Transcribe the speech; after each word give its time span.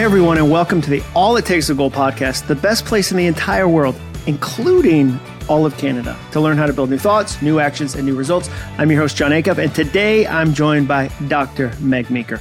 Hey, 0.00 0.06
everyone, 0.06 0.38
and 0.38 0.50
welcome 0.50 0.80
to 0.80 0.88
the 0.88 1.02
All 1.14 1.36
It 1.36 1.44
Takes 1.44 1.66
to 1.66 1.74
Goal 1.74 1.90
podcast, 1.90 2.46
the 2.46 2.54
best 2.54 2.86
place 2.86 3.10
in 3.10 3.18
the 3.18 3.26
entire 3.26 3.68
world, 3.68 3.94
including 4.26 5.20
all 5.46 5.66
of 5.66 5.76
Canada, 5.76 6.18
to 6.32 6.40
learn 6.40 6.56
how 6.56 6.64
to 6.64 6.72
build 6.72 6.88
new 6.88 6.96
thoughts, 6.96 7.42
new 7.42 7.60
actions, 7.60 7.94
and 7.94 8.06
new 8.06 8.16
results. 8.16 8.48
I'm 8.78 8.90
your 8.90 8.98
host, 8.98 9.14
Jon 9.18 9.30
Acuff, 9.30 9.58
and 9.58 9.74
today 9.74 10.26
I'm 10.26 10.54
joined 10.54 10.88
by 10.88 11.08
Dr. 11.28 11.76
Meg 11.80 12.08
Meeker. 12.08 12.38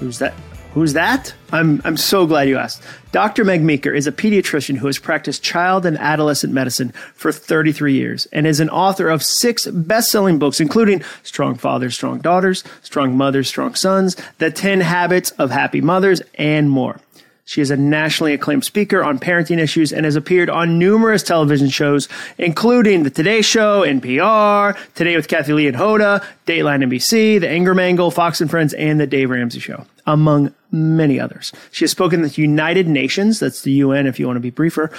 Who's 0.00 0.18
that? 0.18 0.34
Who's 0.74 0.94
that? 0.94 1.34
I'm, 1.52 1.82
I'm 1.84 1.98
so 1.98 2.26
glad 2.26 2.48
you 2.48 2.56
asked. 2.56 2.82
Dr. 3.12 3.44
Meg 3.44 3.62
Meeker 3.62 3.92
is 3.92 4.06
a 4.06 4.12
pediatrician 4.12 4.78
who 4.78 4.86
has 4.86 4.98
practiced 4.98 5.42
child 5.42 5.84
and 5.84 5.98
adolescent 5.98 6.54
medicine 6.54 6.92
for 7.14 7.30
33 7.30 7.92
years 7.92 8.24
and 8.32 8.46
is 8.46 8.58
an 8.58 8.70
author 8.70 9.10
of 9.10 9.22
six 9.22 9.66
best 9.66 10.10
selling 10.10 10.38
books, 10.38 10.60
including 10.60 11.02
Strong 11.24 11.56
Fathers, 11.56 11.94
Strong 11.94 12.20
Daughters, 12.20 12.64
Strong 12.82 13.18
Mothers, 13.18 13.48
Strong 13.48 13.74
Sons, 13.74 14.16
The 14.38 14.50
10 14.50 14.80
Habits 14.80 15.30
of 15.32 15.50
Happy 15.50 15.82
Mothers, 15.82 16.22
and 16.36 16.70
more. 16.70 16.98
She 17.44 17.60
is 17.60 17.70
a 17.70 17.76
nationally 17.76 18.32
acclaimed 18.32 18.64
speaker 18.64 19.04
on 19.04 19.18
parenting 19.18 19.58
issues 19.58 19.92
and 19.92 20.06
has 20.06 20.16
appeared 20.16 20.48
on 20.48 20.78
numerous 20.78 21.22
television 21.22 21.68
shows, 21.68 22.08
including 22.38 23.02
The 23.02 23.10
Today 23.10 23.42
Show, 23.42 23.82
NPR, 23.82 24.74
Today 24.94 25.16
with 25.16 25.28
Kathie 25.28 25.52
Lee 25.52 25.66
and 25.66 25.76
Hoda, 25.76 26.24
Dateline 26.46 26.82
NBC, 26.84 27.40
The 27.40 27.52
Ingraham 27.52 27.80
Angle, 27.80 28.10
Fox 28.10 28.40
and 28.40 28.50
Friends, 28.50 28.72
and 28.72 28.98
The 28.98 29.06
Dave 29.06 29.28
Ramsey 29.28 29.60
Show, 29.60 29.84
among 30.06 30.54
many 30.72 31.20
others. 31.20 31.52
She 31.70 31.84
has 31.84 31.90
spoken 31.90 32.24
at 32.24 32.38
United 32.38 32.88
Nations, 32.88 33.38
that's 33.38 33.62
the 33.62 33.72
UN 33.72 34.06
if 34.06 34.18
you 34.18 34.26
want 34.26 34.36
to 34.36 34.40
be 34.40 34.50
briefer, 34.50 34.90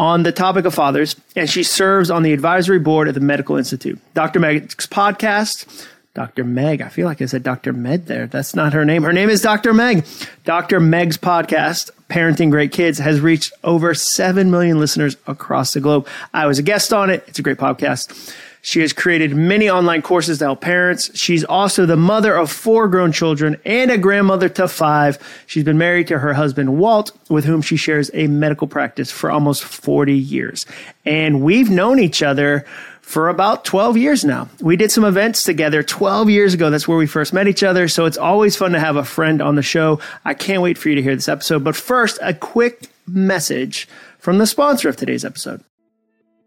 on 0.00 0.22
the 0.22 0.32
topic 0.32 0.64
of 0.64 0.74
fathers, 0.74 1.16
and 1.34 1.50
she 1.50 1.62
serves 1.62 2.10
on 2.10 2.22
the 2.22 2.32
advisory 2.32 2.78
board 2.78 3.08
at 3.08 3.14
the 3.14 3.20
Medical 3.20 3.56
Institute. 3.56 3.98
Dr. 4.14 4.38
Meg's 4.38 4.86
podcast, 4.86 5.86
Dr. 6.14 6.44
Meg. 6.44 6.80
I 6.82 6.88
feel 6.88 7.06
like 7.06 7.20
I 7.20 7.26
said 7.26 7.42
Dr. 7.42 7.72
Med 7.72 8.06
there. 8.06 8.26
That's 8.26 8.54
not 8.54 8.72
her 8.72 8.84
name. 8.84 9.02
Her 9.02 9.12
name 9.12 9.28
is 9.28 9.42
Dr. 9.42 9.74
Meg. 9.74 10.06
Dr. 10.44 10.80
Meg's 10.80 11.18
podcast, 11.18 11.90
Parenting 12.08 12.50
Great 12.50 12.72
Kids, 12.72 12.98
has 12.98 13.20
reached 13.20 13.52
over 13.64 13.94
7 13.94 14.50
million 14.50 14.78
listeners 14.78 15.16
across 15.26 15.74
the 15.74 15.80
globe. 15.80 16.06
I 16.32 16.46
was 16.46 16.58
a 16.58 16.62
guest 16.62 16.92
on 16.92 17.10
it. 17.10 17.24
It's 17.26 17.38
a 17.38 17.42
great 17.42 17.58
podcast. 17.58 18.34
She 18.62 18.80
has 18.80 18.92
created 18.92 19.34
many 19.34 19.70
online 19.70 20.02
courses 20.02 20.38
to 20.38 20.46
help 20.46 20.60
parents. 20.60 21.16
She's 21.16 21.44
also 21.44 21.86
the 21.86 21.96
mother 21.96 22.34
of 22.34 22.50
four 22.50 22.88
grown 22.88 23.12
children 23.12 23.56
and 23.64 23.90
a 23.90 23.98
grandmother 23.98 24.48
to 24.50 24.68
five. 24.68 25.18
She's 25.46 25.64
been 25.64 25.78
married 25.78 26.08
to 26.08 26.18
her 26.18 26.34
husband, 26.34 26.78
Walt, 26.78 27.12
with 27.28 27.44
whom 27.44 27.62
she 27.62 27.76
shares 27.76 28.10
a 28.14 28.26
medical 28.26 28.66
practice 28.66 29.10
for 29.10 29.30
almost 29.30 29.64
40 29.64 30.14
years. 30.14 30.66
And 31.04 31.42
we've 31.42 31.70
known 31.70 31.98
each 31.98 32.22
other 32.22 32.66
for 33.08 33.30
about 33.30 33.64
12 33.64 33.96
years 33.96 34.22
now. 34.22 34.50
We 34.60 34.76
did 34.76 34.92
some 34.92 35.04
events 35.04 35.42
together 35.42 35.82
12 35.82 36.28
years 36.28 36.52
ago. 36.52 36.68
That's 36.68 36.86
where 36.86 36.98
we 36.98 37.06
first 37.06 37.32
met 37.32 37.48
each 37.48 37.62
other. 37.62 37.88
So 37.88 38.04
it's 38.04 38.18
always 38.18 38.54
fun 38.54 38.72
to 38.72 38.80
have 38.80 38.96
a 38.96 39.04
friend 39.04 39.40
on 39.40 39.54
the 39.54 39.62
show. 39.62 39.98
I 40.26 40.34
can't 40.34 40.60
wait 40.60 40.76
for 40.76 40.90
you 40.90 40.94
to 40.96 41.02
hear 41.02 41.14
this 41.14 41.28
episode. 41.28 41.64
But 41.64 41.74
first, 41.74 42.18
a 42.20 42.34
quick 42.34 42.88
message 43.06 43.88
from 44.18 44.36
the 44.36 44.46
sponsor 44.46 44.90
of 44.90 44.96
today's 44.96 45.24
episode. 45.24 45.64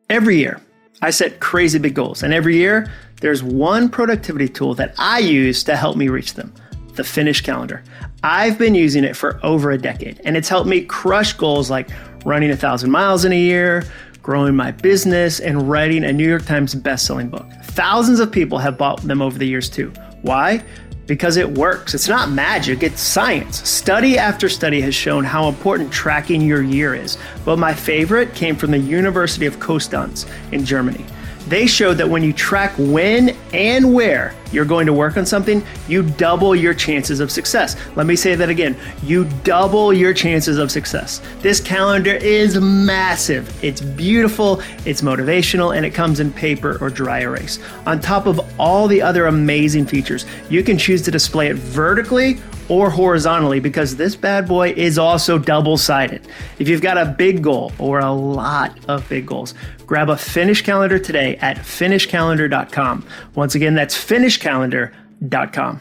Every 0.08 0.38
year, 0.38 0.62
I 1.02 1.10
set 1.10 1.40
crazy 1.40 1.80
big 1.80 1.96
goals, 1.96 2.24
and 2.24 2.34
every 2.34 2.58
year, 2.58 2.92
there's 3.22 3.44
one 3.44 3.90
productivity 3.90 4.48
tool 4.48 4.74
that 4.76 4.94
I 4.98 5.20
use 5.20 5.64
to 5.66 5.76
help 5.76 5.98
me 5.98 6.10
reach 6.10 6.34
them 6.36 6.54
the 6.96 7.04
Finish 7.04 7.42
Calendar. 7.42 7.84
I've 8.22 8.60
been 8.60 8.76
using 8.76 9.04
it 9.06 9.16
for 9.16 9.40
over 9.44 9.72
a 9.72 9.78
decade, 9.78 10.20
and 10.26 10.36
it's 10.36 10.50
helped 10.50 10.68
me 10.68 10.82
crush 10.82 11.34
goals 11.34 11.70
like 11.70 11.90
running 12.26 12.52
a 12.52 12.58
thousand 12.58 12.92
miles 12.92 13.26
in 13.26 13.32
a 13.32 13.40
year 13.40 13.84
growing 14.22 14.56
my 14.56 14.72
business, 14.72 15.40
and 15.40 15.70
writing 15.70 16.04
a 16.04 16.14
New 16.14 16.28
York 16.28 16.46
Times 16.46 16.76
bestselling 16.76 17.30
book. 17.30 17.46
Thousands 17.64 18.20
of 18.20 18.32
people 18.32 18.58
have 18.58 18.78
bought 18.78 19.02
them 19.02 19.22
over 19.22 19.38
the 19.38 19.48
years 19.48 19.70
too. 19.70 19.92
Why? 20.22 20.64
Because 21.08 21.38
it 21.38 21.58
works. 21.58 21.94
It's 21.94 22.08
not 22.08 22.30
magic, 22.30 22.84
it's 22.84 23.02
science. 23.02 23.68
Study 23.68 24.18
after 24.18 24.48
study 24.48 24.82
has 24.82 24.96
shown 24.96 25.24
how 25.24 25.50
important 25.50 25.92
tracking 25.92 26.42
your 26.42 26.62
year 26.62 26.96
is. 26.96 27.18
But 27.44 27.60
my 27.60 27.74
favorite 27.74 28.34
came 28.36 28.56
from 28.56 28.72
the 28.72 28.80
University 28.80 29.46
of 29.46 29.58
Konstanz 29.58 30.30
in 30.52 30.64
Germany. 30.64 31.06
They 31.48 31.68
showed 31.68 31.96
that 31.96 32.10
when 32.10 32.24
you 32.24 32.34
track 32.34 32.74
when 32.78 33.36
and 33.54 33.94
where 33.94 34.36
you're 34.52 34.66
going 34.66 34.86
to 34.86 34.94
work 34.94 35.18
on 35.18 35.26
something, 35.26 35.64
you 35.88 36.04
double 36.04 36.56
your 36.56 36.74
chances 36.74 37.20
of 37.20 37.32
success. 37.32 37.76
Let 37.96 38.06
me 38.06 38.16
say 38.16 38.36
that 38.36 38.50
again. 38.50 38.78
You 39.04 39.26
double 39.44 39.94
your 39.94 40.14
chances 40.14 40.58
of 40.58 40.72
success. 40.72 41.22
This 41.40 41.60
calendar 41.60 42.14
is 42.14 42.60
massive. 42.60 43.64
It's 43.64 43.82
beautiful, 43.82 44.62
it's 44.86 45.02
motivational, 45.02 45.76
and 45.76 45.86
it 45.86 45.92
comes 45.92 46.20
in 46.20 46.32
paper 46.32 46.78
or 46.82 46.90
dry 46.90 47.22
erase. 47.22 47.60
On 47.86 48.00
top 48.00 48.28
of 48.28 48.40
all 48.60 48.88
the 48.88 49.02
other 49.02 49.28
amazing 49.28 49.86
features, 49.86 50.26
you 50.50 50.64
can 50.64 50.78
choose 50.78 51.02
to 51.04 51.12
display 51.12 51.48
it 51.48 51.56
vertically 51.56 52.40
or 52.72 52.90
horizontally 52.90 53.60
because 53.60 53.98
this 53.98 54.16
bad 54.16 54.48
boy 54.48 54.72
is 54.78 54.98
also 54.98 55.38
double 55.38 55.78
sided. 55.78 56.26
If 56.58 56.70
you've 56.70 56.82
got 56.82 56.98
a 56.98 57.06
big 57.06 57.44
goal 57.44 57.74
or 57.78 58.00
a 58.00 58.12
lot 58.12 58.80
of 58.88 59.08
big 59.10 59.26
goals, 59.26 59.54
grab 59.86 60.10
a 60.10 60.16
Finish 60.16 60.62
calendar 60.62 60.98
today 60.98 61.36
at 61.38 61.58
finishcalendar.com. 61.58 63.06
Once 63.36 63.56
again, 63.56 63.76
that's 63.76 63.96
finishcalendar.com. 63.96 65.80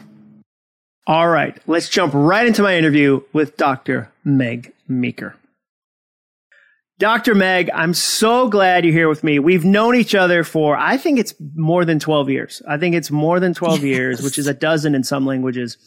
All 1.07 1.29
right, 1.29 1.57
let's 1.65 1.87
jump 1.87 2.13
right 2.13 2.45
into 2.45 2.61
my 2.61 2.77
interview 2.77 3.21
with 3.31 3.55
Dr. 3.55 4.11
Meg 4.25 4.73
Meeker. 4.87 5.35
Dr. 6.99 7.33
Meg, 7.33 7.69
I'm 7.73 7.95
so 7.95 8.47
glad 8.47 8.85
you're 8.85 8.93
here 8.93 9.09
with 9.09 9.23
me. 9.23 9.39
We've 9.39 9.65
known 9.65 9.95
each 9.95 10.13
other 10.13 10.43
for, 10.43 10.77
I 10.77 10.97
think 10.97 11.17
it's 11.17 11.33
more 11.55 11.83
than 11.83 11.99
12 11.99 12.29
years. 12.29 12.61
I 12.67 12.77
think 12.77 12.93
it's 12.93 13.09
more 13.09 13.39
than 13.39 13.55
12 13.55 13.77
yes. 13.77 13.83
years, 13.83 14.21
which 14.21 14.37
is 14.37 14.45
a 14.45 14.53
dozen 14.53 14.93
in 14.93 15.03
some 15.03 15.25
languages. 15.25 15.77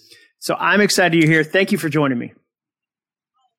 So 0.45 0.55
I'm 0.61 0.83
excited 0.83 1.19
you're 1.19 1.27
here. 1.27 1.43
Thank 1.43 1.73
you 1.73 1.79
for 1.79 1.89
joining 1.89 2.19
me. 2.19 2.35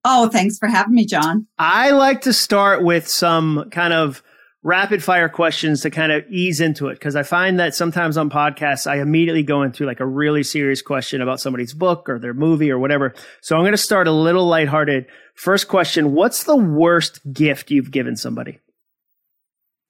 Oh, 0.03 0.29
thanks 0.29 0.59
for 0.59 0.67
having 0.67 0.93
me, 0.93 1.07
Jon. 1.07 1.47
I 1.57 1.89
like 1.89 2.21
to 2.21 2.31
start 2.31 2.83
with 2.83 3.07
some 3.07 3.71
kind 3.71 3.91
of 3.91 4.21
rapid 4.61 5.03
fire 5.03 5.27
questions 5.27 5.81
to 5.81 5.89
kind 5.89 6.11
of 6.11 6.23
ease 6.29 6.61
into 6.61 6.89
it 6.89 6.93
because 6.93 7.15
I 7.15 7.23
find 7.23 7.59
that 7.59 7.73
sometimes 7.73 8.17
on 8.17 8.29
podcasts 8.29 8.85
I 8.85 8.99
immediately 9.01 9.41
go 9.41 9.63
into 9.63 9.83
like 9.83 9.99
a 9.99 10.05
really 10.05 10.43
serious 10.43 10.83
question 10.83 11.23
about 11.23 11.39
somebody's 11.39 11.73
book 11.73 12.07
or 12.07 12.19
their 12.19 12.35
movie 12.35 12.69
or 12.69 12.77
whatever. 12.77 13.15
So 13.41 13.55
I'm 13.55 13.63
going 13.63 13.71
to 13.71 13.77
start 13.77 14.07
a 14.07 14.11
little 14.11 14.45
lighthearted. 14.45 15.07
First 15.33 15.67
question, 15.67 16.13
what's 16.13 16.43
the 16.43 16.55
worst 16.55 17.19
gift 17.33 17.71
you've 17.71 17.89
given 17.89 18.15
somebody? 18.15 18.59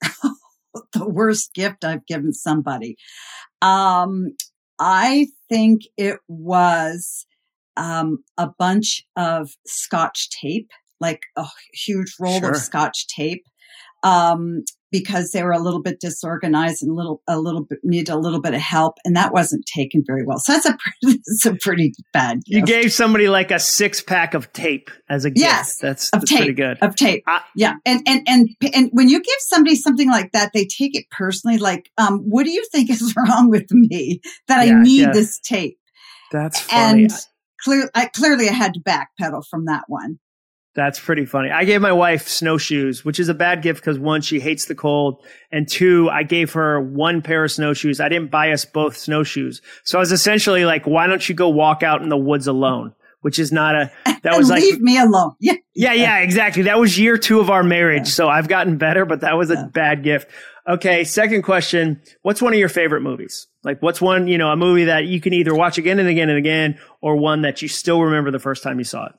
the 0.94 1.06
worst 1.06 1.52
gift 1.52 1.84
I've 1.84 2.06
given 2.06 2.32
somebody. 2.32 2.96
Um, 3.60 4.34
I 4.78 5.28
think 5.48 5.82
it 5.96 6.18
was 6.28 7.26
um, 7.76 8.18
a 8.38 8.48
bunch 8.58 9.04
of 9.16 9.50
scotch 9.66 10.28
tape, 10.30 10.70
like 11.00 11.20
a 11.36 11.46
huge 11.72 12.14
roll 12.20 12.40
sure. 12.40 12.50
of 12.50 12.56
scotch 12.56 13.06
tape. 13.08 13.44
Um, 14.02 14.64
because 14.90 15.30
they 15.30 15.42
were 15.42 15.52
a 15.52 15.58
little 15.58 15.82
bit 15.82 16.00
disorganized 16.00 16.82
and 16.82 16.90
a 16.90 16.94
little 16.94 17.22
a 17.28 17.38
little 17.38 17.64
bit 17.64 17.78
needed 17.82 18.10
a 18.10 18.18
little 18.18 18.40
bit 18.40 18.54
of 18.54 18.60
help, 18.60 18.98
and 19.04 19.16
that 19.16 19.32
wasn't 19.32 19.64
taken 19.66 20.02
very 20.06 20.24
well. 20.24 20.38
So 20.38 20.52
that's 20.52 20.66
a 20.66 20.76
pretty, 21.02 21.20
that's 21.26 21.46
a 21.46 21.54
pretty 21.54 21.92
bad. 22.12 22.44
Gift. 22.44 22.48
You 22.48 22.62
gave 22.62 22.92
somebody 22.92 23.28
like 23.28 23.50
a 23.50 23.58
six 23.58 24.00
pack 24.00 24.34
of 24.34 24.52
tape 24.52 24.90
as 25.08 25.24
a 25.24 25.30
gift. 25.30 25.40
Yes, 25.40 25.76
that's, 25.76 26.08
of 26.10 26.20
that's 26.20 26.30
tape, 26.30 26.38
pretty 26.38 26.54
good. 26.54 26.78
Of 26.80 26.94
tape, 26.96 27.24
I, 27.26 27.42
yeah, 27.54 27.74
and 27.84 28.02
and 28.06 28.22
and 28.26 28.48
and 28.74 28.90
when 28.92 29.08
you 29.08 29.18
give 29.18 29.38
somebody 29.40 29.76
something 29.76 30.10
like 30.10 30.32
that, 30.32 30.52
they 30.54 30.64
take 30.66 30.96
it 30.96 31.06
personally. 31.10 31.58
Like, 31.58 31.90
um, 31.98 32.20
what 32.20 32.44
do 32.44 32.50
you 32.50 32.64
think 32.72 32.90
is 32.90 33.14
wrong 33.28 33.50
with 33.50 33.70
me 33.70 34.20
that 34.48 34.66
yeah, 34.66 34.74
I 34.74 34.82
need 34.82 35.00
yeah. 35.00 35.12
this 35.12 35.38
tape? 35.40 35.78
That's 36.32 36.60
funny. 36.60 37.04
And 37.04 37.12
clear, 37.60 37.90
I, 37.94 38.06
clearly, 38.06 38.48
I 38.48 38.52
had 38.52 38.74
to 38.74 38.80
backpedal 38.80 39.44
from 39.48 39.66
that 39.66 39.84
one. 39.88 40.18
That's 40.76 41.00
pretty 41.00 41.24
funny. 41.24 41.50
I 41.50 41.64
gave 41.64 41.80
my 41.80 41.92
wife 41.92 42.28
snowshoes, 42.28 43.02
which 43.02 43.18
is 43.18 43.30
a 43.30 43.34
bad 43.34 43.62
gift 43.62 43.80
because 43.80 43.98
one, 43.98 44.20
she 44.20 44.38
hates 44.38 44.66
the 44.66 44.74
cold. 44.74 45.24
And 45.50 45.66
two, 45.66 46.10
I 46.10 46.22
gave 46.22 46.52
her 46.52 46.78
one 46.78 47.22
pair 47.22 47.44
of 47.44 47.50
snowshoes. 47.50 47.98
I 47.98 48.10
didn't 48.10 48.30
buy 48.30 48.52
us 48.52 48.66
both 48.66 48.94
snowshoes. 48.94 49.62
So 49.84 49.98
I 49.98 50.00
was 50.00 50.12
essentially 50.12 50.66
like, 50.66 50.86
why 50.86 51.06
don't 51.06 51.26
you 51.26 51.34
go 51.34 51.48
walk 51.48 51.82
out 51.82 52.02
in 52.02 52.10
the 52.10 52.16
woods 52.16 52.46
alone? 52.46 52.94
Which 53.22 53.38
is 53.38 53.52
not 53.52 53.74
a, 53.74 53.90
that 54.22 54.36
was 54.36 54.50
like, 54.50 54.60
leave 54.60 54.82
me 54.82 54.98
alone. 54.98 55.32
Yeah. 55.40 55.54
Yeah. 55.74 55.94
Yeah. 55.94 56.18
Exactly. 56.18 56.64
That 56.64 56.78
was 56.78 56.98
year 56.98 57.16
two 57.16 57.40
of 57.40 57.48
our 57.48 57.62
marriage. 57.62 58.08
Yeah. 58.08 58.12
So 58.12 58.28
I've 58.28 58.46
gotten 58.46 58.76
better, 58.76 59.06
but 59.06 59.22
that 59.22 59.38
was 59.38 59.50
a 59.50 59.54
yeah. 59.54 59.66
bad 59.72 60.04
gift. 60.04 60.30
Okay. 60.68 61.04
Second 61.04 61.40
question. 61.40 62.02
What's 62.20 62.42
one 62.42 62.52
of 62.52 62.58
your 62.58 62.68
favorite 62.68 63.00
movies? 63.00 63.46
Like 63.64 63.80
what's 63.80 64.02
one, 64.02 64.28
you 64.28 64.36
know, 64.36 64.50
a 64.50 64.56
movie 64.56 64.84
that 64.84 65.06
you 65.06 65.22
can 65.22 65.32
either 65.32 65.54
watch 65.54 65.78
again 65.78 65.98
and 65.98 66.08
again 66.08 66.28
and 66.28 66.38
again 66.38 66.78
or 67.00 67.16
one 67.16 67.42
that 67.42 67.62
you 67.62 67.68
still 67.68 68.02
remember 68.02 68.30
the 68.30 68.38
first 68.38 68.62
time 68.62 68.78
you 68.78 68.84
saw 68.84 69.06
it? 69.06 69.12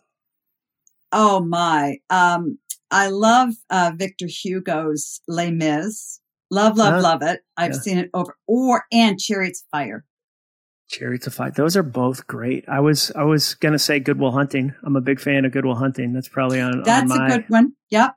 Oh 1.11 1.39
my. 1.43 1.97
Um, 2.09 2.57
I 2.91 3.07
love 3.07 3.53
uh, 3.69 3.91
Victor 3.95 4.27
Hugo's 4.27 5.21
Les 5.27 5.51
Mis. 5.51 6.19
Love, 6.49 6.77
love, 6.77 7.01
love 7.01 7.21
it. 7.23 7.41
I've 7.57 7.73
yeah. 7.73 7.79
seen 7.79 7.97
it 7.97 8.09
over 8.13 8.37
or 8.47 8.85
and 8.91 9.19
Chariots 9.19 9.61
of 9.61 9.67
Fire. 9.77 10.05
Chariots 10.89 11.27
of 11.27 11.33
Fire. 11.33 11.51
Those 11.51 11.75
are 11.75 11.83
both 11.83 12.25
great. 12.27 12.63
I 12.69 12.79
was 12.79 13.11
I 13.15 13.23
was 13.23 13.55
gonna 13.55 13.79
say 13.79 13.99
Good 13.99 14.19
Will 14.19 14.31
Hunting. 14.31 14.73
I'm 14.85 14.95
a 14.95 15.01
big 15.01 15.19
fan 15.19 15.43
of 15.43 15.51
Good 15.51 15.65
Will 15.65 15.75
Hunting. 15.75 16.13
That's 16.13 16.29
probably 16.29 16.61
on. 16.61 16.83
That's 16.83 17.11
on 17.11 17.17
my, 17.17 17.27
a 17.27 17.29
good 17.29 17.49
one. 17.49 17.73
Yep. 17.89 18.15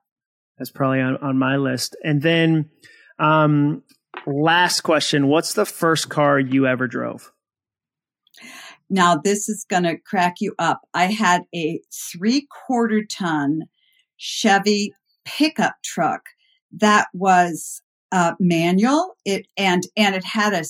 That's 0.58 0.70
probably 0.70 1.00
on, 1.00 1.16
on 1.16 1.38
my 1.38 1.56
list. 1.56 1.96
And 2.04 2.22
then 2.22 2.70
um 3.18 3.82
last 4.26 4.82
question, 4.82 5.26
what's 5.26 5.54
the 5.54 5.66
first 5.66 6.08
car 6.08 6.38
you 6.38 6.66
ever 6.66 6.86
drove? 6.86 7.32
Now 8.90 9.16
this 9.16 9.48
is 9.48 9.64
going 9.68 9.84
to 9.84 9.96
crack 9.98 10.36
you 10.40 10.54
up. 10.58 10.82
I 10.92 11.06
had 11.06 11.42
a 11.54 11.80
three 12.12 12.46
quarter 12.66 13.04
ton 13.04 13.62
Chevy 14.16 14.92
pickup 15.24 15.76
truck 15.84 16.22
that 16.72 17.08
was 17.14 17.82
uh, 18.12 18.34
manual. 18.38 19.16
It 19.24 19.46
and 19.56 19.84
and 19.96 20.14
it 20.14 20.24
had 20.24 20.52
a 20.52 20.64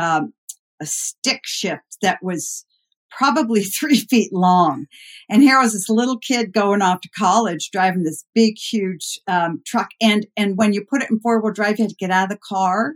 um, 0.00 0.32
a 0.80 0.86
stick 0.86 1.42
shift 1.44 1.98
that 2.02 2.18
was 2.22 2.64
probably 3.10 3.62
three 3.78 3.98
feet 3.98 4.32
long. 4.32 4.86
And 5.28 5.42
here 5.42 5.60
was 5.60 5.72
this 5.72 5.88
little 5.88 6.18
kid 6.18 6.52
going 6.52 6.82
off 6.82 7.00
to 7.02 7.08
college 7.10 7.70
driving 7.70 8.02
this 8.02 8.24
big, 8.34 8.56
huge 8.58 9.18
um, 9.26 9.62
truck. 9.66 9.90
And 10.00 10.26
and 10.36 10.56
when 10.56 10.72
you 10.72 10.84
put 10.84 11.02
it 11.02 11.10
in 11.10 11.20
four 11.20 11.40
wheel 11.40 11.52
drive, 11.52 11.78
you 11.78 11.84
had 11.84 11.90
to 11.90 11.96
get 11.96 12.10
out 12.10 12.24
of 12.24 12.30
the 12.30 12.38
car 12.38 12.94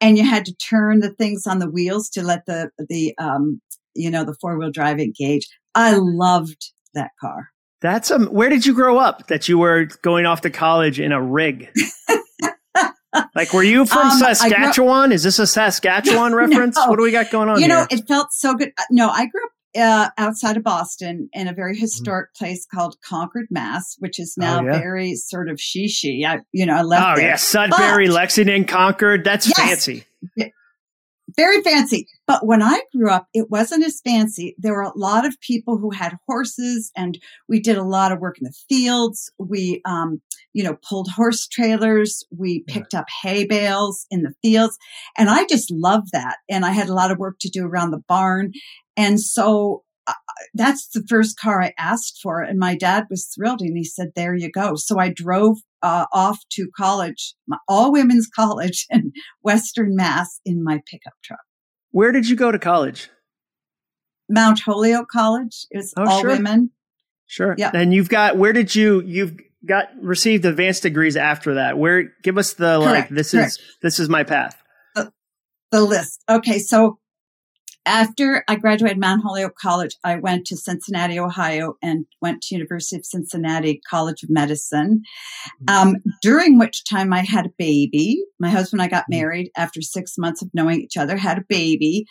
and 0.00 0.18
you 0.18 0.24
had 0.24 0.44
to 0.46 0.54
turn 0.56 1.00
the 1.00 1.10
things 1.14 1.46
on 1.46 1.58
the 1.58 1.70
wheels 1.70 2.08
to 2.10 2.22
let 2.22 2.44
the 2.46 2.70
the 2.88 3.14
um, 3.18 3.60
you 3.94 4.10
know 4.10 4.24
the 4.24 4.36
four 4.40 4.58
wheel 4.58 4.70
drive 4.70 4.98
engage. 4.98 5.48
I 5.74 5.94
loved 5.96 6.72
that 6.94 7.10
car. 7.20 7.48
That's 7.80 8.10
um. 8.10 8.26
Where 8.26 8.48
did 8.48 8.64
you 8.64 8.74
grow 8.74 8.98
up? 8.98 9.26
That 9.28 9.48
you 9.48 9.58
were 9.58 9.86
going 10.02 10.26
off 10.26 10.42
to 10.42 10.50
college 10.50 11.00
in 11.00 11.12
a 11.12 11.20
rig. 11.20 11.68
like, 13.34 13.52
were 13.52 13.62
you 13.62 13.84
from 13.84 14.08
um, 14.08 14.18
Saskatchewan? 14.18 15.10
Up, 15.10 15.14
Is 15.14 15.24
this 15.24 15.38
a 15.38 15.46
Saskatchewan 15.46 16.34
reference? 16.36 16.76
No. 16.76 16.86
What 16.86 16.96
do 16.98 17.02
we 17.02 17.10
got 17.10 17.30
going 17.30 17.48
on? 17.48 17.60
You 17.60 17.68
know, 17.68 17.86
here? 17.90 17.98
it 17.98 18.06
felt 18.06 18.32
so 18.32 18.54
good. 18.54 18.72
Uh, 18.78 18.84
no, 18.90 19.08
I 19.08 19.26
grew 19.26 19.44
up 19.44 19.50
uh, 19.76 20.10
outside 20.16 20.56
of 20.56 20.62
Boston 20.62 21.28
in 21.32 21.48
a 21.48 21.52
very 21.52 21.74
mm-hmm. 21.74 21.80
historic 21.80 22.30
mm. 22.30 22.38
place 22.38 22.66
called 22.72 22.94
Concord, 23.04 23.46
Mass, 23.50 23.96
which 23.98 24.20
is 24.20 24.34
now 24.36 24.60
oh, 24.60 24.64
yeah. 24.64 24.78
very 24.78 25.16
sort 25.16 25.48
of 25.48 25.56
shishi. 25.56 26.24
I, 26.24 26.38
you 26.52 26.66
know, 26.66 26.74
I 26.74 26.82
left. 26.82 27.04
Oh 27.04 27.16
there. 27.16 27.30
yeah, 27.30 27.36
Sudbury, 27.36 28.06
but, 28.06 28.14
Lexington, 28.14 28.64
Concord. 28.64 29.24
That's 29.24 29.48
yes, 29.48 29.58
fancy 29.58 30.04
very 31.36 31.62
fancy. 31.62 32.06
But 32.26 32.46
when 32.46 32.62
I 32.62 32.80
grew 32.94 33.10
up, 33.10 33.26
it 33.34 33.50
wasn't 33.50 33.84
as 33.84 34.00
fancy. 34.00 34.54
There 34.58 34.74
were 34.74 34.82
a 34.82 34.96
lot 34.96 35.26
of 35.26 35.40
people 35.40 35.78
who 35.78 35.90
had 35.90 36.16
horses 36.26 36.90
and 36.96 37.18
we 37.48 37.60
did 37.60 37.76
a 37.76 37.84
lot 37.84 38.12
of 38.12 38.20
work 38.20 38.38
in 38.38 38.44
the 38.44 38.54
fields. 38.68 39.30
We, 39.38 39.80
um, 39.84 40.20
you 40.52 40.64
know, 40.64 40.76
pulled 40.88 41.08
horse 41.10 41.46
trailers. 41.46 42.24
We 42.36 42.64
picked 42.66 42.94
up 42.94 43.06
hay 43.22 43.46
bales 43.46 44.06
in 44.10 44.22
the 44.22 44.34
fields. 44.42 44.78
And 45.16 45.30
I 45.30 45.46
just 45.46 45.70
loved 45.70 46.08
that. 46.12 46.36
And 46.48 46.64
I 46.64 46.70
had 46.70 46.88
a 46.88 46.94
lot 46.94 47.10
of 47.10 47.18
work 47.18 47.36
to 47.40 47.48
do 47.48 47.66
around 47.66 47.90
the 47.90 48.02
barn. 48.08 48.52
And 48.96 49.20
so 49.20 49.84
uh, 50.06 50.12
that's 50.54 50.88
the 50.88 51.04
first 51.08 51.38
car 51.38 51.62
I 51.62 51.72
asked 51.78 52.18
for. 52.22 52.42
And 52.42 52.58
my 52.58 52.76
dad 52.76 53.06
was 53.08 53.26
thrilled 53.26 53.60
and 53.60 53.76
he 53.76 53.84
said, 53.84 54.12
there 54.14 54.34
you 54.34 54.50
go. 54.50 54.74
So 54.76 54.98
I 54.98 55.08
drove 55.08 55.58
uh, 55.82 56.06
off 56.12 56.38
to 56.52 56.68
college, 56.76 57.34
my, 57.46 57.58
all 57.68 57.92
women's 57.92 58.28
college 58.36 58.86
in 58.90 59.12
Western 59.42 59.94
Mass 59.96 60.40
in 60.44 60.62
my 60.62 60.80
pickup 60.86 61.14
truck. 61.24 61.40
Where 61.90 62.12
did 62.12 62.28
you 62.28 62.36
go 62.36 62.50
to 62.50 62.58
college? 62.58 63.10
Mount 64.28 64.60
Holyoke 64.60 65.08
College. 65.08 65.66
It 65.70 65.78
was 65.78 65.92
oh, 65.96 66.08
all 66.08 66.20
sure. 66.20 66.30
women. 66.30 66.70
Sure. 67.26 67.54
Yeah. 67.58 67.70
And 67.74 67.92
you've 67.92 68.08
got, 68.08 68.36
where 68.36 68.52
did 68.52 68.74
you, 68.74 69.02
you've 69.02 69.36
got 69.66 69.88
received 70.00 70.44
advanced 70.44 70.82
degrees 70.82 71.16
after 71.16 71.54
that. 71.54 71.76
Where, 71.76 72.12
give 72.22 72.38
us 72.38 72.54
the, 72.54 72.80
correct, 72.80 73.10
like, 73.10 73.16
this 73.16 73.32
correct. 73.32 73.48
is, 73.48 73.58
this 73.82 73.98
is 73.98 74.08
my 74.08 74.24
path. 74.24 74.56
The, 74.94 75.12
the 75.70 75.82
list. 75.82 76.22
Okay. 76.28 76.58
So 76.58 76.98
after 77.84 78.44
I 78.48 78.56
graduated 78.56 78.98
Mount 78.98 79.22
Holyoke 79.22 79.56
College, 79.56 79.96
I 80.04 80.16
went 80.16 80.46
to 80.46 80.56
Cincinnati, 80.56 81.18
Ohio, 81.18 81.74
and 81.82 82.06
went 82.20 82.42
to 82.42 82.54
University 82.54 82.96
of 82.96 83.04
Cincinnati 83.04 83.80
College 83.88 84.22
of 84.22 84.30
Medicine. 84.30 85.02
Um, 85.68 85.96
during 86.20 86.58
which 86.58 86.84
time 86.84 87.12
I 87.12 87.20
had 87.20 87.46
a 87.46 87.52
baby. 87.58 88.22
My 88.38 88.50
husband 88.50 88.80
and 88.80 88.86
I 88.86 88.90
got 88.90 89.04
mm-hmm. 89.04 89.20
married 89.20 89.50
after 89.56 89.82
six 89.82 90.16
months 90.16 90.42
of 90.42 90.50
knowing 90.54 90.80
each 90.80 90.96
other. 90.96 91.16
Had 91.16 91.38
a 91.38 91.44
baby. 91.48 92.06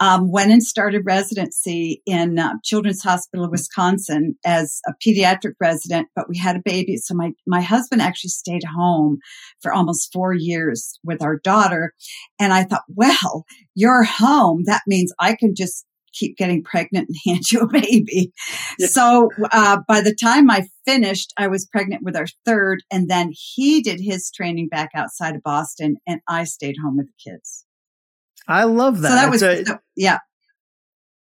Um, 0.00 0.30
went 0.30 0.50
and 0.50 0.62
started 0.62 1.06
residency 1.06 2.02
in 2.04 2.38
uh, 2.38 2.54
Children's 2.62 3.02
Hospital 3.02 3.46
of 3.46 3.50
Wisconsin 3.50 4.36
as 4.44 4.80
a 4.86 4.92
pediatric 5.04 5.54
resident. 5.60 6.08
But 6.14 6.28
we 6.28 6.36
had 6.36 6.56
a 6.56 6.62
baby, 6.64 6.96
so 6.96 7.14
my 7.14 7.32
my 7.46 7.60
husband 7.60 8.02
actually 8.02 8.30
stayed 8.30 8.64
home 8.64 9.18
for 9.62 9.72
almost 9.72 10.12
four 10.12 10.34
years 10.34 10.98
with 11.02 11.22
our 11.22 11.38
daughter. 11.38 11.94
And 12.38 12.52
I 12.52 12.64
thought, 12.64 12.84
well, 12.88 13.46
you're 13.74 14.04
home. 14.04 14.64
That 14.66 14.82
means 14.86 15.12
I 15.18 15.34
can 15.34 15.54
just 15.54 15.84
keep 16.12 16.36
getting 16.36 16.62
pregnant 16.62 17.08
and 17.08 17.16
hand 17.26 17.50
you 17.50 17.60
a 17.60 17.68
baby. 17.68 18.32
Yeah. 18.78 18.86
So 18.86 19.30
uh, 19.50 19.80
by 19.86 20.00
the 20.00 20.14
time 20.14 20.50
I 20.50 20.66
finished, 20.84 21.32
I 21.36 21.48
was 21.48 21.66
pregnant 21.66 22.02
with 22.02 22.16
our 22.16 22.26
third, 22.44 22.82
and 22.90 23.08
then 23.08 23.32
he 23.32 23.82
did 23.82 24.00
his 24.00 24.30
training 24.30 24.68
back 24.68 24.90
outside 24.94 25.34
of 25.34 25.42
Boston, 25.42 25.96
and 26.06 26.20
I 26.28 26.44
stayed 26.44 26.76
home 26.82 26.96
with 26.96 27.06
the 27.06 27.30
kids. 27.30 27.64
I 28.46 28.64
love 28.64 29.00
that. 29.00 29.08
So 29.08 29.14
that 29.14 29.30
was 29.30 29.42
a, 29.42 29.64
so, 29.64 29.78
yeah, 29.96 30.18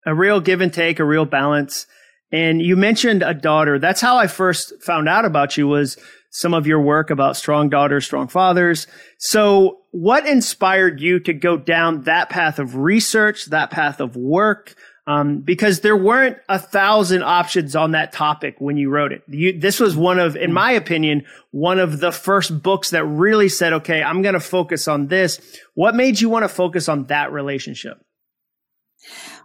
a 0.06 0.14
real 0.14 0.40
give 0.40 0.60
and 0.60 0.72
take, 0.72 1.00
a 1.00 1.04
real 1.04 1.24
balance. 1.24 1.86
And 2.30 2.60
you 2.60 2.76
mentioned 2.76 3.22
a 3.22 3.32
daughter. 3.32 3.78
That's 3.78 4.00
how 4.00 4.18
I 4.18 4.26
first 4.26 4.82
found 4.82 5.08
out 5.08 5.24
about 5.24 5.56
you 5.56 5.66
was 5.66 5.96
some 6.38 6.54
of 6.54 6.68
your 6.68 6.80
work 6.80 7.10
about 7.10 7.36
strong 7.36 7.68
daughters, 7.68 8.04
strong 8.04 8.28
fathers. 8.28 8.86
So 9.18 9.80
what 9.90 10.24
inspired 10.24 11.00
you 11.00 11.18
to 11.20 11.32
go 11.32 11.56
down 11.56 12.02
that 12.02 12.28
path 12.28 12.60
of 12.60 12.76
research, 12.76 13.46
that 13.46 13.70
path 13.70 13.98
of 14.00 14.14
work? 14.14 14.76
Um, 15.08 15.38
because 15.38 15.80
there 15.80 15.96
weren't 15.96 16.36
a 16.48 16.58
thousand 16.58 17.24
options 17.24 17.74
on 17.74 17.92
that 17.92 18.12
topic 18.12 18.56
when 18.58 18.76
you 18.76 18.88
wrote 18.88 19.10
it. 19.10 19.22
You, 19.26 19.58
this 19.58 19.80
was 19.80 19.96
one 19.96 20.20
of, 20.20 20.36
in 20.36 20.52
my 20.52 20.70
opinion, 20.72 21.24
one 21.50 21.80
of 21.80 21.98
the 21.98 22.12
first 22.12 22.62
books 22.62 22.90
that 22.90 23.04
really 23.04 23.48
said, 23.48 23.72
okay, 23.72 24.02
I'm 24.02 24.22
going 24.22 24.34
to 24.34 24.40
focus 24.40 24.86
on 24.86 25.08
this. 25.08 25.40
What 25.74 25.96
made 25.96 26.20
you 26.20 26.28
want 26.28 26.44
to 26.44 26.48
focus 26.48 26.88
on 26.88 27.06
that 27.06 27.32
relationship? 27.32 27.98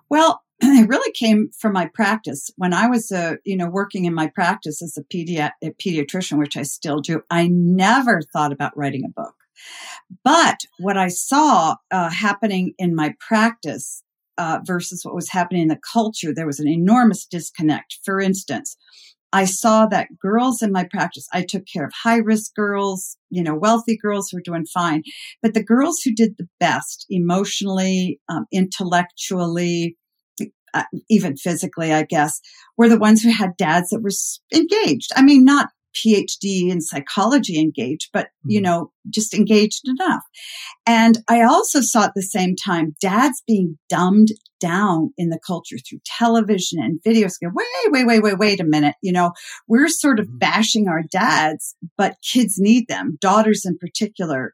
Well, 0.09 0.43
it 0.63 0.89
really 0.89 1.11
came 1.13 1.49
from 1.57 1.73
my 1.73 1.89
practice 1.93 2.49
when 2.57 2.73
I 2.73 2.87
was, 2.87 3.11
uh, 3.11 3.35
you 3.43 3.57
know, 3.57 3.69
working 3.69 4.05
in 4.05 4.13
my 4.13 4.27
practice 4.27 4.81
as 4.81 4.97
a, 4.97 5.03
pedi- 5.03 5.51
a 5.61 5.71
pediatrician, 5.71 6.37
which 6.37 6.57
I 6.57 6.63
still 6.63 6.99
do. 6.99 7.21
I 7.29 7.47
never 7.47 8.21
thought 8.33 8.51
about 8.51 8.77
writing 8.77 9.03
a 9.05 9.09
book, 9.09 9.35
but 10.23 10.61
what 10.79 10.97
I 10.97 11.07
saw 11.07 11.75
uh, 11.91 12.09
happening 12.09 12.73
in 12.77 12.95
my 12.95 13.13
practice 13.19 14.03
uh, 14.37 14.59
versus 14.65 15.03
what 15.03 15.15
was 15.15 15.29
happening 15.29 15.63
in 15.63 15.67
the 15.67 15.79
culture, 15.91 16.33
there 16.33 16.47
was 16.47 16.59
an 16.59 16.67
enormous 16.67 17.25
disconnect. 17.25 17.99
For 18.03 18.19
instance, 18.19 18.75
I 19.33 19.45
saw 19.45 19.87
that 19.87 20.19
girls 20.19 20.61
in 20.61 20.71
my 20.71 20.85
practice, 20.89 21.27
I 21.33 21.41
took 21.41 21.63
care 21.65 21.85
of 21.85 21.91
high 21.91 22.17
risk 22.17 22.53
girls, 22.55 23.17
you 23.31 23.41
know, 23.41 23.55
wealthy 23.55 23.97
girls 23.97 24.29
who 24.29 24.37
were 24.37 24.43
doing 24.43 24.65
fine. 24.65 25.01
But 25.41 25.55
the 25.55 25.63
girls 25.63 26.01
who 26.01 26.13
did 26.13 26.37
the 26.37 26.47
best 26.59 27.07
emotionally, 27.09 28.19
um, 28.29 28.45
intellectually, 28.51 29.97
uh, 30.73 30.83
even 31.09 31.37
physically, 31.37 31.93
I 31.93 32.03
guess, 32.03 32.39
were 32.77 32.89
the 32.89 32.99
ones 32.99 33.21
who 33.21 33.31
had 33.31 33.57
dads 33.57 33.89
that 33.89 34.01
were 34.01 34.11
engaged. 34.53 35.11
I 35.15 35.21
mean, 35.21 35.43
not 35.45 35.69
PhD 35.93 36.69
in 36.69 36.81
psychology 36.81 37.59
engaged, 37.59 38.09
but 38.13 38.27
you 38.45 38.59
mm-hmm. 38.59 38.65
know, 38.65 38.91
just 39.09 39.33
engaged 39.33 39.87
enough. 39.87 40.23
And 40.87 41.19
I 41.29 41.43
also 41.43 41.81
saw 41.81 42.05
at 42.05 42.13
the 42.15 42.23
same 42.23 42.55
time 42.55 42.95
dads 43.01 43.43
being 43.47 43.77
dumbed 43.89 44.29
down 44.59 45.13
in 45.17 45.29
the 45.29 45.39
culture 45.45 45.75
through 45.77 45.99
television 46.05 46.79
and 46.81 46.99
videos. 47.05 47.33
Go, 47.41 47.51
wait, 47.53 47.67
wait, 47.91 48.07
wait, 48.07 48.23
wait, 48.23 48.37
wait 48.37 48.59
a 48.59 48.65
minute. 48.65 48.95
You 49.01 49.11
know, 49.11 49.33
we're 49.67 49.89
sort 49.89 50.19
of 50.19 50.25
mm-hmm. 50.25 50.37
bashing 50.37 50.87
our 50.87 51.03
dads, 51.11 51.75
but 51.97 52.15
kids 52.23 52.55
need 52.57 52.87
them, 52.87 53.17
daughters 53.21 53.63
in 53.65 53.77
particular. 53.77 54.53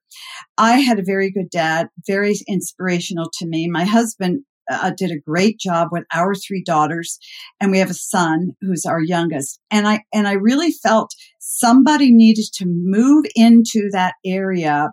I 0.57 0.79
had 0.79 0.99
a 0.99 1.03
very 1.05 1.31
good 1.31 1.49
dad, 1.49 1.89
very 2.07 2.35
inspirational 2.47 3.29
to 3.39 3.45
me. 3.45 3.67
My 3.67 3.85
husband 3.85 4.43
uh, 4.69 4.91
did 4.95 5.11
a 5.11 5.19
great 5.19 5.59
job 5.59 5.89
with 5.91 6.03
our 6.13 6.35
three 6.35 6.63
daughters 6.63 7.17
and 7.59 7.71
we 7.71 7.79
have 7.79 7.89
a 7.89 7.95
son 7.95 8.51
who's 8.61 8.85
our 8.85 9.01
youngest. 9.01 9.59
And 9.71 9.87
i 9.87 10.03
and 10.13 10.27
i 10.27 10.33
really 10.33 10.71
felt 10.71 11.11
somebody 11.39 12.11
needed 12.11 12.45
to 12.53 12.65
move 12.67 13.25
into 13.35 13.89
that 13.91 14.13
area 14.25 14.91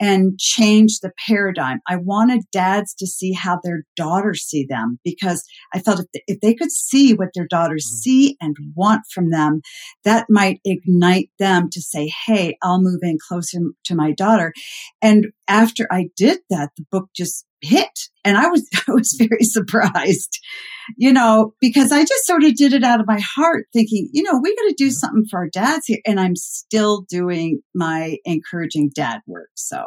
and 0.00 0.38
change 0.38 1.00
the 1.00 1.10
paradigm. 1.26 1.80
I 1.88 1.96
wanted 1.96 2.42
dads 2.52 2.94
to 2.96 3.06
see 3.06 3.32
how 3.32 3.58
their 3.62 3.82
daughters 3.96 4.42
see 4.42 4.64
them 4.68 4.98
because 5.04 5.44
i 5.74 5.80
felt 5.80 6.00
if 6.00 6.06
they, 6.12 6.22
if 6.26 6.40
they 6.40 6.54
could 6.54 6.70
see 6.70 7.14
what 7.14 7.30
their 7.34 7.46
daughters 7.48 7.86
mm-hmm. 7.86 7.96
see 7.96 8.36
and 8.40 8.56
want 8.74 9.02
from 9.12 9.30
them 9.30 9.60
that 10.04 10.26
might 10.28 10.60
ignite 10.64 11.30
them 11.38 11.68
to 11.72 11.80
say 11.80 12.10
hey 12.26 12.56
i'll 12.62 12.80
move 12.80 13.00
in 13.02 13.18
closer 13.26 13.58
to 13.84 13.94
my 13.94 14.12
daughter. 14.12 14.52
And 15.02 15.28
after 15.48 15.86
i 15.90 16.08
did 16.16 16.38
that 16.50 16.70
the 16.76 16.84
book 16.90 17.08
just 17.14 17.44
hit 17.60 17.98
and 18.24 18.36
i 18.36 18.48
was 18.48 18.68
i 18.88 18.92
was 18.92 19.16
very 19.18 19.42
surprised 19.42 20.38
you 20.96 21.12
know 21.12 21.52
because 21.60 21.92
i 21.92 22.00
just 22.00 22.26
sort 22.26 22.44
of 22.44 22.54
did 22.54 22.72
it 22.72 22.84
out 22.84 23.00
of 23.00 23.06
my 23.06 23.20
heart 23.20 23.66
thinking 23.72 24.08
you 24.12 24.22
know 24.22 24.38
we 24.42 24.54
got 24.54 24.68
to 24.68 24.74
do 24.76 24.90
something 24.90 25.24
for 25.30 25.40
our 25.40 25.48
dads 25.48 25.86
here 25.86 25.98
and 26.06 26.20
i'm 26.20 26.36
still 26.36 27.02
doing 27.08 27.60
my 27.74 28.16
encouraging 28.24 28.90
dad 28.94 29.20
work 29.26 29.50
so. 29.54 29.84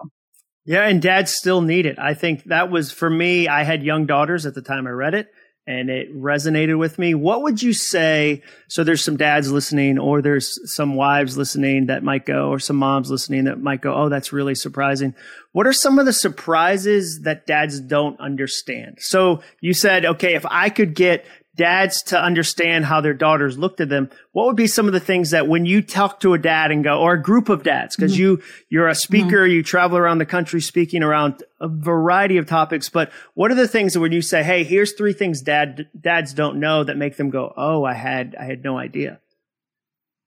Yeah 0.63 0.88
and 0.88 1.01
dads 1.01 1.32
still 1.32 1.62
need 1.62 1.88
it. 1.88 1.98
I 1.98 2.13
think 2.13 2.44
that 2.46 2.70
was 2.70 2.92
for 2.92 3.10
me 3.10 3.48
i 3.48 3.63
had 3.63 3.84
young 3.84 4.06
daughters 4.06 4.46
at 4.46 4.54
the 4.54 4.62
time 4.62 4.86
i 4.86 4.92
read 4.92 5.16
it 5.16 5.28
and 5.72 5.90
it 5.90 6.13
resonated 6.16 6.78
with 6.78 7.00
me. 7.00 7.13
What 7.13 7.42
would 7.44 7.63
you 7.63 7.74
say? 7.74 8.44
So 8.68 8.84
there's 8.84 9.04
some 9.04 9.18
dads 9.18 9.51
listening, 9.51 9.98
or 9.98 10.22
there's 10.22 10.60
some 10.75 10.96
wives 10.96 11.38
listening 11.38 11.88
that 11.88 12.04
might 12.04 12.25
go, 12.25 12.50
or 12.50 12.60
some 12.60 12.75
moms 12.75 13.10
listening 13.10 13.46
that 13.46 13.60
might 13.60 13.82
go, 13.82 13.96
oh, 13.96 14.10
that's 14.10 14.34
really 14.34 14.56
surprising. 14.56 15.16
What 15.54 15.68
are 15.68 15.74
some 15.74 16.00
of 16.00 16.06
the 16.06 16.13
surprises 16.13 17.22
that 17.22 17.48
dads 17.48 17.80
don't 17.80 18.20
understand? 18.20 18.98
So 19.00 19.42
you 19.60 19.74
said, 19.74 20.06
okay, 20.06 20.36
if 20.36 20.46
I 20.46 20.70
could 20.70 20.94
get 20.94 21.25
dads 21.55 22.01
to 22.03 22.22
understand 22.22 22.86
how 22.86 23.01
their 23.01 23.13
daughters 23.13 23.58
looked 23.58 23.81
at 23.81 23.89
them, 23.89 24.10
what 24.31 24.46
would 24.46 24.55
be 24.55 24.67
some 24.67 24.88
of 24.88 24.93
the 24.93 25.00
things 25.00 25.31
that 25.31 25.48
when 25.48 25.65
you 25.65 25.81
talk 25.81 26.20
to 26.22 26.34
a 26.34 26.38
dad 26.38 26.72
and 26.72 26.84
go, 26.84 27.00
or 27.00 27.13
a 27.13 27.22
group 27.22 27.50
of 27.50 27.63
dads, 27.63 27.96
because 27.96 28.13
mm-hmm. 28.13 28.22
you, 28.22 28.41
you're 28.70 28.88
a 28.88 28.96
speaker, 28.96 29.41
mm-hmm. 29.41 29.51
you 29.51 29.63
travel 29.63 29.98
around 29.98 30.20
the 30.20 30.25
country 30.25 30.62
speaking 30.62 31.03
around 31.03 31.43
a 31.60 31.67
variety 31.67 32.38
of 32.38 32.46
topics, 32.46 32.89
but 32.89 33.12
what 33.34 33.51
are 33.51 33.55
the 33.55 33.67
things 33.67 33.93
that 33.93 34.00
when 34.00 34.12
you 34.12 34.22
say, 34.22 34.43
Hey, 34.43 34.63
here's 34.63 34.93
three 34.93 35.13
things 35.13 35.41
dad, 35.41 35.89
dads 36.00 36.34
don't 36.34 36.60
know 36.60 36.84
that 36.84 36.98
make 36.98 37.17
them 37.17 37.29
go, 37.29 37.53
Oh, 37.58 37.84
I 37.84 37.93
had, 37.93 38.36
I 38.39 38.46
had 38.46 38.63
no 38.63 38.77
idea. 38.77 39.20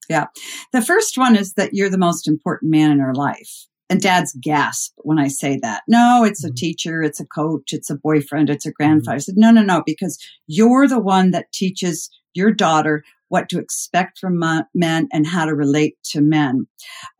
Yeah. 0.08 0.26
The 0.72 0.82
first 0.82 1.16
one 1.16 1.36
is 1.36 1.54
that 1.54 1.72
you're 1.72 1.90
the 1.90 1.98
most 1.98 2.28
important 2.28 2.70
man 2.70 2.90
in 2.90 2.98
her 2.98 3.14
life. 3.14 3.66
And 3.94 4.02
dads 4.02 4.36
gasp 4.42 4.92
when 5.04 5.20
I 5.20 5.28
say 5.28 5.56
that. 5.62 5.84
No, 5.86 6.24
it's 6.24 6.42
a 6.42 6.48
mm-hmm. 6.48 6.56
teacher, 6.56 7.00
it's 7.00 7.20
a 7.20 7.26
coach, 7.26 7.72
it's 7.72 7.90
a 7.90 7.94
boyfriend, 7.94 8.50
it's 8.50 8.66
a 8.66 8.72
grandfather. 8.72 9.14
I 9.14 9.18
said, 9.18 9.36
no, 9.36 9.52
no, 9.52 9.62
no, 9.62 9.84
because 9.86 10.18
you're 10.48 10.88
the 10.88 10.98
one 10.98 11.30
that 11.30 11.52
teaches 11.52 12.10
your 12.32 12.50
daughter 12.50 13.04
what 13.28 13.48
to 13.50 13.60
expect 13.60 14.18
from 14.18 14.42
men 14.74 15.08
and 15.12 15.26
how 15.28 15.44
to 15.44 15.54
relate 15.54 15.96
to 16.06 16.20
men. 16.20 16.66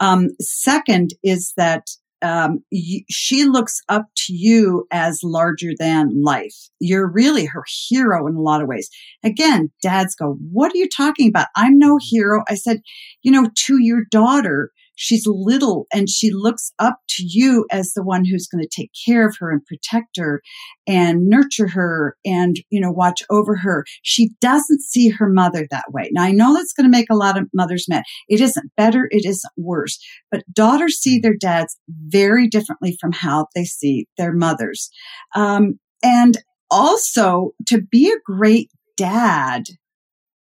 Um, 0.01 0.31
second 0.41 1.15
is 1.23 1.53
that 1.57 1.91
um, 2.23 2.65
she 3.09 3.45
looks 3.45 3.81
up 3.89 4.07
to 4.27 4.33
you 4.33 4.89
as 4.91 5.21
larger 5.23 5.75
than 5.79 6.25
life. 6.25 6.57
You're 6.81 7.07
really 7.07 7.45
her 7.45 7.63
hero 7.89 8.27
in 8.27 8.35
a 8.35 8.43
lot 8.43 8.63
of 8.63 8.67
ways. 8.67 8.91
Again, 9.23 9.71
dads 9.81 10.17
go, 10.17 10.39
What 10.51 10.75
are 10.75 10.79
you 10.79 10.89
talking 10.89 11.29
about? 11.29 11.47
I'm 11.55 11.79
no 11.79 12.01
hero. 12.03 12.43
I 12.49 12.57
said, 12.57 12.81
You 13.23 13.31
know, 13.31 13.49
to 13.67 13.81
your 13.81 14.03
daughter, 14.11 14.73
she's 14.95 15.27
little 15.27 15.87
and 15.93 16.09
she 16.09 16.31
looks 16.31 16.73
up 16.79 16.99
to 17.09 17.25
you 17.25 17.67
as 17.71 17.93
the 17.93 18.03
one 18.03 18.25
who's 18.25 18.47
going 18.47 18.63
to 18.63 18.69
take 18.69 18.91
care 19.07 19.27
of 19.27 19.37
her 19.39 19.51
and 19.51 19.65
protect 19.65 20.17
her 20.17 20.43
and 20.87 21.29
nurture 21.29 21.69
her 21.69 22.17
and, 22.25 22.57
you 22.71 22.81
know, 22.81 22.91
watch 22.91 23.23
over 23.31 23.57
her. 23.57 23.85
She 24.03 24.31
doesn't 24.41 24.83
see 24.83 25.09
her 25.09 25.29
mother 25.29 25.67
that 25.71 25.93
way. 25.93 26.11
Now 26.13 26.23
I 26.23 26.33
know 26.33 26.55
that's 26.55 26.73
going 26.73 26.91
to 26.91 26.97
make 26.97 27.11
a 27.11 27.17
lot 27.17 27.39
of 27.39 27.49
mothers 27.55 27.87
mad. 27.89 28.05
It 28.29 28.41
isn't 28.41 28.73
better. 28.77 29.09
It 29.11 29.25
isn't 29.25 29.53
worse, 29.57 29.99
but 30.31 30.45
daughters 30.53 30.99
see 30.99 31.19
their 31.19 31.37
dads 31.37 31.77
very 31.89 32.49
differently 32.49 32.97
from 33.01 33.13
how 33.13 33.47
they 33.55 33.65
see 33.65 34.07
their 34.19 34.33
mothers. 34.33 34.91
Um, 35.35 35.79
and 36.03 36.39
also 36.71 37.53
to 37.69 37.81
be 37.81 38.11
a 38.11 38.21
great 38.25 38.71
dad 38.97 39.65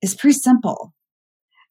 is 0.03 0.15
pretty 0.15 0.39
simple 0.39 0.93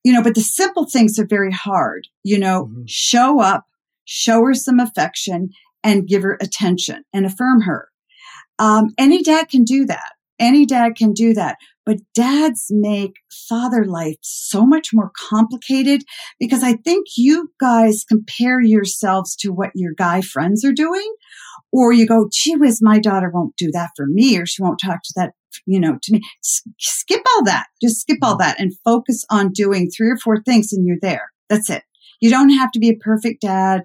you 0.05 0.13
know, 0.13 0.21
but 0.21 0.35
the 0.35 0.41
simple 0.41 0.85
things 0.85 1.17
are 1.17 1.25
very 1.25 1.51
hard. 1.51 2.07
You 2.23 2.37
know, 2.37 2.65
mm-hmm. 2.65 2.83
show 2.85 3.41
up, 3.41 3.65
show 4.05 4.43
her 4.43 4.53
some 4.53 4.79
affection 4.79 5.49
and 5.83 6.07
give 6.07 6.21
her 6.21 6.37
attention 6.39 7.03
and 7.11 7.25
affirm 7.25 7.61
her. 7.61 7.89
Um, 8.59 8.89
any 8.99 9.23
dad 9.23 9.49
can 9.49 9.63
do 9.63 9.83
that. 9.87 10.11
Any 10.37 10.67
dad 10.67 10.95
can 10.95 11.13
do 11.13 11.33
that. 11.33 11.57
But 11.87 11.97
dads 12.13 12.67
make 12.69 13.13
father 13.49 13.83
life 13.83 14.17
so 14.21 14.63
much 14.63 14.89
more 14.93 15.11
complicated 15.17 16.03
because 16.39 16.61
I 16.61 16.73
think 16.73 17.07
you 17.17 17.51
guys 17.59 18.05
compare 18.07 18.61
yourselves 18.61 19.35
to 19.37 19.49
what 19.49 19.71
your 19.73 19.93
guy 19.97 20.21
friends 20.21 20.63
are 20.63 20.73
doing. 20.73 21.15
Or 21.71 21.91
you 21.91 22.05
go, 22.05 22.29
gee 22.31 22.55
whiz, 22.55 22.79
my 22.81 22.99
daughter 22.99 23.31
won't 23.33 23.55
do 23.57 23.71
that 23.71 23.89
for 23.95 24.05
me, 24.07 24.37
or 24.37 24.45
she 24.45 24.61
won't 24.61 24.79
talk 24.79 25.01
to 25.03 25.13
that 25.15 25.33
you 25.65 25.79
know, 25.79 25.97
to 26.01 26.13
me, 26.13 26.21
skip 26.41 27.21
all 27.35 27.43
that. 27.45 27.67
Just 27.81 28.01
skip 28.01 28.17
all 28.21 28.37
that 28.37 28.59
and 28.59 28.73
focus 28.83 29.23
on 29.29 29.51
doing 29.51 29.89
three 29.89 30.09
or 30.09 30.17
four 30.17 30.41
things 30.43 30.71
and 30.71 30.85
you're 30.85 30.97
there. 31.01 31.31
That's 31.49 31.69
it. 31.69 31.83
You 32.21 32.29
don't 32.29 32.49
have 32.49 32.71
to 32.71 32.79
be 32.79 32.89
a 32.89 32.95
perfect 32.95 33.41
dad. 33.41 33.83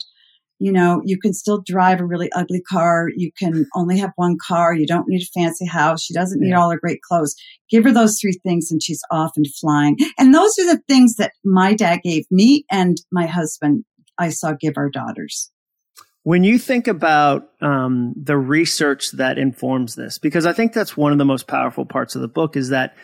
You 0.59 0.73
know, 0.73 1.01
you 1.05 1.19
can 1.19 1.33
still 1.33 1.63
drive 1.65 2.01
a 2.01 2.05
really 2.05 2.31
ugly 2.33 2.61
car. 2.61 3.09
You 3.17 3.31
can 3.39 3.65
only 3.75 3.99
have 3.99 4.13
one 4.17 4.37
car. 4.47 4.75
You 4.75 4.87
don't 4.87 5.09
need 5.09 5.23
a 5.23 5.41
fancy 5.41 5.67
house. 5.67 6.03
She 6.03 6.13
doesn't 6.13 6.39
need 6.39 6.53
all 6.53 6.71
her 6.71 6.79
great 6.79 7.01
clothes. 7.01 7.35
Give 7.71 7.85
her 7.85 7.93
those 7.93 8.19
three 8.21 8.39
things 8.45 8.71
and 8.71 8.83
she's 8.83 9.01
off 9.11 9.33
and 9.37 9.47
flying. 9.61 9.97
And 10.19 10.35
those 10.35 10.59
are 10.59 10.67
the 10.67 10.83
things 10.87 11.17
that 11.17 11.33
my 11.45 11.75
dad 11.75 12.01
gave 12.05 12.25
me 12.31 12.67
and 12.71 12.99
my 13.11 13.27
husband 13.27 13.85
I 14.19 14.29
saw 14.29 14.53
give 14.53 14.75
our 14.77 14.91
daughters. 14.91 15.51
When 16.31 16.45
you 16.45 16.61
think 16.61 16.87
about 16.87 17.51
um, 17.61 18.15
the 18.17 18.39
research 18.39 19.11
that 19.15 19.37
informs 19.37 19.97
this, 19.97 20.19
because 20.19 20.47
I 20.47 20.53
think 20.53 20.73
that's 20.73 20.97
one 20.97 21.11
of 21.11 21.19
the 21.19 21.25
most 21.25 21.49
powerful 21.49 21.85
parts 21.85 22.15
of 22.15 22.23
the 22.23 22.29
book, 22.29 22.57
is 22.57 22.69
that 22.69 22.95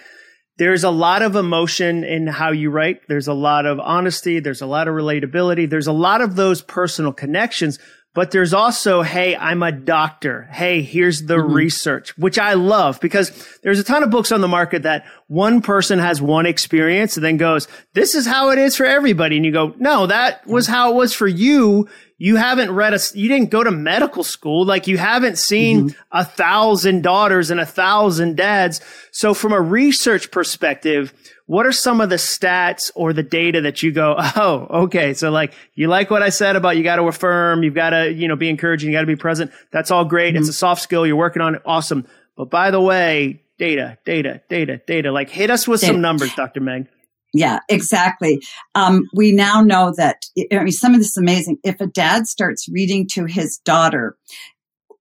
there's 0.58 0.84
a 0.84 0.90
lot 0.90 1.22
of 1.22 1.34
emotion 1.34 2.04
in 2.04 2.28
how 2.28 2.52
you 2.52 2.70
write. 2.70 3.00
There's 3.08 3.26
a 3.26 3.34
lot 3.34 3.66
of 3.66 3.80
honesty. 3.80 4.38
There's 4.38 4.62
a 4.62 4.66
lot 4.66 4.86
of 4.86 4.94
relatability. 4.94 5.68
There's 5.68 5.88
a 5.88 5.92
lot 5.92 6.20
of 6.20 6.36
those 6.36 6.62
personal 6.62 7.12
connections. 7.12 7.80
But 8.14 8.30
there's 8.30 8.54
also, 8.54 9.02
hey, 9.02 9.34
I'm 9.34 9.64
a 9.64 9.72
doctor. 9.72 10.48
Hey, 10.52 10.82
here's 10.82 11.24
the 11.24 11.34
mm-hmm. 11.34 11.52
research, 11.52 12.16
which 12.16 12.38
I 12.38 12.54
love 12.54 13.00
because 13.00 13.58
there's 13.64 13.80
a 13.80 13.84
ton 13.84 14.04
of 14.04 14.10
books 14.10 14.30
on 14.30 14.40
the 14.40 14.46
market 14.46 14.84
that 14.84 15.04
one 15.28 15.60
person 15.60 15.98
has 15.98 16.22
one 16.22 16.46
experience 16.46 17.16
and 17.16 17.24
then 17.24 17.36
goes, 17.36 17.66
this 17.94 18.14
is 18.14 18.26
how 18.26 18.50
it 18.50 18.58
is 18.58 18.76
for 18.76 18.86
everybody. 18.86 19.36
And 19.36 19.44
you 19.44 19.52
go, 19.52 19.74
no, 19.78 20.06
that 20.06 20.46
was 20.46 20.66
how 20.66 20.92
it 20.92 20.94
was 20.94 21.12
for 21.12 21.26
you 21.26 21.88
you 22.18 22.36
haven't 22.36 22.70
read 22.70 22.94
a, 22.94 22.98
you 23.14 23.28
didn't 23.28 23.50
go 23.50 23.62
to 23.62 23.70
medical 23.70 24.24
school. 24.24 24.64
Like 24.64 24.86
you 24.86 24.96
haven't 24.96 25.38
seen 25.38 25.90
mm-hmm. 25.90 26.00
a 26.12 26.24
thousand 26.24 27.02
daughters 27.02 27.50
and 27.50 27.60
a 27.60 27.66
thousand 27.66 28.36
dads. 28.36 28.80
So 29.10 29.34
from 29.34 29.52
a 29.52 29.60
research 29.60 30.30
perspective, 30.30 31.12
what 31.44 31.66
are 31.66 31.72
some 31.72 32.00
of 32.00 32.08
the 32.08 32.16
stats 32.16 32.90
or 32.94 33.12
the 33.12 33.22
data 33.22 33.60
that 33.62 33.82
you 33.82 33.92
go, 33.92 34.14
oh, 34.36 34.66
okay. 34.84 35.12
So 35.12 35.30
like 35.30 35.52
you 35.74 35.88
like 35.88 36.10
what 36.10 36.22
I 36.22 36.30
said 36.30 36.56
about 36.56 36.78
you 36.78 36.82
got 36.82 36.96
to 36.96 37.02
affirm, 37.02 37.62
you've 37.62 37.74
got 37.74 37.90
to, 37.90 38.10
you 38.10 38.28
know, 38.28 38.36
be 38.36 38.48
encouraging, 38.48 38.90
you 38.90 38.96
got 38.96 39.02
to 39.02 39.06
be 39.06 39.16
present. 39.16 39.52
That's 39.70 39.90
all 39.90 40.04
great. 40.04 40.34
Mm-hmm. 40.34 40.40
It's 40.40 40.48
a 40.48 40.54
soft 40.54 40.82
skill. 40.82 41.06
You're 41.06 41.16
working 41.16 41.42
on 41.42 41.56
it. 41.56 41.62
Awesome. 41.66 42.06
But 42.36 42.48
by 42.50 42.70
the 42.70 42.80
way, 42.80 43.42
data, 43.58 43.98
data, 44.04 44.40
data, 44.48 44.80
data, 44.86 45.12
like 45.12 45.30
hit 45.30 45.50
us 45.50 45.66
with 45.66 45.80
data. 45.80 45.92
some 45.92 46.00
numbers, 46.00 46.34
Dr. 46.34 46.60
Meg. 46.60 46.88
Yeah, 47.34 47.60
exactly. 47.68 48.40
Um, 48.74 49.08
we 49.14 49.32
now 49.32 49.60
know 49.60 49.92
that, 49.96 50.22
I 50.52 50.60
mean, 50.60 50.72
some 50.72 50.94
of 50.94 51.00
this 51.00 51.10
is 51.10 51.16
amazing. 51.16 51.58
If 51.64 51.80
a 51.80 51.86
dad 51.86 52.26
starts 52.26 52.68
reading 52.68 53.06
to 53.08 53.26
his 53.26 53.58
daughter 53.58 54.16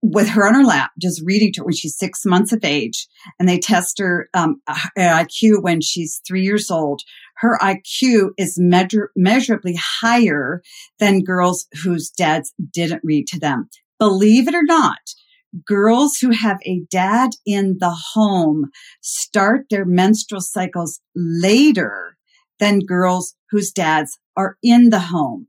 with 0.01 0.27
her 0.29 0.45
on 0.45 0.53
her 0.53 0.63
lap, 0.63 0.91
just 1.01 1.21
reading 1.23 1.53
to 1.53 1.61
her 1.61 1.65
when 1.65 1.73
she's 1.73 1.97
six 1.97 2.25
months 2.25 2.51
of 2.51 2.63
age, 2.63 3.07
and 3.39 3.47
they 3.47 3.57
test 3.57 3.99
her 3.99 4.29
um, 4.33 4.61
IQ 4.97 5.61
when 5.63 5.81
she's 5.81 6.21
three 6.27 6.43
years 6.43 6.69
old, 6.69 7.01
her 7.37 7.57
IQ 7.61 8.31
is 8.37 8.57
measure- 8.59 9.11
measurably 9.15 9.77
higher 9.79 10.61
than 10.99 11.23
girls 11.23 11.67
whose 11.83 12.09
dads 12.09 12.53
didn't 12.71 13.01
read 13.03 13.27
to 13.27 13.39
them. 13.39 13.69
Believe 13.97 14.47
it 14.47 14.55
or 14.55 14.63
not, 14.63 14.99
girls 15.65 16.17
who 16.17 16.31
have 16.31 16.57
a 16.65 16.81
dad 16.89 17.31
in 17.45 17.77
the 17.79 17.95
home 18.13 18.69
start 19.01 19.65
their 19.69 19.85
menstrual 19.85 20.41
cycles 20.41 20.99
later 21.15 22.17
than 22.59 22.79
girls 22.79 23.35
whose 23.51 23.71
dads 23.71 24.17
are 24.37 24.57
in 24.63 24.89
the 24.89 24.99
home. 24.99 25.47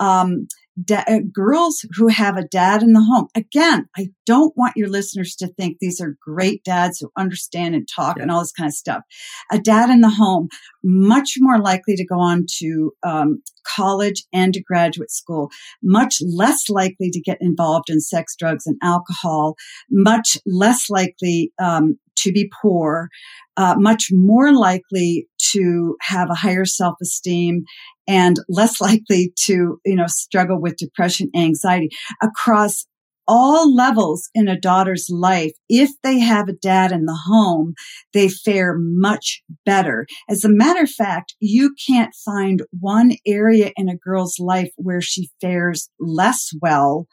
Um, 0.00 0.48
da- 0.82 1.04
uh, 1.06 1.20
girls 1.32 1.84
who 1.94 2.08
have 2.08 2.36
a 2.36 2.46
dad 2.46 2.82
in 2.82 2.92
the 2.92 3.02
home. 3.02 3.28
Again, 3.34 3.88
I 3.96 4.08
don't 4.24 4.56
want 4.56 4.76
your 4.76 4.88
listeners 4.88 5.34
to 5.36 5.48
think 5.48 5.78
these 5.78 6.00
are 6.00 6.16
great 6.20 6.64
dads 6.64 6.98
who 6.98 7.10
understand 7.16 7.74
and 7.74 7.88
talk 7.88 8.16
yeah. 8.16 8.22
and 8.22 8.30
all 8.30 8.40
this 8.40 8.52
kind 8.52 8.68
of 8.68 8.74
stuff. 8.74 9.02
A 9.50 9.58
dad 9.58 9.90
in 9.90 10.00
the 10.00 10.10
home, 10.10 10.48
much 10.84 11.34
more 11.38 11.58
likely 11.58 11.96
to 11.96 12.06
go 12.06 12.18
on 12.18 12.46
to 12.58 12.92
um, 13.02 13.42
college 13.66 14.24
and 14.32 14.54
to 14.54 14.62
graduate 14.62 15.10
school, 15.10 15.50
much 15.82 16.16
less 16.20 16.68
likely 16.68 17.10
to 17.10 17.20
get 17.20 17.38
involved 17.40 17.88
in 17.88 18.00
sex, 18.00 18.34
drugs, 18.36 18.66
and 18.66 18.76
alcohol, 18.82 19.56
much 19.90 20.38
less 20.46 20.90
likely 20.90 21.52
um, 21.58 21.98
to 22.26 22.32
be 22.32 22.50
poor, 22.62 23.08
uh, 23.56 23.74
much 23.78 24.08
more 24.12 24.52
likely 24.52 25.26
to 25.52 25.96
have 26.02 26.28
a 26.30 26.34
higher 26.34 26.64
self-esteem 26.64 27.64
and 28.06 28.36
less 28.48 28.80
likely 28.80 29.32
to, 29.46 29.78
you 29.84 29.96
know, 29.96 30.06
struggle 30.06 30.60
with 30.60 30.76
depression, 30.76 31.30
anxiety 31.34 31.88
across 32.22 32.86
all 33.28 33.74
levels 33.74 34.28
in 34.34 34.48
a 34.48 34.58
daughter's 34.58 35.08
life, 35.10 35.52
if 35.68 35.90
they 36.02 36.18
have 36.18 36.48
a 36.48 36.52
dad 36.52 36.92
in 36.92 37.06
the 37.06 37.18
home, 37.26 37.74
they 38.12 38.28
fare 38.28 38.76
much 38.78 39.42
better. 39.64 40.06
As 40.28 40.44
a 40.44 40.48
matter 40.48 40.84
of 40.84 40.90
fact, 40.90 41.34
you 41.40 41.74
can't 41.88 42.14
find 42.24 42.62
one 42.78 43.12
area 43.26 43.72
in 43.76 43.88
a 43.88 43.96
girl's 43.96 44.38
life 44.38 44.70
where 44.76 45.00
she 45.00 45.30
fares 45.40 45.90
less 45.98 46.50
well 46.62 47.06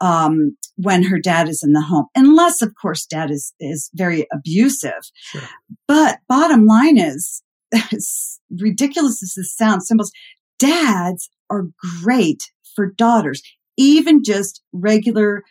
um, 0.00 0.56
when 0.76 1.02
her 1.02 1.18
dad 1.18 1.48
is 1.48 1.62
in 1.62 1.72
the 1.72 1.82
home, 1.82 2.06
unless, 2.14 2.62
of 2.62 2.72
course, 2.80 3.06
dad 3.06 3.30
is 3.30 3.52
is 3.60 3.90
very 3.94 4.26
abusive. 4.32 5.10
Sure. 5.14 5.42
But 5.86 6.18
bottom 6.28 6.66
line 6.66 6.98
is, 6.98 7.42
as 7.92 8.40
ridiculous 8.60 9.22
as 9.22 9.34
this 9.36 9.54
sounds, 9.54 9.86
symbols, 9.86 10.12
dads 10.58 11.28
are 11.50 11.68
great 12.02 12.50
for 12.74 12.92
daughters, 12.92 13.42
even 13.76 14.22
just 14.22 14.62
regular 14.72 15.42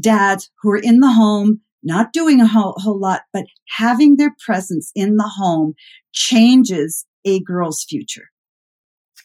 dads 0.00 0.50
who 0.60 0.70
are 0.70 0.78
in 0.78 1.00
the 1.00 1.12
home 1.12 1.60
not 1.82 2.12
doing 2.12 2.40
a 2.40 2.46
whole, 2.46 2.74
whole 2.76 2.98
lot, 2.98 3.22
but 3.32 3.44
having 3.68 4.16
their 4.16 4.34
presence 4.44 4.92
in 4.94 5.16
the 5.16 5.30
home 5.36 5.74
changes 6.12 7.04
a 7.24 7.40
girl's 7.40 7.84
future. 7.88 8.28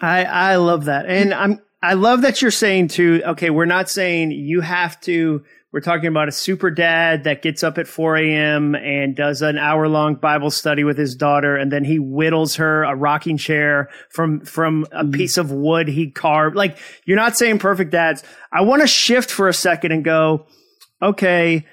I, 0.01 0.24
I 0.24 0.55
love 0.57 0.86
that. 0.86 1.05
And 1.07 1.34
I'm, 1.34 1.62
I 1.88 1.94
love 1.94 2.24
that 2.24 2.41
you're 2.41 2.51
saying 2.51 2.89
too, 2.89 3.22
okay, 3.25 3.50
we're 3.50 3.63
not 3.63 3.89
saying 3.89 4.32
you 4.32 4.60
have 4.60 5.00
to, 5.01 5.46
we're 5.72 5.79
talking 5.79 6.08
about 6.08 6.27
a 6.27 6.34
super 6.34 6.70
dad 6.70 7.24
that 7.24 7.41
gets 7.41 7.63
up 7.63 7.77
at 7.77 7.88
4 7.88 8.17
a.m. 8.17 8.75
and 8.75 9.15
does 9.15 9.41
an 9.41 9.58
hour 9.58 9.88
long 9.88 10.15
Bible 10.15 10.51
study 10.51 10.84
with 10.84 10.98
his 10.98 11.15
daughter. 11.15 11.56
And 11.56 11.72
then 11.72 11.86
he 11.86 11.96
whittles 11.96 12.58
her 12.58 12.84
a 12.84 12.94
rocking 12.94 13.38
chair 13.38 13.89
from, 14.10 14.41
from 14.41 14.86
a 14.91 15.06
mm-hmm. 15.06 15.12
piece 15.12 15.38
of 15.38 15.53
wood 15.53 15.88
he 15.88 16.12
carved. 16.12 16.58
Like 16.58 16.77
you're 17.06 17.15
not 17.15 17.38
saying 17.38 17.60
perfect 17.60 17.91
dads. 17.91 18.22
I 18.51 18.63
want 18.63 18.82
to 18.82 18.88
shift 18.88 19.32
for 19.32 19.48
a 19.48 19.53
second 19.53 19.94
and 19.94 20.03
go, 20.03 20.46
okay, 21.01 21.65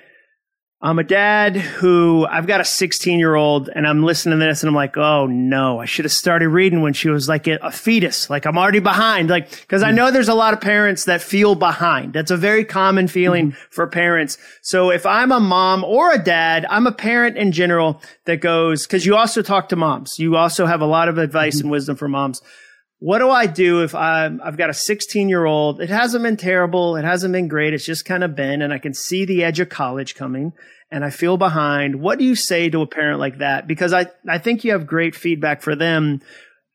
I'm 0.84 0.98
a 0.98 1.04
dad 1.04 1.56
who 1.56 2.26
I've 2.26 2.46
got 2.46 2.60
a 2.60 2.64
16 2.64 3.18
year 3.18 3.36
old 3.36 3.70
and 3.74 3.86
I'm 3.86 4.02
listening 4.02 4.38
to 4.38 4.44
this 4.44 4.62
and 4.62 4.68
I'm 4.68 4.74
like, 4.74 4.98
oh 4.98 5.26
no, 5.26 5.80
I 5.80 5.86
should 5.86 6.04
have 6.04 6.12
started 6.12 6.50
reading 6.50 6.82
when 6.82 6.92
she 6.92 7.08
was 7.08 7.26
like 7.26 7.46
a, 7.46 7.72
fetus. 7.72 8.28
Like 8.28 8.44
I'm 8.44 8.58
already 8.58 8.80
behind. 8.80 9.30
Like, 9.30 9.66
cause 9.66 9.82
I 9.82 9.92
know 9.92 10.10
there's 10.10 10.28
a 10.28 10.34
lot 10.34 10.52
of 10.52 10.60
parents 10.60 11.06
that 11.06 11.22
feel 11.22 11.54
behind. 11.54 12.12
That's 12.12 12.30
a 12.30 12.36
very 12.36 12.66
common 12.66 13.08
feeling 13.08 13.52
mm-hmm. 13.52 13.70
for 13.70 13.86
parents. 13.86 14.36
So 14.60 14.90
if 14.90 15.06
I'm 15.06 15.32
a 15.32 15.40
mom 15.40 15.84
or 15.84 16.12
a 16.12 16.22
dad, 16.22 16.66
I'm 16.68 16.86
a 16.86 16.92
parent 16.92 17.38
in 17.38 17.52
general 17.52 18.02
that 18.26 18.42
goes, 18.42 18.86
cause 18.86 19.06
you 19.06 19.16
also 19.16 19.40
talk 19.40 19.70
to 19.70 19.76
moms. 19.76 20.18
You 20.18 20.36
also 20.36 20.66
have 20.66 20.82
a 20.82 20.86
lot 20.86 21.08
of 21.08 21.16
advice 21.16 21.56
mm-hmm. 21.56 21.64
and 21.64 21.70
wisdom 21.70 21.96
for 21.96 22.08
moms 22.08 22.42
what 23.04 23.18
do 23.18 23.28
I 23.28 23.44
do 23.44 23.82
if 23.82 23.94
I'm, 23.94 24.40
I've 24.42 24.56
got 24.56 24.70
a 24.70 24.72
16 24.74 25.28
year 25.28 25.44
old? 25.44 25.78
It 25.78 25.90
hasn't 25.90 26.24
been 26.24 26.38
terrible. 26.38 26.96
It 26.96 27.04
hasn't 27.04 27.32
been 27.32 27.48
great. 27.48 27.74
It's 27.74 27.84
just 27.84 28.06
kind 28.06 28.24
of 28.24 28.34
been, 28.34 28.62
and 28.62 28.72
I 28.72 28.78
can 28.78 28.94
see 28.94 29.26
the 29.26 29.44
edge 29.44 29.60
of 29.60 29.68
college 29.68 30.14
coming 30.14 30.54
and 30.90 31.04
I 31.04 31.10
feel 31.10 31.36
behind. 31.36 32.00
What 32.00 32.18
do 32.18 32.24
you 32.24 32.34
say 32.34 32.70
to 32.70 32.80
a 32.80 32.86
parent 32.86 33.20
like 33.20 33.40
that? 33.40 33.66
Because 33.66 33.92
I, 33.92 34.06
I 34.26 34.38
think 34.38 34.64
you 34.64 34.72
have 34.72 34.86
great 34.86 35.14
feedback 35.14 35.60
for 35.60 35.76
them 35.76 36.22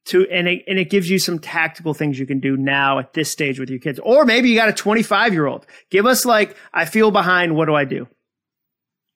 to, 0.05 0.29
and 0.29 0.47
it, 0.47 0.65
and 0.67 0.77
it 0.77 0.91
gives 0.91 1.09
you 1.09 1.17
some 1.17 1.39
tactical 1.39 1.95
things 1.95 2.19
you 2.19 2.27
can 2.27 2.39
do 2.39 2.55
now 2.55 2.99
at 2.99 3.13
this 3.13 3.31
stage 3.31 3.59
with 3.59 3.71
your 3.71 3.79
kids. 3.79 3.99
Or 4.03 4.23
maybe 4.23 4.49
you 4.49 4.55
got 4.55 4.69
a 4.69 4.73
25 4.73 5.33
year 5.33 5.47
old. 5.47 5.65
Give 5.89 6.05
us 6.05 6.25
like, 6.25 6.55
I 6.71 6.85
feel 6.85 7.09
behind. 7.09 7.55
What 7.55 7.65
do 7.65 7.73
I 7.73 7.85
do? 7.85 8.07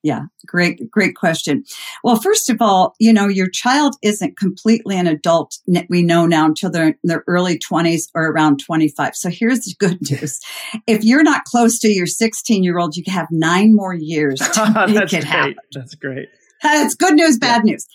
Yeah, 0.04 0.24
great, 0.46 0.92
great 0.92 1.16
question. 1.16 1.64
Well, 2.04 2.18
first 2.18 2.50
of 2.50 2.58
all, 2.62 2.94
you 3.00 3.14
know, 3.14 3.30
your 3.30 3.50
child 3.50 3.96
isn't 4.02 4.38
completely 4.38 4.98
an 4.98 5.08
adult, 5.08 5.58
we 5.90 6.04
know 6.04 6.26
now, 6.26 6.46
until 6.46 6.70
they're 6.70 6.90
in 6.90 6.96
their 7.06 7.24
early 7.26 7.58
20s 7.58 8.10
or 8.14 8.28
around 8.28 8.60
25. 8.60 9.16
So 9.16 9.30
here's 9.30 9.62
the 9.62 9.76
good 9.80 10.00
news. 10.12 10.42
if 10.88 11.06
you're 11.06 11.24
not 11.24 11.46
close 11.46 11.80
to 11.80 11.88
your 11.88 12.06
16 12.06 12.64
year 12.64 12.80
old, 12.80 12.98
you 12.98 13.04
have 13.08 13.28
nine 13.32 13.74
more 13.74 13.94
years 13.94 14.40
to 14.54 14.86
make 14.88 15.04
it 15.04 15.10
great. 15.10 15.24
happen. 15.24 15.56
That's 15.72 15.96
great. 15.96 16.28
That's 16.62 16.96
good 16.96 17.14
news, 17.14 17.38
bad 17.38 17.62
yeah. 17.66 17.72
news. 17.72 17.88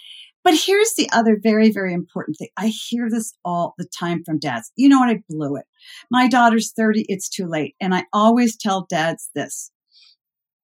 But 0.45 0.55
here's 0.55 0.95
the 0.95 1.11
other 1.13 1.39
very, 1.39 1.71
very 1.71 1.93
important 1.93 2.39
thing. 2.39 2.49
I 2.57 2.69
hear 2.69 3.11
this 3.11 3.35
all 3.45 3.75
the 3.77 3.85
time 3.85 4.25
from 4.25 4.39
dads. 4.39 4.73
You 4.77 4.89
know 4.89 5.01
what? 5.01 5.11
I 5.11 5.23
blew 5.29 5.57
it. 5.57 5.67
My 6.11 6.27
daughter's 6.27 6.73
30. 6.73 7.05
It's 7.09 7.29
too 7.29 7.47
late. 7.47 7.75
And 7.83 7.95
I 7.95 8.05
always 8.15 8.57
tell 8.57 8.87
dads 8.89 9.29
this. 9.35 9.71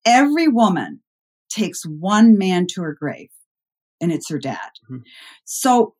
Every 0.06 0.48
woman 0.48 1.00
takes 1.54 1.84
one 1.84 2.36
man 2.36 2.66
to 2.74 2.82
her 2.82 2.96
grave, 2.98 3.30
and 4.00 4.12
it's 4.12 4.28
her 4.30 4.38
dad. 4.38 4.70
Mm-hmm. 4.90 4.98
So, 5.44 5.94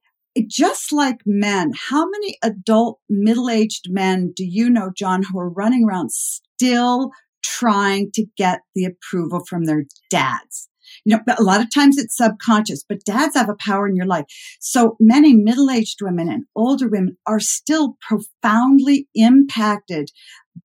just 0.49 0.93
like 0.93 1.19
men, 1.25 1.73
how 1.91 2.07
many 2.09 2.37
adult 2.43 2.99
middle 3.09 3.49
aged 3.49 3.87
men 3.89 4.33
do 4.35 4.45
you 4.45 4.69
know, 4.69 4.91
Jon, 4.97 5.23
who 5.23 5.39
are 5.39 5.49
running 5.49 5.85
around 5.85 6.11
still 6.11 7.11
trying 7.43 8.11
to 8.15 8.27
get 8.37 8.61
the 8.75 8.85
approval 8.85 9.45
from 9.49 9.65
their 9.65 9.85
dads? 10.11 10.69
You 11.05 11.17
know, 11.17 11.35
a 11.39 11.43
lot 11.43 11.61
of 11.61 11.73
times 11.73 11.99
it's 11.99 12.17
subconscious, 12.17 12.85
but 12.89 13.05
dads 13.05 13.37
have 13.37 13.49
a 13.49 13.57
power 13.59 13.87
in 13.87 13.97
your 13.97 14.07
life. 14.07 14.25
So 14.61 14.97
many 15.01 15.35
middle 15.35 15.71
aged 15.71 16.01
women 16.01 16.29
and 16.29 16.45
older 16.55 16.89
women 16.89 17.17
are 17.27 17.41
still 17.41 17.97
profoundly 18.01 19.09
impacted 19.15 20.11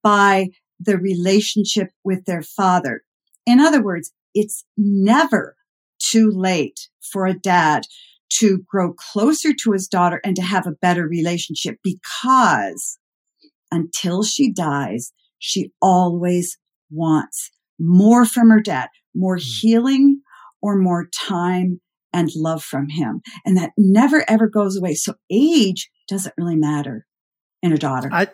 by 0.02 0.50
the 0.80 0.98
relationship 0.98 1.90
with 2.04 2.26
their 2.26 2.42
father. 2.42 3.04
In 3.46 3.60
other 3.60 3.84
words, 3.84 4.12
it's 4.34 4.64
never 4.78 5.56
too 6.00 6.30
late 6.32 6.88
for 7.12 7.26
a 7.26 7.38
dad 7.38 7.84
to 8.30 8.60
grow 8.68 8.94
closer 8.94 9.54
to 9.54 9.72
his 9.72 9.88
daughter 9.88 10.22
and 10.24 10.36
to 10.36 10.42
have 10.42 10.68
a 10.68 10.76
better 10.82 11.08
relationship 11.08 11.78
because 11.84 13.00
until 13.72 14.24
she 14.24 14.52
dies, 14.52 15.12
she 15.40 15.72
always 15.82 16.58
wants 16.92 17.52
more 17.80 18.26
from 18.26 18.50
her 18.50 18.62
dad, 18.62 18.90
more 19.16 19.38
hmm. 19.38 19.44
healing 19.62 20.22
or 20.62 20.76
more 20.76 21.08
time 21.28 21.80
and 22.12 22.30
love 22.36 22.64
from 22.64 22.90
him. 22.90 23.22
And 23.46 23.58
that 23.58 23.72
never 23.78 24.24
ever 24.28 24.48
goes 24.48 24.78
away. 24.78 24.96
So 24.96 25.14
age 25.32 25.90
doesn't 26.08 26.34
really 26.38 26.56
matter 26.56 27.06
in 27.62 27.72
a 27.72 27.78
daughter. 27.78 28.10
I, 28.12 28.28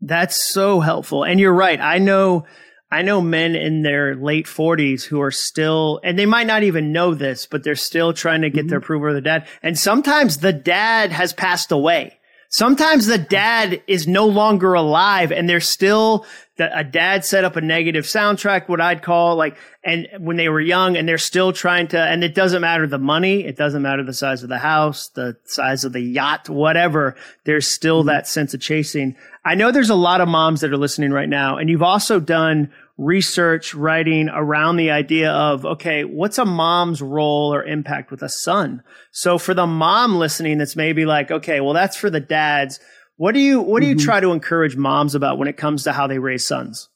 that's 0.00 0.52
so 0.52 0.80
helpful. 0.80 1.24
And 1.24 1.38
you're 1.38 1.54
right. 1.54 1.80
I 1.80 1.98
know 1.98 2.44
I 2.90 3.02
know 3.02 3.20
men 3.20 3.54
in 3.54 3.82
their 3.82 4.16
late 4.16 4.46
40s 4.46 5.04
who 5.04 5.20
are 5.20 5.30
still, 5.30 6.00
and 6.02 6.18
they 6.18 6.26
might 6.26 6.46
not 6.46 6.64
even 6.64 6.92
know 6.92 7.14
this, 7.14 7.46
but 7.46 7.62
they're 7.62 7.76
still 7.76 8.12
trying 8.12 8.42
to 8.42 8.50
get 8.50 8.62
mm-hmm. 8.62 8.68
their 8.68 8.78
approval 8.78 9.08
of 9.08 9.14
the 9.14 9.20
dad. 9.20 9.46
And 9.62 9.78
sometimes 9.78 10.38
the 10.38 10.52
dad 10.52 11.12
has 11.12 11.32
passed 11.32 11.70
away. 11.70 12.18
Sometimes 12.52 13.06
the 13.06 13.16
dad 13.16 13.80
is 13.86 14.08
no 14.08 14.26
longer 14.26 14.74
alive 14.74 15.30
and 15.30 15.48
they're 15.48 15.60
still, 15.60 16.26
a 16.58 16.82
dad 16.82 17.24
set 17.24 17.44
up 17.44 17.54
a 17.54 17.60
negative 17.60 18.04
soundtrack, 18.06 18.68
what 18.68 18.80
I'd 18.80 19.02
call 19.02 19.36
like, 19.36 19.56
and 19.84 20.08
when 20.18 20.36
they 20.36 20.48
were 20.48 20.60
young 20.60 20.96
and 20.96 21.08
they're 21.08 21.16
still 21.16 21.52
trying 21.52 21.86
to, 21.88 21.98
and 21.98 22.24
it 22.24 22.34
doesn't 22.34 22.60
matter 22.60 22.88
the 22.88 22.98
money. 22.98 23.44
It 23.44 23.56
doesn't 23.56 23.82
matter 23.82 24.02
the 24.02 24.12
size 24.12 24.42
of 24.42 24.48
the 24.48 24.58
house, 24.58 25.10
the 25.10 25.36
size 25.44 25.84
of 25.84 25.92
the 25.92 26.00
yacht, 26.00 26.48
whatever. 26.48 27.14
There's 27.44 27.68
still 27.68 28.00
mm-hmm. 28.00 28.08
that 28.08 28.26
sense 28.26 28.52
of 28.52 28.60
chasing. 28.60 29.14
I 29.44 29.54
know 29.54 29.70
there's 29.70 29.88
a 29.88 29.94
lot 29.94 30.20
of 30.20 30.26
moms 30.26 30.60
that 30.62 30.72
are 30.72 30.76
listening 30.76 31.12
right 31.12 31.28
now, 31.28 31.56
and 31.56 31.70
you've 31.70 31.84
also 31.84 32.18
done 32.18 32.72
research 33.00 33.74
writing 33.74 34.28
around 34.28 34.76
the 34.76 34.90
idea 34.90 35.32
of, 35.32 35.64
okay, 35.64 36.04
what's 36.04 36.36
a 36.36 36.44
mom's 36.44 37.00
role 37.00 37.52
or 37.52 37.64
impact 37.64 38.10
with 38.10 38.22
a 38.22 38.28
son? 38.28 38.82
So 39.10 39.38
for 39.38 39.54
the 39.54 39.66
mom 39.66 40.16
listening, 40.16 40.58
that's 40.58 40.76
maybe 40.76 41.06
like, 41.06 41.30
okay, 41.30 41.60
well, 41.60 41.72
that's 41.72 41.96
for 41.96 42.10
the 42.10 42.20
dads. 42.20 42.78
What 43.16 43.32
do 43.32 43.40
you, 43.40 43.60
what 43.60 43.80
do 43.80 43.88
you 43.88 43.96
mm-hmm. 43.96 44.04
try 44.04 44.20
to 44.20 44.32
encourage 44.32 44.76
moms 44.76 45.14
about 45.14 45.38
when 45.38 45.48
it 45.48 45.56
comes 45.56 45.84
to 45.84 45.92
how 45.92 46.06
they 46.06 46.18
raise 46.18 46.46
sons? 46.46 46.90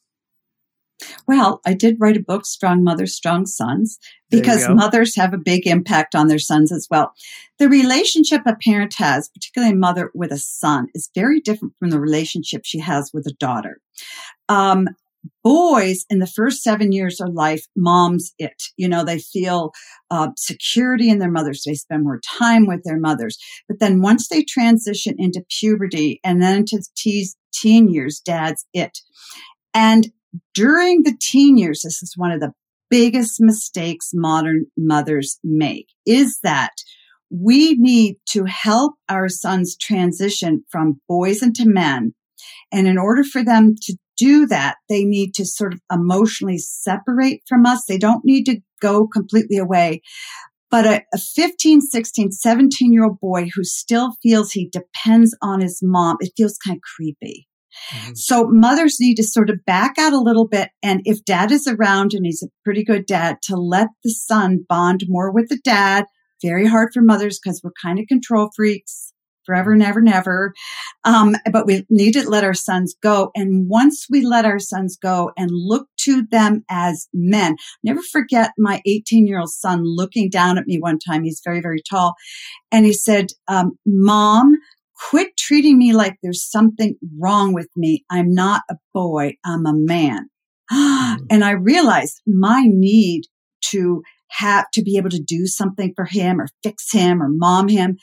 Well, 1.26 1.60
I 1.66 1.72
did 1.72 1.96
write 1.98 2.16
a 2.16 2.22
book, 2.22 2.46
Strong 2.46 2.84
Mothers, 2.84 3.16
Strong 3.16 3.46
Sons, 3.46 3.98
because 4.30 4.68
mothers 4.68 5.16
have 5.16 5.32
a 5.32 5.38
big 5.38 5.66
impact 5.66 6.14
on 6.14 6.28
their 6.28 6.38
sons 6.38 6.70
as 6.70 6.86
well. 6.90 7.12
The 7.58 7.68
relationship 7.68 8.42
a 8.46 8.54
parent 8.54 8.94
has, 8.94 9.28
particularly 9.28 9.72
a 9.72 9.76
mother 9.76 10.10
with 10.14 10.32
a 10.32 10.38
son, 10.38 10.88
is 10.94 11.10
very 11.14 11.40
different 11.40 11.74
from 11.78 11.90
the 11.90 12.00
relationship 12.00 12.62
she 12.64 12.78
has 12.78 13.10
with 13.12 13.26
a 13.26 13.32
daughter. 13.32 13.80
Um, 14.48 14.88
boys 15.42 16.04
in 16.10 16.18
the 16.18 16.26
first 16.26 16.62
seven 16.62 16.92
years 16.92 17.20
of 17.20 17.34
life, 17.34 17.64
moms 17.76 18.32
it. 18.38 18.62
You 18.76 18.88
know, 18.88 19.04
they 19.04 19.18
feel 19.18 19.72
uh, 20.10 20.28
security 20.36 21.10
in 21.10 21.18
their 21.18 21.30
mothers. 21.30 21.62
They 21.64 21.74
spend 21.74 22.04
more 22.04 22.20
time 22.38 22.66
with 22.66 22.82
their 22.84 22.98
mothers. 22.98 23.38
But 23.68 23.80
then 23.80 24.00
once 24.00 24.28
they 24.28 24.42
transition 24.42 25.14
into 25.18 25.44
puberty 25.60 26.20
and 26.24 26.42
then 26.42 26.58
into 26.58 26.82
teen 27.52 27.88
years, 27.88 28.20
dad's 28.24 28.64
it. 28.72 28.98
And 29.72 30.08
during 30.54 31.02
the 31.02 31.16
teen 31.20 31.58
years, 31.58 31.82
this 31.82 32.02
is 32.02 32.14
one 32.16 32.30
of 32.30 32.40
the 32.40 32.52
biggest 32.90 33.40
mistakes 33.40 34.10
modern 34.12 34.66
mothers 34.76 35.38
make 35.42 35.88
is 36.06 36.38
that 36.42 36.72
we 37.30 37.74
need 37.74 38.16
to 38.28 38.44
help 38.44 38.94
our 39.08 39.28
sons 39.28 39.76
transition 39.76 40.64
from 40.70 41.00
boys 41.08 41.42
into 41.42 41.64
men. 41.66 42.14
And 42.72 42.86
in 42.86 42.98
order 42.98 43.24
for 43.24 43.42
them 43.42 43.74
to 43.82 43.96
do 44.16 44.46
that, 44.46 44.76
they 44.88 45.04
need 45.04 45.34
to 45.34 45.44
sort 45.44 45.74
of 45.74 45.80
emotionally 45.92 46.58
separate 46.58 47.42
from 47.48 47.66
us. 47.66 47.84
They 47.86 47.98
don't 47.98 48.24
need 48.24 48.44
to 48.44 48.60
go 48.80 49.06
completely 49.06 49.58
away. 49.58 50.02
But 50.70 50.86
a, 50.86 51.02
a 51.14 51.18
15, 51.18 51.80
16, 51.80 52.32
17 52.32 52.92
year 52.92 53.04
old 53.04 53.20
boy 53.20 53.48
who 53.54 53.62
still 53.64 54.16
feels 54.22 54.52
he 54.52 54.68
depends 54.72 55.36
on 55.40 55.60
his 55.60 55.80
mom, 55.82 56.16
it 56.20 56.32
feels 56.36 56.58
kind 56.58 56.76
of 56.76 56.82
creepy. 56.82 57.46
Mm-hmm. 57.92 58.14
So 58.14 58.48
mothers 58.48 58.96
need 59.00 59.16
to 59.16 59.22
sort 59.22 59.50
of 59.50 59.64
back 59.64 59.98
out 59.98 60.12
a 60.12 60.20
little 60.20 60.48
bit. 60.48 60.70
And 60.82 61.00
if 61.04 61.24
dad 61.24 61.50
is 61.52 61.66
around 61.66 62.12
and 62.12 62.24
he's 62.24 62.42
a 62.42 62.50
pretty 62.64 62.84
good 62.84 63.06
dad, 63.06 63.36
to 63.44 63.56
let 63.56 63.88
the 64.02 64.10
son 64.10 64.64
bond 64.68 65.04
more 65.08 65.32
with 65.32 65.48
the 65.48 65.60
dad. 65.64 66.06
Very 66.42 66.66
hard 66.66 66.90
for 66.92 67.00
mothers 67.00 67.38
because 67.42 67.60
we're 67.62 67.72
kind 67.82 67.98
of 67.98 68.06
control 68.06 68.50
freaks 68.54 69.13
forever, 69.44 69.72
and 69.72 69.80
never, 69.80 70.00
never. 70.00 70.52
Um, 71.04 71.36
but 71.52 71.66
we 71.66 71.86
need 71.90 72.12
to 72.12 72.28
let 72.28 72.44
our 72.44 72.54
sons 72.54 72.94
go. 73.02 73.30
And 73.34 73.68
once 73.68 74.06
we 74.10 74.24
let 74.24 74.44
our 74.44 74.58
sons 74.58 74.96
go 74.96 75.32
and 75.36 75.50
look 75.52 75.88
to 76.00 76.26
them 76.30 76.64
as 76.70 77.08
men, 77.12 77.56
never 77.82 78.00
forget 78.02 78.52
my 78.58 78.80
18 78.86 79.26
year 79.26 79.40
old 79.40 79.50
son 79.50 79.82
looking 79.84 80.30
down 80.30 80.58
at 80.58 80.66
me 80.66 80.78
one 80.78 80.98
time. 80.98 81.24
He's 81.24 81.42
very, 81.44 81.60
very 81.60 81.82
tall. 81.88 82.14
And 82.72 82.84
he 82.84 82.92
said, 82.92 83.28
um, 83.48 83.72
mom, 83.86 84.54
quit 85.10 85.36
treating 85.36 85.78
me 85.78 85.92
like 85.92 86.16
there's 86.22 86.48
something 86.48 86.96
wrong 87.18 87.52
with 87.52 87.68
me. 87.76 88.04
I'm 88.10 88.32
not 88.32 88.62
a 88.70 88.76
boy. 88.92 89.34
I'm 89.44 89.66
a 89.66 89.74
man. 89.74 90.28
Mm. 90.72 91.18
and 91.30 91.44
I 91.44 91.50
realized 91.50 92.22
my 92.26 92.62
need 92.66 93.24
to 93.70 94.02
have 94.30 94.70
to 94.72 94.82
be 94.82 94.96
able 94.96 95.10
to 95.10 95.22
do 95.22 95.46
something 95.46 95.92
for 95.94 96.04
him 96.04 96.40
or 96.40 96.48
fix 96.62 96.92
him 96.92 97.22
or 97.22 97.28
mom 97.28 97.68
him. 97.68 97.96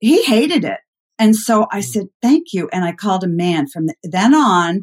He 0.00 0.24
hated 0.24 0.64
it. 0.64 0.80
And 1.18 1.36
so 1.36 1.66
I 1.70 1.80
mm. 1.80 1.84
said, 1.84 2.06
thank 2.22 2.46
you. 2.52 2.68
And 2.72 2.84
I 2.84 2.92
called 2.92 3.22
him 3.22 3.36
man 3.36 3.68
from 3.68 3.86
then 4.02 4.34
on 4.34 4.80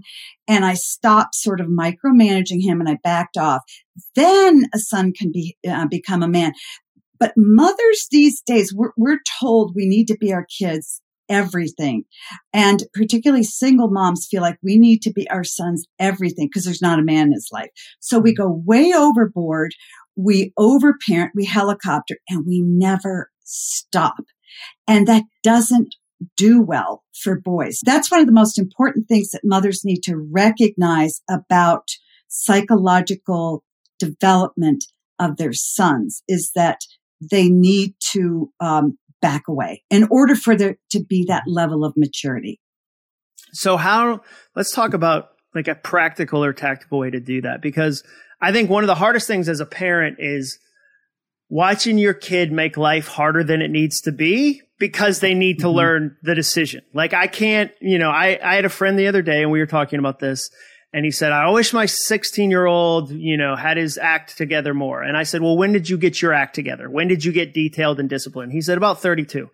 and 0.47 0.63
I 0.63 0.75
stopped 0.75 1.36
sort 1.36 1.60
of 1.60 1.67
micromanaging 1.67 2.62
him 2.62 2.80
and 2.80 2.88
I 2.88 2.97
backed 3.03 3.38
off. 3.38 3.63
Then 4.15 4.65
a 4.73 4.77
son 4.77 5.12
can 5.13 5.32
be, 5.32 5.58
uh, 5.67 5.88
become 5.88 6.21
a 6.21 6.27
man. 6.27 6.53
But 7.19 7.34
mothers 7.36 8.08
these 8.12 8.41
days, 8.41 8.71
we're, 8.73 8.91
we're 8.95 9.19
told 9.39 9.73
we 9.75 9.88
need 9.88 10.06
to 10.10 10.17
be 10.17 10.32
our 10.32 10.45
kids 10.45 11.01
everything. 11.27 12.03
And 12.53 12.84
particularly 12.93 13.43
single 13.43 13.89
moms 13.89 14.27
feel 14.30 14.41
like 14.41 14.58
we 14.63 14.77
need 14.77 15.01
to 15.01 15.12
be 15.12 15.30
our 15.30 15.43
sons 15.43 15.88
everything 15.99 16.47
because 16.47 16.63
there's 16.63 16.82
not 16.82 16.99
a 16.99 17.03
man 17.03 17.27
in 17.27 17.34
his 17.34 17.49
life. 17.51 17.69
So 17.99 18.19
we 18.19 18.34
mm. 18.34 18.38
go 18.38 18.63
way 18.63 18.93
overboard. 18.93 19.71
We 20.15 20.53
overparent, 20.58 21.32
we 21.36 21.45
helicopter, 21.45 22.17
and 22.30 22.45
we 22.45 22.62
never 22.62 23.30
stop. 23.43 24.15
And 24.88 25.08
that 25.08 25.24
doesn't 25.43 25.96
do 26.36 26.62
well 26.62 27.04
for 27.13 27.39
boys. 27.39 27.80
That's 27.86 28.10
one 28.10 28.20
of 28.20 28.26
the 28.26 28.34
most 28.34 28.58
important 28.58 29.08
things 29.08 29.30
that 29.32 29.41
mothers 29.43 29.82
need 29.84 30.02
to 30.04 30.17
recognize 30.17 31.22
about 31.30 31.88
psychological 32.28 33.63
development 34.00 34.84
of 35.20 35.38
their 35.38 35.54
sons 35.54 36.24
is 36.28 36.52
that 36.56 36.80
they 37.32 37.50
need 37.50 37.96
to 38.12 38.52
um, 38.60 38.98
back 39.22 39.48
away 39.48 39.84
in 39.89 40.08
order 40.12 40.36
for 40.36 40.56
there 40.56 40.78
to 40.91 41.04
be 41.04 41.26
that 41.28 41.43
level 41.48 41.84
of 41.84 41.93
maturity. 41.96 42.60
So 43.54 43.78
how, 43.78 44.22
let's 44.56 44.72
talk 44.72 44.93
about 44.93 45.30
like 45.56 45.67
a 45.67 45.76
practical 45.76 46.43
or 46.43 46.54
tactical 46.54 47.00
way 47.00 47.10
to 47.10 47.20
do 47.20 47.41
that 47.41 47.62
because 47.62 48.04
I 48.41 48.52
think 48.52 48.70
one 48.70 48.84
of 48.84 48.88
the 48.88 48.96
hardest 48.96 49.28
things 49.28 49.50
as 49.50 49.60
a 49.60 49.65
parent 49.65 50.17
is 50.20 50.60
watching 51.49 51.97
your 51.97 52.13
kid 52.13 52.51
make 52.51 52.77
life 52.77 53.07
harder 53.07 53.43
than 53.43 53.62
it 53.62 53.71
needs 53.71 54.01
to 54.01 54.12
be 54.12 54.62
because 54.79 55.19
they 55.19 55.33
need 55.33 55.60
to 55.60 55.67
mm-hmm. 55.67 55.77
learn 55.77 56.17
the 56.23 56.36
decision. 56.36 56.81
Like 56.93 57.13
I 57.13 57.27
can't, 57.27 57.71
you 57.81 57.99
know, 57.99 58.10
I, 58.10 58.39
I 58.43 58.55
had 58.55 58.65
a 58.65 58.69
friend 58.69 58.97
the 58.97 59.07
other 59.07 59.21
day 59.21 59.41
and 59.41 59.51
we 59.51 59.60
were 59.60 59.65
talking 59.65 59.99
about 59.99 60.19
this 60.19 60.49
and 60.93 61.03
he 61.03 61.12
said, 61.12 61.31
I 61.31 61.49
wish 61.49 61.73
my 61.73 61.86
16 61.86 62.49
year 62.49 62.65
old, 62.65 63.12
you 63.12 63.38
know, 63.38 63.55
had 63.55 63.77
his 63.77 63.97
act 63.97 64.38
together 64.38 64.73
more. 64.73 65.01
And 65.01 65.17
I 65.17 65.23
said, 65.23 65.41
well, 65.41 65.57
when 65.57 65.73
did 65.73 65.89
you 65.89 65.97
get 65.97 66.21
your 66.21 66.33
act 66.33 66.55
together? 66.55 66.89
When 66.89 67.07
did 67.07 67.23
you 67.25 67.31
get 67.31 67.53
detailed 67.53 67.99
and 67.99 68.10
disciplined? 68.10 68.51
He 68.51 68.62
said, 68.62 68.77
about 68.77 69.01
32. 69.01 69.49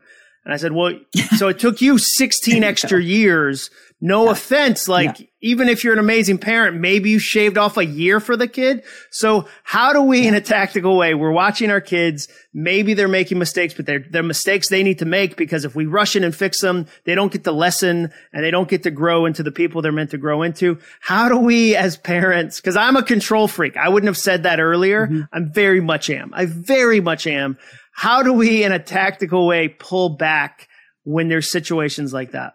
And 0.46 0.54
I 0.54 0.58
said, 0.58 0.74
well, 0.74 0.94
so 1.38 1.48
it 1.48 1.60
took 1.60 1.82
you 1.82 1.98
16 1.98 2.64
extra 2.64 3.02
years 3.02 3.70
no 4.04 4.26
yeah. 4.26 4.32
offense. 4.32 4.90
Like, 4.90 5.22
yeah. 5.22 5.26
even 5.40 5.70
if 5.70 5.82
you're 5.84 5.94
an 5.94 6.00
amazing 6.00 6.38
parent, 6.38 6.76
maybe 6.76 7.10
you 7.10 7.20
shaved 7.20 7.58
off 7.58 7.78
a 7.78 7.86
year 7.86 8.20
for 8.20 8.36
the 8.36 8.50
kid. 8.50 8.84
So 9.12 9.48
how 9.64 9.94
do 9.94 10.02
we, 10.02 10.28
in 10.28 10.34
a 10.34 10.42
tactical 10.42 10.98
way, 10.98 11.14
we're 11.14 11.32
watching 11.32 11.72
our 11.72 11.80
kids. 11.80 12.28
Maybe 12.54 12.96
they're 12.96 13.08
making 13.08 13.40
mistakes, 13.40 13.74
but 13.74 13.86
they're, 13.86 14.04
they're 14.12 14.22
mistakes 14.22 14.68
they 14.68 14.84
need 14.84 15.00
to 15.00 15.06
make 15.06 15.38
because 15.38 15.64
if 15.64 15.74
we 15.74 15.86
rush 15.86 16.18
in 16.18 16.26
and 16.26 16.36
fix 16.36 16.60
them, 16.60 16.86
they 17.06 17.16
don't 17.16 17.32
get 17.32 17.46
the 17.46 17.54
lesson 17.54 18.12
and 18.34 18.44
they 18.44 18.52
don't 18.52 18.68
get 18.68 18.84
to 18.84 18.92
grow 18.92 19.26
into 19.26 19.42
the 19.42 19.54
people 19.54 19.82
they're 19.82 19.94
meant 19.94 20.12
to 20.12 20.18
grow 20.18 20.42
into. 20.42 20.80
How 21.00 21.30
do 21.30 21.38
we 21.38 21.74
as 21.78 21.96
parents, 21.96 22.60
cause 22.60 22.76
I'm 22.76 22.98
a 22.98 23.04
control 23.04 23.48
freak. 23.48 23.78
I 23.78 23.88
wouldn't 23.88 24.10
have 24.10 24.18
said 24.18 24.44
that 24.44 24.60
earlier. 24.60 25.08
Mm-hmm. 25.08 25.22
I'm 25.32 25.50
very 25.50 25.80
much 25.80 26.10
am. 26.10 26.34
I 26.34 26.46
very 26.46 27.00
much 27.00 27.26
am. 27.26 27.58
How 27.94 28.24
do 28.24 28.34
we, 28.34 28.64
in 28.64 28.72
a 28.72 28.80
tactical 28.80 29.48
way, 29.48 29.68
pull 29.68 30.10
back 30.10 30.68
when 31.04 31.30
there's 31.30 31.50
situations 31.50 32.14
like 32.14 32.32
that? 32.32 32.54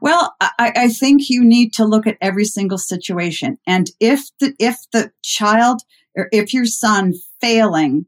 Well, 0.00 0.34
I, 0.40 0.72
I, 0.76 0.88
think 0.88 1.30
you 1.30 1.42
need 1.42 1.72
to 1.74 1.84
look 1.86 2.06
at 2.06 2.18
every 2.20 2.44
single 2.44 2.76
situation. 2.76 3.56
And 3.66 3.90
if 3.98 4.28
the, 4.38 4.54
if 4.58 4.76
the 4.92 5.10
child 5.22 5.80
or 6.14 6.28
if 6.30 6.52
your 6.52 6.66
son 6.66 7.14
failing 7.40 8.06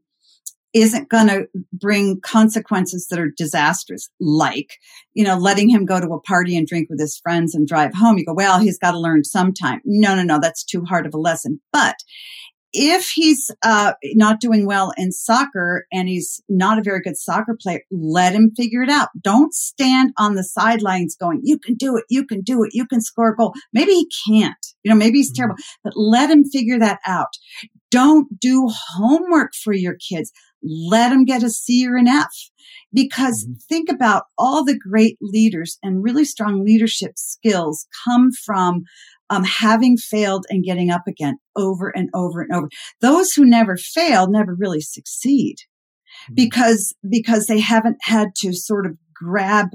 isn't 0.73 1.09
going 1.09 1.27
to 1.27 1.47
bring 1.73 2.21
consequences 2.21 3.07
that 3.07 3.19
are 3.19 3.31
disastrous, 3.35 4.09
like, 4.19 4.77
you 5.13 5.23
know, 5.23 5.37
letting 5.37 5.69
him 5.69 5.85
go 5.85 5.99
to 5.99 6.13
a 6.13 6.21
party 6.21 6.55
and 6.55 6.67
drink 6.67 6.87
with 6.89 6.99
his 6.99 7.17
friends 7.17 7.55
and 7.55 7.67
drive 7.67 7.93
home. 7.95 8.17
You 8.17 8.25
go, 8.25 8.33
well, 8.33 8.59
he's 8.59 8.77
got 8.77 8.91
to 8.91 8.99
learn 8.99 9.23
sometime. 9.23 9.81
No, 9.83 10.15
no, 10.15 10.21
no, 10.21 10.39
that's 10.39 10.63
too 10.63 10.85
hard 10.85 11.07
of 11.07 11.13
a 11.15 11.19
lesson. 11.19 11.59
But 11.73 11.95
if 12.73 13.09
he's 13.09 13.49
uh, 13.63 13.93
not 14.13 14.39
doing 14.39 14.65
well 14.65 14.93
in 14.97 15.11
soccer 15.11 15.85
and 15.91 16.07
he's 16.07 16.41
not 16.49 16.77
a 16.77 16.83
very 16.83 17.01
good 17.01 17.17
soccer 17.17 17.57
player, 17.59 17.81
let 17.91 18.33
him 18.33 18.51
figure 18.55 18.83
it 18.83 18.89
out. 18.89 19.09
Don't 19.21 19.53
stand 19.53 20.13
on 20.17 20.35
the 20.35 20.43
sidelines 20.43 21.15
going, 21.15 21.41
you 21.43 21.57
can 21.57 21.75
do 21.75 21.97
it, 21.97 22.05
you 22.09 22.25
can 22.25 22.41
do 22.41 22.63
it, 22.63 22.71
you 22.73 22.85
can 22.85 23.01
score 23.01 23.29
a 23.29 23.35
goal. 23.35 23.53
Maybe 23.73 23.91
he 23.91 24.09
can't, 24.27 24.65
you 24.83 24.89
know, 24.89 24.97
maybe 24.97 25.17
he's 25.17 25.31
terrible, 25.31 25.55
but 25.83 25.93
let 25.95 26.29
him 26.29 26.43
figure 26.43 26.79
that 26.79 26.99
out. 27.05 27.37
Don't 27.91 28.39
do 28.39 28.69
homework 28.95 29.53
for 29.55 29.73
your 29.73 29.95
kids. 29.95 30.31
Let 30.61 31.09
them 31.09 31.25
get 31.25 31.43
a 31.43 31.49
C 31.49 31.87
or 31.87 31.95
an 31.95 32.07
F. 32.07 32.27
Because 32.93 33.45
mm-hmm. 33.45 33.53
think 33.67 33.89
about 33.89 34.25
all 34.37 34.63
the 34.63 34.77
great 34.77 35.17
leaders 35.21 35.77
and 35.81 36.03
really 36.03 36.25
strong 36.25 36.63
leadership 36.63 37.13
skills 37.15 37.87
come 38.05 38.29
from 38.31 38.83
um, 39.29 39.43
having 39.43 39.97
failed 39.97 40.45
and 40.49 40.63
getting 40.63 40.89
up 40.89 41.03
again 41.07 41.37
over 41.55 41.89
and 41.89 42.09
over 42.13 42.41
and 42.41 42.51
over. 42.53 42.69
Those 43.01 43.31
who 43.31 43.45
never 43.45 43.77
fail 43.77 44.29
never 44.29 44.55
really 44.55 44.81
succeed 44.81 45.57
mm-hmm. 45.59 46.35
because, 46.35 46.93
because 47.09 47.45
they 47.45 47.59
haven't 47.59 47.97
had 48.01 48.29
to 48.37 48.53
sort 48.53 48.85
of 48.85 48.97
grab 49.13 49.67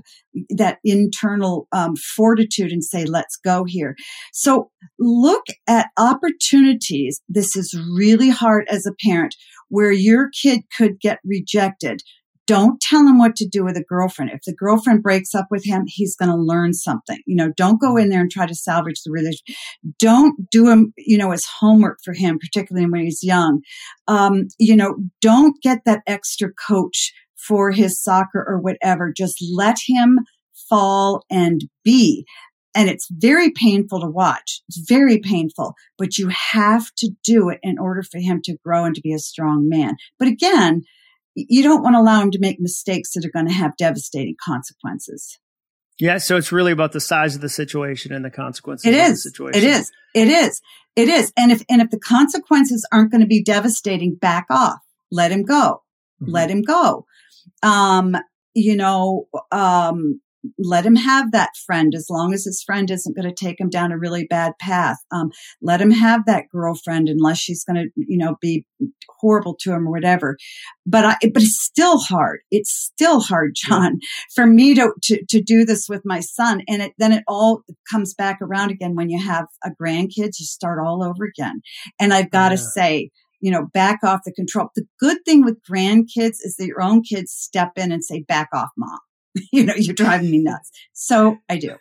that 0.48 0.78
internal 0.84 1.68
um, 1.72 1.96
fortitude 1.96 2.72
and 2.72 2.82
say, 2.82 3.04
let's 3.04 3.36
go 3.36 3.64
here. 3.66 3.94
So 4.32 4.70
look 4.98 5.44
at 5.66 5.88
opportunities. 5.98 7.20
This 7.28 7.54
is 7.54 7.78
really 7.94 8.30
hard 8.30 8.66
as 8.70 8.86
a 8.86 8.94
parent 9.06 9.34
where 9.68 9.92
your 9.92 10.30
kid 10.30 10.62
could 10.76 10.98
get 11.00 11.18
rejected. 11.24 12.00
Don't 12.46 12.80
tell 12.80 13.00
him 13.00 13.18
what 13.18 13.36
to 13.36 13.48
do 13.48 13.64
with 13.64 13.76
a 13.76 13.84
girlfriend. 13.84 14.30
If 14.32 14.42
the 14.42 14.54
girlfriend 14.54 15.02
breaks 15.02 15.34
up 15.34 15.46
with 15.50 15.64
him, 15.64 15.84
he's 15.86 16.14
going 16.14 16.30
to 16.30 16.36
learn 16.36 16.74
something. 16.74 17.18
You 17.26 17.36
know, 17.36 17.52
don't 17.56 17.80
go 17.80 17.96
in 17.96 18.10
there 18.10 18.20
and 18.20 18.30
try 18.30 18.46
to 18.46 18.54
salvage 18.54 19.02
the 19.02 19.10
relationship. 19.10 19.56
Don't 19.98 20.50
do 20.50 20.68
him, 20.68 20.92
you 20.98 21.16
know, 21.16 21.32
as 21.32 21.46
homework 21.46 21.98
for 22.04 22.12
him, 22.12 22.38
particularly 22.38 22.88
when 22.88 23.02
he's 23.02 23.22
young. 23.22 23.62
Um, 24.08 24.48
you 24.58 24.76
know, 24.76 24.96
don't 25.20 25.56
get 25.62 25.80
that 25.86 26.02
extra 26.06 26.50
coach 26.52 27.12
for 27.36 27.70
his 27.70 28.02
soccer 28.02 28.44
or 28.46 28.58
whatever. 28.58 29.12
Just 29.16 29.42
let 29.54 29.78
him 29.86 30.20
fall 30.68 31.24
and 31.30 31.62
be. 31.82 32.26
And 32.74 32.88
it's 32.88 33.08
very 33.10 33.50
painful 33.50 34.00
to 34.00 34.08
watch. 34.08 34.60
It's 34.68 34.84
very 34.88 35.18
painful, 35.18 35.74
but 35.96 36.18
you 36.18 36.28
have 36.28 36.86
to 36.98 37.10
do 37.22 37.48
it 37.48 37.60
in 37.62 37.78
order 37.78 38.02
for 38.02 38.18
him 38.18 38.40
to 38.44 38.56
grow 38.64 38.84
and 38.84 38.94
to 38.96 39.00
be 39.00 39.12
a 39.12 39.18
strong 39.18 39.68
man. 39.68 39.96
But 40.18 40.28
again, 40.28 40.82
you 41.34 41.62
don't 41.62 41.82
want 41.82 41.94
to 41.94 42.00
allow 42.00 42.20
him 42.20 42.30
to 42.32 42.38
make 42.38 42.60
mistakes 42.60 43.12
that 43.12 43.24
are 43.24 43.30
going 43.30 43.46
to 43.46 43.52
have 43.52 43.76
devastating 43.76 44.36
consequences. 44.42 45.38
Yeah, 46.00 46.18
so 46.18 46.36
it's 46.36 46.50
really 46.50 46.72
about 46.72 46.92
the 46.92 47.00
size 47.00 47.36
of 47.36 47.40
the 47.40 47.48
situation 47.48 48.12
and 48.12 48.24
the 48.24 48.30
consequences 48.30 48.86
it 48.86 48.94
is. 48.94 49.26
It 49.26 49.62
is. 49.62 49.92
It 50.14 50.28
is. 50.28 50.60
It 50.96 51.08
is. 51.08 51.32
And 51.36 51.52
if 51.52 51.62
and 51.68 51.80
if 51.80 51.90
the 51.90 52.00
consequences 52.00 52.86
aren't 52.92 53.10
going 53.10 53.20
to 53.20 53.26
be 53.26 53.42
devastating, 53.42 54.14
back 54.14 54.46
off. 54.50 54.78
Let 55.12 55.30
him 55.30 55.44
go. 55.44 55.82
Mm-hmm. 56.22 56.32
Let 56.32 56.50
him 56.50 56.62
go. 56.62 57.06
Um, 57.62 58.16
you 58.54 58.76
know, 58.76 59.28
um, 59.52 60.20
let 60.58 60.84
him 60.84 60.96
have 60.96 61.32
that 61.32 61.50
friend 61.66 61.94
as 61.94 62.06
long 62.10 62.32
as 62.34 62.44
his 62.44 62.62
friend 62.62 62.90
isn't 62.90 63.16
going 63.16 63.28
to 63.28 63.34
take 63.34 63.60
him 63.60 63.70
down 63.70 63.92
a 63.92 63.98
really 63.98 64.26
bad 64.26 64.52
path. 64.60 64.98
Um, 65.10 65.30
let 65.62 65.80
him 65.80 65.90
have 65.90 66.26
that 66.26 66.44
girlfriend 66.50 67.08
unless 67.08 67.38
she's 67.38 67.64
going 67.64 67.76
to, 67.76 67.90
you 67.96 68.18
know, 68.18 68.36
be 68.40 68.64
horrible 69.20 69.56
to 69.60 69.72
him 69.72 69.88
or 69.88 69.90
whatever. 69.90 70.36
But 70.86 71.04
I, 71.04 71.16
but 71.32 71.42
it's 71.42 71.62
still 71.62 71.98
hard. 71.98 72.40
It's 72.50 72.70
still 72.70 73.20
hard, 73.20 73.52
Jon, 73.54 73.98
yeah. 74.00 74.08
for 74.34 74.46
me 74.46 74.74
to, 74.74 74.92
to, 75.04 75.24
to 75.26 75.42
do 75.42 75.64
this 75.64 75.88
with 75.88 76.02
my 76.04 76.20
son. 76.20 76.62
And 76.68 76.82
it, 76.82 76.92
then 76.98 77.12
it 77.12 77.24
all 77.26 77.62
comes 77.90 78.14
back 78.14 78.38
around 78.42 78.70
again 78.70 78.94
when 78.94 79.10
you 79.10 79.22
have 79.22 79.46
a 79.64 79.70
grandkids, 79.70 80.38
you 80.38 80.46
start 80.46 80.78
all 80.84 81.02
over 81.02 81.24
again. 81.24 81.62
And 81.98 82.12
I've 82.12 82.30
got 82.30 82.50
to 82.50 82.56
yeah. 82.56 82.68
say, 82.74 83.10
you 83.40 83.50
know, 83.50 83.66
back 83.72 84.00
off 84.02 84.20
the 84.24 84.32
control. 84.32 84.68
The 84.74 84.86
good 84.98 85.18
thing 85.24 85.44
with 85.44 85.60
grandkids 85.70 86.38
is 86.42 86.56
that 86.58 86.66
your 86.66 86.82
own 86.82 87.02
kids 87.02 87.32
step 87.32 87.72
in 87.76 87.92
and 87.92 88.04
say, 88.04 88.22
back 88.22 88.48
off, 88.54 88.70
mom. 88.76 88.98
you 89.52 89.64
know, 89.64 89.74
you're 89.76 89.94
driving 89.94 90.30
me 90.30 90.38
nuts. 90.38 90.70
So 90.92 91.38
I 91.48 91.58
do. 91.58 91.76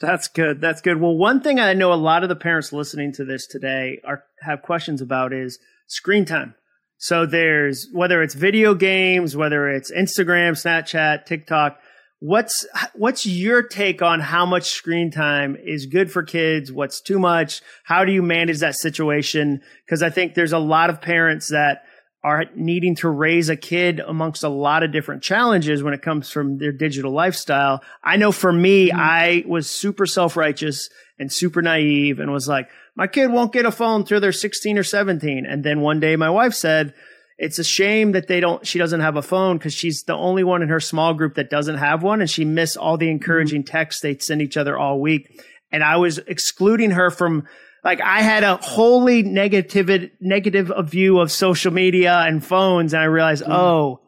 That's 0.00 0.28
good. 0.28 0.60
That's 0.60 0.80
good. 0.80 1.00
Well, 1.00 1.16
one 1.16 1.40
thing 1.40 1.60
I 1.60 1.72
know 1.72 1.92
a 1.92 1.94
lot 1.94 2.24
of 2.24 2.28
the 2.28 2.36
parents 2.36 2.72
listening 2.72 3.12
to 3.12 3.24
this 3.24 3.46
today 3.46 4.00
are 4.04 4.24
have 4.40 4.62
questions 4.62 5.00
about 5.00 5.32
is 5.32 5.58
screen 5.86 6.24
time. 6.24 6.54
So 6.98 7.26
there's 7.26 7.88
whether 7.92 8.22
it's 8.22 8.34
video 8.34 8.74
games, 8.74 9.36
whether 9.36 9.68
it's 9.68 9.92
Instagram, 9.92 10.52
Snapchat, 10.52 11.26
TikTok, 11.26 11.78
what's 12.18 12.66
what's 12.94 13.26
your 13.26 13.62
take 13.62 14.02
on 14.02 14.20
how 14.20 14.46
much 14.46 14.70
screen 14.70 15.10
time 15.10 15.56
is 15.62 15.86
good 15.86 16.10
for 16.10 16.22
kids, 16.22 16.72
what's 16.72 17.00
too 17.00 17.18
much? 17.18 17.60
How 17.84 18.04
do 18.04 18.12
you 18.12 18.22
manage 18.22 18.60
that 18.60 18.76
situation? 18.76 19.60
Because 19.84 20.02
I 20.02 20.10
think 20.10 20.34
there's 20.34 20.52
a 20.52 20.58
lot 20.58 20.90
of 20.90 21.00
parents 21.00 21.48
that 21.48 21.82
are 22.24 22.46
needing 22.56 22.94
to 22.96 23.08
raise 23.08 23.50
a 23.50 23.56
kid 23.56 24.00
amongst 24.00 24.42
a 24.42 24.48
lot 24.48 24.82
of 24.82 24.90
different 24.90 25.22
challenges 25.22 25.82
when 25.82 25.92
it 25.92 26.00
comes 26.00 26.30
from 26.30 26.56
their 26.56 26.72
digital 26.72 27.12
lifestyle. 27.12 27.84
I 28.02 28.16
know 28.16 28.32
for 28.32 28.50
me, 28.50 28.88
mm-hmm. 28.88 28.98
I 28.98 29.44
was 29.46 29.68
super 29.68 30.06
self 30.06 30.34
righteous 30.34 30.88
and 31.18 31.30
super 31.30 31.60
naive 31.60 32.20
and 32.20 32.32
was 32.32 32.48
like, 32.48 32.70
my 32.96 33.06
kid 33.06 33.30
won't 33.30 33.52
get 33.52 33.66
a 33.66 33.70
phone 33.70 34.00
until 34.00 34.20
they're 34.20 34.32
16 34.32 34.78
or 34.78 34.82
17. 34.82 35.44
And 35.44 35.62
then 35.62 35.82
one 35.82 36.00
day 36.00 36.16
my 36.16 36.30
wife 36.30 36.54
said, 36.54 36.94
it's 37.36 37.58
a 37.58 37.64
shame 37.64 38.12
that 38.12 38.26
they 38.26 38.40
don't, 38.40 38.66
she 38.66 38.78
doesn't 38.78 39.00
have 39.00 39.16
a 39.16 39.22
phone 39.22 39.58
because 39.58 39.74
she's 39.74 40.04
the 40.04 40.14
only 40.14 40.44
one 40.44 40.62
in 40.62 40.70
her 40.70 40.80
small 40.80 41.12
group 41.12 41.34
that 41.34 41.50
doesn't 41.50 41.76
have 41.76 42.02
one. 42.02 42.22
And 42.22 42.30
she 42.30 42.46
missed 42.46 42.78
all 42.78 42.96
the 42.96 43.10
encouraging 43.10 43.64
mm-hmm. 43.64 43.76
texts 43.76 44.00
they 44.00 44.16
send 44.16 44.40
each 44.40 44.56
other 44.56 44.78
all 44.78 44.98
week. 44.98 45.42
And 45.70 45.84
I 45.84 45.98
was 45.98 46.18
excluding 46.18 46.92
her 46.92 47.10
from, 47.10 47.46
like 47.84 48.00
I 48.00 48.22
had 48.22 48.42
a 48.42 48.56
wholly 48.56 49.22
negative, 49.22 50.10
negative 50.20 50.72
view 50.84 51.20
of 51.20 51.30
social 51.30 51.72
media 51.72 52.16
and 52.26 52.44
phones. 52.44 52.94
And 52.94 53.02
I 53.02 53.06
realized, 53.06 53.42
mm-hmm. 53.42 53.52
oh, 53.52 54.00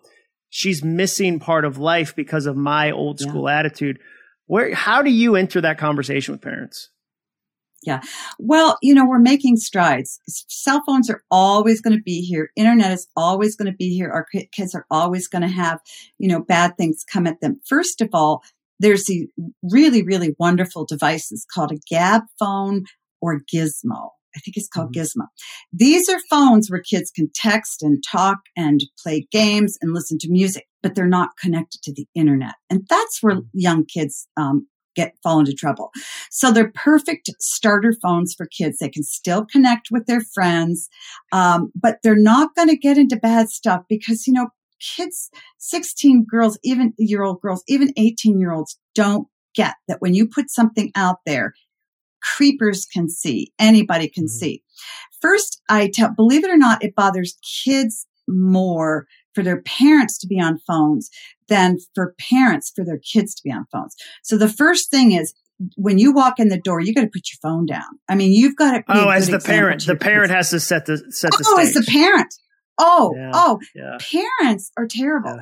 she's 0.48 0.82
missing 0.82 1.38
part 1.38 1.64
of 1.64 1.76
life 1.76 2.16
because 2.16 2.46
of 2.46 2.56
my 2.56 2.90
old 2.90 3.20
school 3.20 3.48
yeah. 3.48 3.58
attitude. 3.58 3.98
Where, 4.46 4.74
how 4.74 5.02
do 5.02 5.10
you 5.10 5.36
enter 5.36 5.60
that 5.60 5.78
conversation 5.78 6.32
with 6.32 6.40
parents? 6.40 6.90
Yeah. 7.82 8.00
Well, 8.38 8.78
you 8.82 8.94
know, 8.94 9.04
we're 9.06 9.18
making 9.18 9.58
strides. 9.58 10.18
Cell 10.26 10.82
phones 10.86 11.10
are 11.10 11.22
always 11.30 11.80
going 11.80 11.96
to 11.96 12.02
be 12.02 12.22
here. 12.22 12.50
Internet 12.56 12.92
is 12.92 13.06
always 13.14 13.54
going 13.54 13.70
to 13.70 13.76
be 13.76 13.94
here. 13.94 14.10
Our 14.10 14.26
kids 14.52 14.74
are 14.74 14.86
always 14.90 15.28
going 15.28 15.42
to 15.42 15.48
have, 15.48 15.80
you 16.18 16.28
know, 16.28 16.40
bad 16.40 16.76
things 16.76 17.04
come 17.04 17.26
at 17.26 17.40
them. 17.40 17.60
First 17.68 18.00
of 18.00 18.08
all, 18.12 18.42
there's 18.80 19.04
these 19.04 19.28
really, 19.62 20.02
really 20.02 20.34
wonderful 20.38 20.84
devices 20.84 21.46
called 21.52 21.72
a 21.72 21.94
Gabb 21.94 22.22
phone 22.38 22.84
or 23.26 23.40
Gizmo. 23.52 24.10
I 24.36 24.40
think 24.40 24.56
it's 24.56 24.68
called 24.68 24.94
mm-hmm. 24.94 25.20
Gizmo. 25.20 25.26
These 25.72 26.08
are 26.08 26.20
phones 26.30 26.70
where 26.70 26.80
kids 26.80 27.10
can 27.10 27.30
text 27.34 27.82
and 27.82 28.02
talk 28.04 28.38
and 28.56 28.82
play 29.02 29.26
games 29.32 29.78
and 29.80 29.94
listen 29.94 30.18
to 30.18 30.30
music, 30.30 30.66
but 30.82 30.94
they're 30.94 31.06
not 31.06 31.30
connected 31.40 31.82
to 31.82 31.92
the 31.92 32.06
internet. 32.14 32.54
And 32.70 32.86
that's 32.88 33.22
where 33.22 33.36
mm-hmm. 33.36 33.48
young 33.54 33.84
kids 33.86 34.28
um, 34.36 34.68
get 34.94 35.14
fall 35.22 35.38
into 35.40 35.54
trouble. 35.54 35.90
So 36.30 36.52
they're 36.52 36.72
perfect 36.74 37.30
starter 37.40 37.94
phones 38.02 38.34
for 38.34 38.46
kids. 38.46 38.78
They 38.78 38.88
can 38.88 39.04
still 39.04 39.44
connect 39.44 39.88
with 39.90 40.06
their 40.06 40.22
friends, 40.34 40.88
um, 41.32 41.72
but 41.74 41.98
they're 42.02 42.16
not 42.16 42.54
going 42.54 42.68
to 42.68 42.76
get 42.76 42.98
into 42.98 43.16
bad 43.16 43.48
stuff 43.48 43.82
because 43.88 44.26
you 44.26 44.32
know 44.32 44.48
kids, 44.80 45.30
sixteen 45.58 46.24
girls, 46.28 46.58
even 46.62 46.92
year 46.98 47.22
old 47.22 47.40
girls, 47.40 47.62
even 47.68 47.92
eighteen 47.96 48.38
year 48.40 48.52
olds 48.52 48.78
don't 48.94 49.28
get 49.54 49.74
that 49.88 50.00
when 50.00 50.14
you 50.14 50.28
put 50.28 50.50
something 50.50 50.92
out 50.94 51.16
there, 51.24 51.54
creepers 52.22 52.86
can 52.86 53.08
see, 53.08 53.52
anybody 53.58 54.08
can 54.08 54.24
mm-hmm. 54.24 54.38
see. 54.38 54.62
First, 55.20 55.60
I 55.68 55.90
tell, 55.92 56.12
believe 56.14 56.44
it 56.44 56.50
or 56.50 56.56
not, 56.56 56.82
it 56.82 56.94
bothers 56.94 57.38
kids 57.64 58.06
more 58.28 59.06
for 59.34 59.42
their 59.42 59.62
parents 59.62 60.18
to 60.18 60.26
be 60.26 60.40
on 60.40 60.58
phones 60.66 61.10
than 61.48 61.78
for 61.94 62.14
parents 62.18 62.72
for 62.74 62.84
their 62.84 62.98
kids 62.98 63.34
to 63.36 63.42
be 63.44 63.52
on 63.52 63.66
phones. 63.72 63.94
So 64.22 64.36
the 64.36 64.48
first 64.48 64.90
thing 64.90 65.12
is 65.12 65.34
when 65.76 65.98
you 65.98 66.12
walk 66.12 66.38
in 66.38 66.48
the 66.48 66.58
door, 66.58 66.80
you 66.80 66.94
got 66.94 67.02
to 67.02 67.06
put 67.08 67.28
your 67.30 67.38
phone 67.42 67.66
down. 67.66 67.98
I 68.08 68.14
mean, 68.14 68.32
you've 68.32 68.56
got 68.56 68.72
to. 68.72 68.82
oh, 68.88 69.08
as 69.08 69.28
the 69.28 69.38
parent, 69.38 69.86
the 69.86 69.96
parent 69.96 70.30
has 70.30 70.50
to 70.50 70.60
set 70.60 70.86
the 70.86 70.98
set 71.10 71.30
the. 71.30 71.44
Oh, 71.46 71.60
as 71.60 71.72
the 71.72 71.82
parent. 71.82 72.34
Oh, 72.78 73.14
yeah, 73.16 73.30
oh, 73.32 73.58
yeah. 73.74 73.96
parents 74.40 74.70
are 74.76 74.86
terrible. 74.86 75.36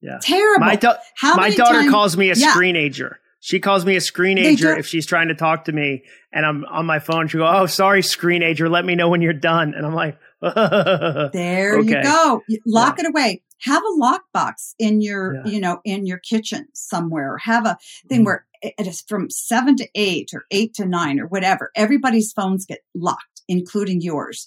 Yeah, 0.00 0.12
yeah. 0.12 0.18
terrible. 0.22 0.64
My, 0.64 0.76
do- 0.76 0.94
my 1.22 1.50
daughter 1.50 1.80
times- 1.80 1.90
calls 1.90 2.16
me 2.16 2.30
a 2.30 2.34
yeah. 2.34 2.54
screenager. 2.54 3.16
She 3.46 3.60
calls 3.60 3.86
me 3.86 3.94
a 3.94 4.00
screenager 4.00 4.76
if 4.76 4.88
she's 4.88 5.06
trying 5.06 5.28
to 5.28 5.34
talk 5.36 5.66
to 5.66 5.72
me 5.72 6.02
and 6.32 6.44
I'm 6.44 6.64
on 6.64 6.84
my 6.84 6.98
phone. 6.98 7.28
She 7.28 7.38
go, 7.38 7.46
"Oh, 7.46 7.66
sorry, 7.66 8.02
screenager. 8.02 8.68
Let 8.68 8.84
me 8.84 8.96
know 8.96 9.08
when 9.08 9.22
you're 9.22 9.32
done." 9.32 9.72
And 9.72 9.86
I'm 9.86 9.94
like, 9.94 10.18
"There 10.42 11.78
okay. 11.78 11.88
you 11.88 12.02
go. 12.02 12.42
Lock 12.66 12.98
yeah. 12.98 13.04
it 13.04 13.08
away. 13.08 13.42
Have 13.60 13.84
a 13.84 14.00
lockbox 14.02 14.74
in 14.80 15.00
your, 15.00 15.36
yeah. 15.36 15.46
you 15.46 15.60
know, 15.60 15.80
in 15.84 16.06
your 16.06 16.18
kitchen 16.18 16.66
somewhere. 16.74 17.36
Have 17.38 17.66
a 17.66 17.78
thing 18.08 18.22
mm. 18.22 18.24
where 18.24 18.46
it 18.62 18.84
is 18.84 19.02
from 19.02 19.30
seven 19.30 19.76
to 19.76 19.88
eight 19.94 20.30
or 20.34 20.46
eight 20.50 20.74
to 20.74 20.84
nine 20.84 21.20
or 21.20 21.28
whatever. 21.28 21.70
Everybody's 21.76 22.32
phones 22.32 22.66
get 22.66 22.80
locked 22.96 23.35
including 23.48 24.00
yours. 24.00 24.46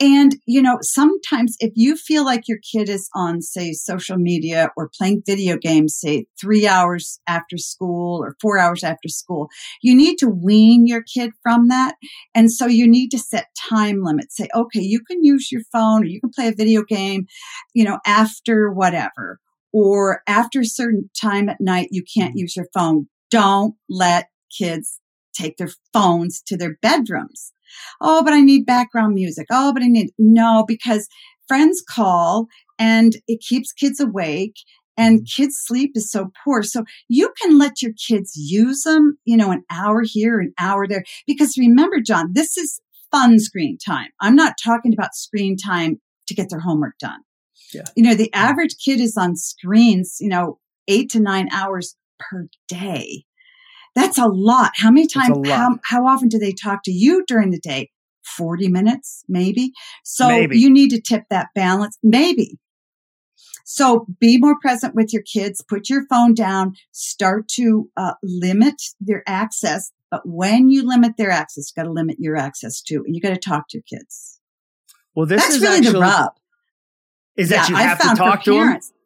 And, 0.00 0.36
you 0.46 0.62
know, 0.62 0.78
sometimes 0.82 1.56
if 1.60 1.72
you 1.74 1.96
feel 1.96 2.24
like 2.24 2.48
your 2.48 2.58
kid 2.58 2.88
is 2.88 3.08
on, 3.14 3.42
say, 3.42 3.72
social 3.72 4.16
media 4.16 4.70
or 4.76 4.90
playing 4.96 5.22
video 5.26 5.56
games, 5.56 5.96
say 5.98 6.26
three 6.40 6.66
hours 6.66 7.20
after 7.26 7.56
school 7.56 8.22
or 8.22 8.36
four 8.40 8.58
hours 8.58 8.84
after 8.84 9.08
school, 9.08 9.48
you 9.82 9.94
need 9.94 10.16
to 10.18 10.28
wean 10.28 10.86
your 10.86 11.02
kid 11.02 11.32
from 11.42 11.68
that. 11.68 11.96
And 12.34 12.50
so 12.52 12.66
you 12.66 12.88
need 12.88 13.10
to 13.10 13.18
set 13.18 13.48
time 13.70 14.02
limits. 14.02 14.36
Say, 14.36 14.48
okay, 14.54 14.80
you 14.80 15.00
can 15.00 15.24
use 15.24 15.50
your 15.50 15.62
phone 15.72 16.02
or 16.02 16.06
you 16.06 16.20
can 16.20 16.30
play 16.30 16.48
a 16.48 16.54
video 16.54 16.82
game, 16.82 17.26
you 17.74 17.84
know, 17.84 17.98
after 18.06 18.70
whatever. 18.70 19.40
Or 19.70 20.22
after 20.26 20.60
a 20.60 20.66
certain 20.66 21.10
time 21.20 21.50
at 21.50 21.60
night, 21.60 21.88
you 21.90 22.02
can't 22.02 22.36
use 22.36 22.56
your 22.56 22.68
phone. 22.72 23.08
Don't 23.30 23.74
let 23.90 24.28
kids 24.56 24.98
take 25.34 25.58
their 25.58 25.70
phones 25.92 26.40
to 26.46 26.56
their 26.56 26.78
bedrooms. 26.80 27.52
Oh, 28.00 28.22
but 28.22 28.32
I 28.32 28.40
need 28.40 28.66
background 28.66 29.14
music. 29.14 29.46
Oh, 29.50 29.72
but 29.72 29.82
I 29.82 29.86
need, 29.86 30.10
no, 30.18 30.64
because 30.66 31.08
friends 31.46 31.82
call 31.88 32.46
and 32.78 33.14
it 33.26 33.40
keeps 33.40 33.72
kids 33.72 34.00
awake 34.00 34.56
and 34.96 35.20
mm-hmm. 35.20 35.42
kids 35.42 35.56
sleep 35.58 35.92
is 35.94 36.10
so 36.10 36.30
poor. 36.44 36.62
So 36.62 36.84
you 37.08 37.32
can 37.40 37.58
let 37.58 37.80
your 37.80 37.92
kids 37.92 38.32
use 38.34 38.82
them, 38.82 39.18
you 39.24 39.36
know, 39.36 39.50
an 39.50 39.64
hour 39.70 40.02
here, 40.04 40.40
an 40.40 40.52
hour 40.58 40.86
there. 40.86 41.04
Because 41.26 41.56
remember, 41.56 42.00
Jon, 42.00 42.32
this 42.32 42.56
is 42.58 42.80
fun 43.10 43.38
screen 43.38 43.78
time. 43.78 44.08
I'm 44.20 44.36
not 44.36 44.54
talking 44.62 44.92
about 44.92 45.14
screen 45.14 45.56
time 45.56 46.00
to 46.26 46.34
get 46.34 46.50
their 46.50 46.60
homework 46.60 46.98
done. 46.98 47.20
Yeah. 47.72 47.84
You 47.96 48.02
know, 48.02 48.14
the 48.14 48.32
average 48.34 48.76
kid 48.82 49.00
is 49.00 49.16
on 49.16 49.36
screens, 49.36 50.18
you 50.20 50.28
know, 50.28 50.58
eight 50.88 51.10
to 51.10 51.20
nine 51.20 51.48
hours 51.52 51.96
per 52.18 52.48
day. 52.66 53.24
That's 53.98 54.18
a 54.18 54.26
lot. 54.26 54.72
How 54.76 54.90
many 54.90 55.06
times, 55.06 55.48
how, 55.48 55.78
how 55.84 56.06
often 56.06 56.28
do 56.28 56.38
they 56.38 56.52
talk 56.52 56.82
to 56.84 56.92
you 56.92 57.24
during 57.26 57.50
the 57.50 57.60
day? 57.60 57.90
40 58.36 58.68
minutes, 58.68 59.24
maybe. 59.28 59.72
So 60.04 60.28
maybe. 60.28 60.58
you 60.58 60.70
need 60.70 60.90
to 60.90 61.00
tip 61.00 61.24
that 61.30 61.48
balance. 61.54 61.98
Maybe. 62.02 62.58
So 63.64 64.06
be 64.18 64.38
more 64.38 64.56
present 64.60 64.94
with 64.94 65.12
your 65.12 65.22
kids. 65.22 65.62
Put 65.68 65.90
your 65.90 66.06
phone 66.08 66.34
down. 66.34 66.74
Start 66.92 67.48
to 67.56 67.90
uh, 67.96 68.14
limit 68.22 68.80
their 69.00 69.22
access. 69.26 69.92
But 70.10 70.22
when 70.24 70.70
you 70.70 70.88
limit 70.88 71.16
their 71.18 71.30
access, 71.30 71.70
you 71.70 71.82
got 71.82 71.86
to 71.86 71.92
limit 71.92 72.16
your 72.18 72.36
access 72.36 72.80
too. 72.80 73.02
And 73.06 73.14
you 73.14 73.20
got 73.20 73.30
to 73.30 73.36
talk 73.38 73.68
to 73.68 73.78
your 73.78 73.82
kids. 73.82 74.40
Well, 75.14 75.26
this 75.26 75.42
That's 75.42 75.56
is 75.56 75.62
really 75.62 75.76
actually, 75.78 75.92
the 75.92 76.00
rub. 76.00 76.32
Is 77.36 77.48
that 77.50 77.68
yeah, 77.68 77.76
you 77.76 77.88
have 77.88 77.98
to 77.98 78.14
talk 78.16 78.44
to 78.44 78.52
parents, 78.52 78.88
them? 78.88 78.96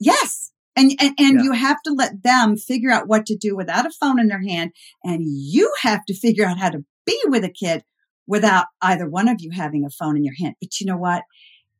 Yes. 0.00 0.52
And, 0.76 0.92
and, 0.98 1.14
and 1.18 1.38
yeah. 1.38 1.42
you 1.42 1.52
have 1.52 1.80
to 1.84 1.92
let 1.92 2.22
them 2.22 2.56
figure 2.56 2.90
out 2.90 3.08
what 3.08 3.26
to 3.26 3.36
do 3.36 3.56
without 3.56 3.86
a 3.86 3.92
phone 4.00 4.18
in 4.18 4.28
their 4.28 4.42
hand. 4.42 4.72
And 5.04 5.22
you 5.26 5.72
have 5.82 6.04
to 6.06 6.14
figure 6.14 6.44
out 6.44 6.58
how 6.58 6.70
to 6.70 6.84
be 7.06 7.20
with 7.26 7.44
a 7.44 7.50
kid 7.50 7.84
without 8.26 8.66
either 8.82 9.08
one 9.08 9.28
of 9.28 9.36
you 9.40 9.50
having 9.52 9.84
a 9.84 9.90
phone 9.90 10.16
in 10.16 10.24
your 10.24 10.34
hand. 10.40 10.54
But 10.60 10.80
you 10.80 10.86
know 10.86 10.96
what? 10.96 11.22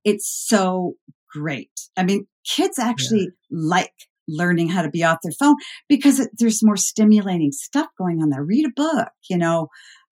It's 0.04 0.28
so 0.28 0.94
great. 1.32 1.70
I 1.96 2.04
mean, 2.04 2.26
kids 2.44 2.78
actually 2.78 3.30
yeah. 3.50 3.58
like 3.58 3.92
learning 4.28 4.68
how 4.68 4.82
to 4.82 4.90
be 4.90 5.04
off 5.04 5.18
their 5.22 5.32
phone 5.32 5.56
because 5.88 6.20
it, 6.20 6.30
there's 6.38 6.64
more 6.64 6.76
stimulating 6.76 7.52
stuff 7.52 7.88
going 7.98 8.22
on 8.22 8.30
there. 8.30 8.44
Read 8.44 8.66
a 8.66 8.72
book, 8.74 9.08
you 9.28 9.36
know, 9.36 9.68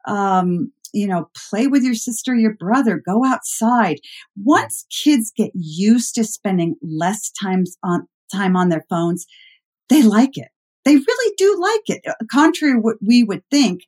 um, 0.07 0.73
you 0.92 1.07
know, 1.07 1.31
play 1.49 1.66
with 1.66 1.83
your 1.83 1.95
sister, 1.95 2.35
your 2.35 2.55
brother, 2.55 3.01
go 3.05 3.25
outside. 3.25 3.97
Once 4.37 4.85
kids 4.90 5.33
get 5.35 5.51
used 5.55 6.14
to 6.14 6.25
spending 6.25 6.77
less 6.83 7.31
times 7.31 7.77
on 7.83 8.07
time 8.33 8.57
on 8.57 8.68
their 8.68 8.85
phones, 8.88 9.27
they 9.88 10.03
like 10.03 10.37
it. 10.37 10.49
They 10.85 10.97
really 10.97 11.35
do 11.37 11.59
like 11.61 11.99
it, 11.99 12.03
uh, 12.09 12.14
contrary 12.31 12.75
to 12.75 12.81
what 12.81 12.97
we 13.07 13.23
would 13.23 13.42
think. 13.51 13.83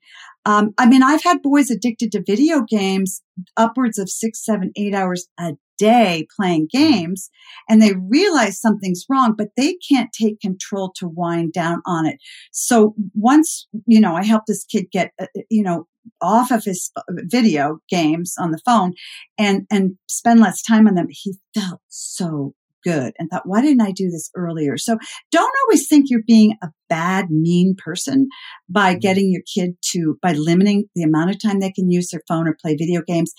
Um, 0.46 0.74
I 0.78 0.86
mean, 0.86 1.02
I've 1.02 1.22
had 1.22 1.42
boys 1.42 1.70
addicted 1.70 2.12
to 2.12 2.22
video 2.24 2.62
games 2.62 3.22
upwards 3.56 3.98
of 3.98 4.08
six, 4.10 4.44
seven, 4.44 4.72
eight 4.76 4.94
hours 4.94 5.26
a 5.40 5.54
day 5.78 6.26
playing 6.36 6.68
games 6.70 7.30
and 7.68 7.80
they 7.80 7.94
realize 7.94 8.60
something's 8.60 9.06
wrong, 9.08 9.34
but 9.36 9.48
they 9.56 9.76
can't 9.88 10.12
take 10.12 10.40
control 10.40 10.92
to 10.96 11.08
wind 11.08 11.52
down 11.52 11.80
on 11.86 12.06
it. 12.06 12.18
So 12.52 12.94
once, 13.14 13.66
you 13.86 14.00
know, 14.00 14.14
I 14.14 14.24
helped 14.24 14.46
this 14.46 14.64
kid 14.64 14.86
get, 14.92 15.12
uh, 15.20 15.26
uh 15.36 15.42
you 15.50 15.62
know, 15.62 15.86
off 16.20 16.50
of 16.50 16.64
his 16.64 16.92
video 17.08 17.78
games 17.88 18.34
on 18.38 18.50
the 18.50 18.60
phone 18.64 18.92
and, 19.38 19.66
and 19.70 19.96
spend 20.08 20.38
less 20.38 20.62
time 20.62 20.86
on 20.86 20.94
them, 20.94 21.06
he 21.08 21.34
felt 21.54 21.80
so 21.88 22.54
good 22.84 23.12
and 23.18 23.28
thought, 23.30 23.46
why 23.46 23.60
didn't 23.60 23.80
I 23.80 23.90
do 23.90 24.10
this 24.10 24.30
earlier? 24.36 24.76
So 24.76 24.96
don't 25.30 25.54
always 25.64 25.88
think 25.88 26.06
you're 26.08 26.22
being 26.26 26.56
a 26.62 26.68
bad, 26.88 27.30
mean 27.30 27.74
person 27.76 28.28
by 28.68 28.92
mm-hmm. 28.92 29.00
getting 29.00 29.30
your 29.30 29.42
kid 29.52 29.76
to, 29.92 30.18
by 30.22 30.32
limiting 30.32 30.84
the 30.94 31.02
amount 31.02 31.30
of 31.30 31.42
time 31.42 31.60
they 31.60 31.72
can 31.72 31.90
use 31.90 32.10
their 32.10 32.22
phone 32.28 32.46
or 32.46 32.56
play 32.60 32.76
video 32.76 33.02
games. 33.06 33.32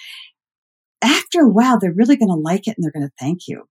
After 1.04 1.42
a 1.42 1.50
while, 1.50 1.80
they're 1.80 1.94
really 1.94 2.18
going 2.18 2.30
to 2.30 2.36
like 2.36 2.68
it 2.68 2.76
and 2.78 2.84
they're 2.84 2.92
going 2.92 3.08
to 3.08 3.14
thank 3.20 3.42
you. 3.48 3.64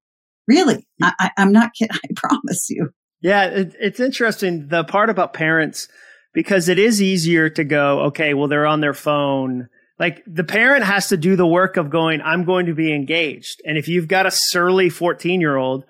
Really. 0.46 0.86
I, 1.02 1.30
am 1.36 1.52
not 1.52 1.72
kidding. 1.78 1.96
I 1.96 2.08
promise 2.14 2.68
you. 2.70 2.90
Yeah. 3.20 3.46
It, 3.46 3.74
it's 3.80 4.00
interesting. 4.00 4.68
The 4.68 4.84
part 4.84 5.10
about 5.10 5.32
parents, 5.32 5.88
because 6.32 6.68
it 6.68 6.78
is 6.78 7.02
easier 7.02 7.48
to 7.50 7.64
go, 7.64 8.00
okay, 8.02 8.34
well, 8.34 8.48
they're 8.48 8.66
on 8.66 8.80
their 8.80 8.94
phone 8.94 9.68
like 9.98 10.22
the 10.26 10.44
parent 10.44 10.84
has 10.84 11.08
to 11.08 11.16
do 11.16 11.36
the 11.36 11.46
work 11.46 11.76
of 11.76 11.90
going, 11.90 12.20
I'm 12.20 12.44
going 12.44 12.66
to 12.66 12.74
be 12.74 12.92
engaged. 12.92 13.62
And 13.64 13.78
if 13.78 13.88
you've 13.88 14.08
got 14.08 14.26
a 14.26 14.30
surly 14.30 14.90
14 14.90 15.40
year 15.40 15.56
old, 15.56 15.84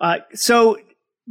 uh, 0.00 0.18
so 0.34 0.78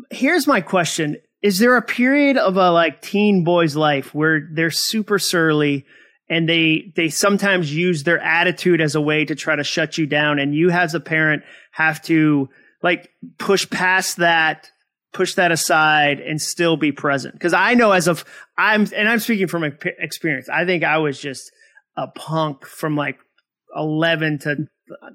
here's 0.10 0.48
my 0.48 0.62
question. 0.62 1.18
is 1.42 1.60
there 1.60 1.76
a 1.76 1.82
period 1.82 2.38
of 2.38 2.58
a 2.58 2.72
like 2.72 3.02
teen 3.02 3.44
boy's 3.44 3.76
life 3.76 4.14
where 4.14 4.48
they're 4.54 4.72
super 4.72 5.20
surly 5.20 5.86
and 6.30 6.48
they 6.48 6.92
they 6.96 7.10
sometimes 7.10 7.74
use 7.74 8.04
their 8.04 8.20
attitude 8.20 8.82
as 8.82 8.96
a 8.96 9.02
way 9.02 9.26
to 9.26 9.36
try 9.36 9.56
to 9.56 9.64
shut 9.64 9.98
you 9.98 10.06
down 10.06 10.40
and 10.40 10.56
you 10.56 10.72
as 10.72 10.96
a 10.96 11.00
parent 11.00 11.44
have 11.72 12.02
to 12.02 12.50
like 12.82 13.10
push 13.38 13.70
past 13.70 14.18
that 14.18 14.72
push 15.12 15.36
that 15.36 15.52
aside 15.52 16.20
and 16.20 16.42
still 16.42 16.78
be 16.78 16.92
present 16.92 17.34
because 17.34 17.54
i 17.54 17.74
know 17.74 17.92
as 17.92 18.08
of 18.08 18.26
i'm 18.58 18.88
and 18.96 19.08
i'm 19.08 19.20
speaking 19.20 19.48
from 19.48 19.64
experience 20.00 20.50
i 20.50 20.66
think 20.66 20.84
i 20.84 20.98
was 20.98 21.20
just 21.20 21.52
a 21.96 22.08
punk 22.08 22.66
from 22.66 22.96
like 22.96 23.20
11 23.76 24.40
to 24.40 24.68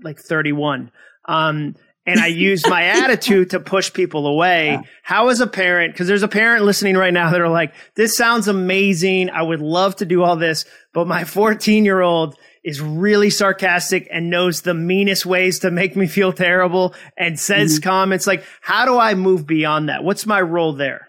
like 0.02 0.18
31 0.18 0.90
um 1.26 1.74
and 2.08 2.18
I 2.20 2.28
use 2.28 2.66
my 2.66 2.84
attitude 3.04 3.50
to 3.50 3.60
push 3.60 3.92
people 3.92 4.26
away. 4.26 4.68
Yeah. 4.68 4.80
How 5.02 5.28
as 5.28 5.40
a 5.40 5.46
parent, 5.46 5.92
because 5.92 6.08
there's 6.08 6.22
a 6.22 6.28
parent 6.28 6.64
listening 6.64 6.96
right 6.96 7.12
now 7.12 7.30
that 7.30 7.40
are 7.40 7.50
like, 7.50 7.74
this 7.96 8.16
sounds 8.16 8.48
amazing. 8.48 9.28
I 9.28 9.42
would 9.42 9.60
love 9.60 9.96
to 9.96 10.06
do 10.06 10.22
all 10.22 10.36
this, 10.36 10.64
but 10.94 11.06
my 11.06 11.24
14 11.24 11.84
year 11.84 12.00
old 12.00 12.34
is 12.64 12.80
really 12.80 13.30
sarcastic 13.30 14.08
and 14.10 14.30
knows 14.30 14.62
the 14.62 14.74
meanest 14.74 15.26
ways 15.26 15.60
to 15.60 15.70
make 15.70 15.96
me 15.96 16.06
feel 16.06 16.32
terrible 16.32 16.94
and 17.16 17.38
says 17.38 17.78
mm-hmm. 17.78 17.88
comments 17.88 18.26
like, 18.26 18.42
how 18.62 18.86
do 18.86 18.98
I 18.98 19.14
move 19.14 19.46
beyond 19.46 19.90
that? 19.90 20.02
What's 20.02 20.26
my 20.26 20.40
role 20.40 20.72
there? 20.72 21.08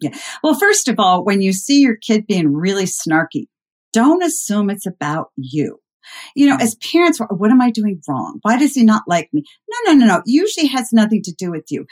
Yeah. 0.00 0.10
Well, 0.42 0.58
first 0.58 0.88
of 0.88 0.96
all, 0.98 1.24
when 1.24 1.40
you 1.40 1.52
see 1.52 1.80
your 1.80 1.96
kid 1.96 2.26
being 2.26 2.52
really 2.52 2.84
snarky, 2.84 3.46
don't 3.94 4.22
assume 4.22 4.68
it's 4.68 4.86
about 4.86 5.28
you. 5.36 5.78
You 6.36 6.48
know, 6.48 6.56
mm. 6.56 6.62
as 6.62 6.76
parents, 6.92 7.18
what 7.30 7.50
am 7.50 7.62
I 7.62 7.70
doing 7.70 8.00
wrong? 8.08 8.38
Why 8.42 8.58
does 8.58 8.74
he 8.74 8.84
not 8.84 9.04
like 9.06 9.30
me? 9.32 9.42
No, 9.70 9.92
no, 9.92 9.98
no, 9.98 10.06
no. 10.06 10.22
Usually 10.26 10.66
has 10.66 10.90
nothing 10.92 11.22
to 11.22 11.32
do 11.32 11.50
with 11.50 11.64
you. 11.70 11.86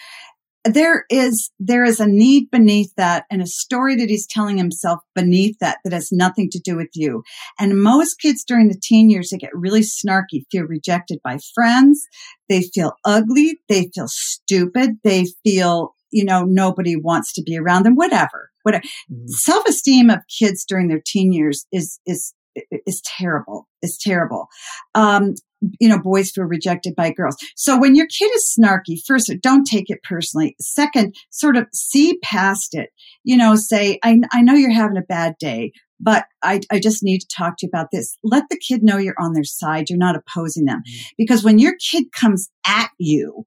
There 0.65 1.07
is, 1.11 1.51
there 1.59 1.83
is 1.83 1.99
a 1.99 2.07
need 2.07 2.49
beneath 2.51 2.93
that 2.97 3.25
and 3.31 3.43
a 3.43 3.47
story 3.47 3.97
that 3.97 4.09
he's 4.09 4.29
telling 4.29 4.59
himself 4.59 5.01
beneath 5.15 5.57
that 5.61 5.79
that 5.83 5.93
has 5.93 6.11
nothing 6.13 6.51
to 6.51 6.61
do 6.61 6.77
with 6.77 6.91
you. 6.95 7.25
And 7.59 7.83
most 7.83 8.21
kids 8.21 8.45
during 8.45 8.69
the 8.69 8.81
teen 8.81 9.11
years, 9.11 9.31
they 9.31 9.39
get 9.39 9.51
really 9.55 9.81
snarky, 9.81 10.45
feel 10.53 10.65
rejected 10.65 11.19
by 11.25 11.39
friends. 11.55 12.07
They 12.49 12.63
feel 12.75 12.93
ugly. 13.05 13.59
They 13.69 13.91
feel 13.93 14.07
stupid. 14.07 14.99
They 15.03 15.27
feel, 15.43 15.97
you 16.13 16.25
know, 16.25 16.45
nobody 16.45 16.95
wants 16.95 17.33
to 17.33 17.43
be 17.43 17.59
around 17.59 17.85
them, 17.85 17.97
whatever. 17.97 18.52
Whatever. 18.63 18.85
Mm-hmm. 19.11 19.27
Self-esteem 19.29 20.11
of 20.11 20.21
kids 20.39 20.65
during 20.65 20.89
their 20.89 21.03
teen 21.05 21.33
years 21.33 21.67
is, 21.73 22.01
is 22.07 22.35
is 22.87 23.01
terrible. 23.05 23.67
Is 23.81 23.99
terrible. 23.99 24.47
Um, 24.95 25.35
you 25.81 25.89
know, 25.89 25.99
boys 25.99 26.31
feel 26.31 26.45
rejected 26.45 26.95
by 26.95 27.11
girls. 27.11 27.37
So 27.57 27.79
when 27.79 27.95
your 27.95 28.07
kid 28.07 28.31
is 28.35 28.55
snarky, 28.59 28.99
first, 29.07 29.33
don't 29.41 29.65
take 29.65 29.89
it 29.89 30.03
personally. 30.03 30.55
Second, 30.61 31.15
sort 31.31 31.57
of 31.57 31.67
see 31.73 32.19
past 32.23 32.75
it. 32.75 32.91
You 33.25 33.39
know, 33.39 33.55
say, 33.55 33.99
I, 34.03 34.19
I 34.33 34.43
know 34.43 34.55
you're 34.55 34.71
having 34.71 34.99
a 34.99 35.03
bad 35.03 35.37
day, 35.39 35.73
but 35.99 36.27
I, 36.43 36.61
I 36.71 36.79
just 36.79 37.03
need 37.03 37.21
to 37.21 37.29
talk 37.35 37.57
to 37.59 37.67
you 37.67 37.71
about 37.73 37.89
this. 37.93 38.19
Let 38.23 38.45
the 38.51 38.59
kid 38.59 38.83
know 38.83 38.99
you're 38.99 39.15
on 39.19 39.33
their 39.33 39.45
side. 39.45 39.89
You're 39.89 39.99
not 39.99 40.17
opposing 40.17 40.67
them. 40.67 40.83
Mm-hmm. 40.87 41.09
Because 41.17 41.43
when 41.43 41.59
your 41.59 41.75
kid 41.91 42.13
comes 42.13 42.51
at 42.67 42.91
you 42.99 43.47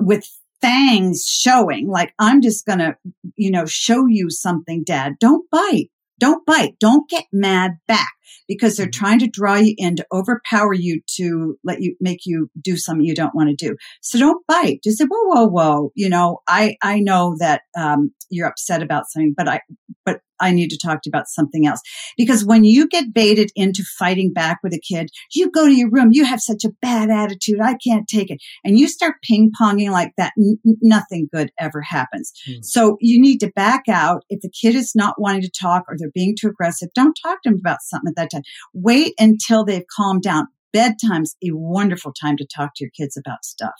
with 0.00 0.28
fangs 0.66 1.24
showing, 1.26 1.88
like, 1.88 2.12
I'm 2.18 2.42
just 2.42 2.66
going 2.66 2.80
to, 2.80 2.96
you 3.36 3.50
know, 3.50 3.66
show 3.66 4.06
you 4.06 4.30
something, 4.30 4.82
dad, 4.84 5.14
don't 5.20 5.48
bite. 5.50 5.90
Don't 6.18 6.44
bite. 6.46 6.74
Don't 6.80 7.08
get 7.10 7.26
mad 7.30 7.72
back 7.86 8.12
because 8.48 8.76
they're 8.76 8.86
mm-hmm. 8.86 9.04
trying 9.04 9.18
to 9.18 9.28
draw 9.28 9.56
you 9.56 9.74
in 9.76 9.96
to 9.96 10.06
overpower 10.10 10.72
you 10.72 11.02
to 11.16 11.58
let 11.62 11.82
you 11.82 11.94
make 12.00 12.20
you 12.24 12.50
do 12.60 12.76
something 12.76 13.04
you 13.04 13.14
don't 13.14 13.34
want 13.34 13.50
to 13.50 13.54
do. 13.54 13.76
So 14.00 14.18
don't 14.18 14.44
bite. 14.46 14.80
Just 14.82 14.98
say, 14.98 15.04
whoa, 15.04 15.28
whoa, 15.28 15.46
whoa. 15.46 15.92
You 15.94 16.08
know, 16.08 16.38
I, 16.48 16.76
I 16.82 17.00
know 17.00 17.36
that, 17.38 17.62
um, 17.78 18.12
you're 18.30 18.48
upset 18.48 18.82
about 18.82 19.04
something, 19.08 19.34
but 19.36 19.46
I, 19.46 19.60
but 20.04 20.20
I 20.40 20.52
need 20.52 20.70
to 20.70 20.78
talk 20.78 21.02
to 21.02 21.08
you 21.08 21.10
about 21.10 21.28
something 21.28 21.66
else. 21.66 21.80
Because 22.16 22.44
when 22.44 22.64
you 22.64 22.88
get 22.88 23.12
baited 23.12 23.50
into 23.56 23.84
fighting 23.98 24.32
back 24.32 24.58
with 24.62 24.72
a 24.72 24.80
kid, 24.80 25.10
you 25.32 25.50
go 25.50 25.66
to 25.66 25.74
your 25.74 25.90
room, 25.90 26.10
you 26.12 26.24
have 26.24 26.40
such 26.40 26.64
a 26.64 26.72
bad 26.82 27.10
attitude. 27.10 27.60
I 27.60 27.76
can't 27.76 28.08
take 28.08 28.30
it. 28.30 28.38
And 28.64 28.78
you 28.78 28.88
start 28.88 29.16
ping 29.22 29.50
ponging 29.60 29.90
like 29.90 30.12
that. 30.16 30.32
N- 30.38 30.58
nothing 30.82 31.28
good 31.32 31.50
ever 31.58 31.80
happens. 31.80 32.32
Mm. 32.48 32.64
So 32.64 32.96
you 33.00 33.20
need 33.20 33.38
to 33.38 33.52
back 33.54 33.84
out. 33.88 34.24
If 34.28 34.40
the 34.40 34.50
kid 34.50 34.74
is 34.74 34.92
not 34.94 35.20
wanting 35.20 35.42
to 35.42 35.50
talk 35.50 35.84
or 35.88 35.96
they're 35.98 36.10
being 36.14 36.36
too 36.38 36.48
aggressive, 36.48 36.88
don't 36.94 37.18
talk 37.22 37.42
to 37.42 37.50
them 37.50 37.58
about 37.58 37.82
something 37.82 38.10
at 38.10 38.16
that 38.16 38.30
time. 38.30 38.42
Wait 38.74 39.14
until 39.18 39.64
they've 39.64 39.86
calmed 39.96 40.22
down 40.22 40.48
bedtime's 40.76 41.36
a 41.42 41.48
wonderful 41.52 42.12
time 42.12 42.36
to 42.36 42.46
talk 42.46 42.72
to 42.76 42.84
your 42.84 42.90
kids 42.90 43.16
about 43.16 43.44
stuff. 43.44 43.74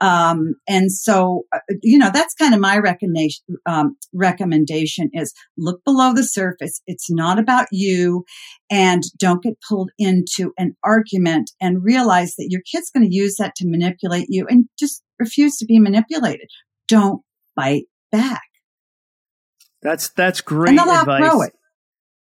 Um, 0.00 0.54
and 0.68 0.90
so, 0.90 1.44
uh, 1.54 1.60
you 1.82 1.96
know, 1.96 2.10
that's 2.12 2.34
kind 2.34 2.52
of 2.52 2.60
my 2.60 2.78
recommendation, 2.78 3.44
um, 3.66 3.96
recommendation 4.12 5.10
is 5.12 5.32
look 5.56 5.84
below 5.84 6.12
the 6.12 6.24
surface. 6.24 6.82
It's 6.88 7.08
not 7.08 7.38
about 7.38 7.68
you 7.70 8.24
and 8.68 9.04
don't 9.18 9.42
get 9.42 9.54
pulled 9.68 9.90
into 9.96 10.52
an 10.58 10.74
argument 10.82 11.52
and 11.60 11.84
realize 11.84 12.34
that 12.34 12.48
your 12.50 12.62
kid's 12.70 12.90
going 12.90 13.08
to 13.08 13.14
use 13.14 13.36
that 13.36 13.54
to 13.56 13.68
manipulate 13.68 14.26
you 14.28 14.46
and 14.48 14.64
just 14.76 15.02
refuse 15.20 15.56
to 15.58 15.66
be 15.66 15.78
manipulated. 15.78 16.48
Don't 16.88 17.22
bite 17.54 17.84
back. 18.10 18.42
That's, 19.82 20.08
that's 20.16 20.40
great 20.40 20.74
advice. 20.80 21.50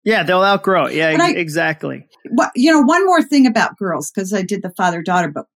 Yeah, 0.07 0.23
they'll 0.23 0.45
outgrow 0.45 0.87
it. 0.87 0.95
Yeah, 0.95 1.16
I, 1.21 1.33
exactly. 1.33 2.07
But 2.35 2.53
you 2.55 2.71
know, 2.71 2.81
one 2.81 3.05
more 3.05 3.23
thing 3.23 3.45
about 3.45 3.77
girls 3.77 4.11
because 4.11 4.33
I 4.33 4.42
did 4.42 4.62
the 4.62 4.73
father 4.77 5.03
daughter 5.03 5.29
book. 5.29 5.49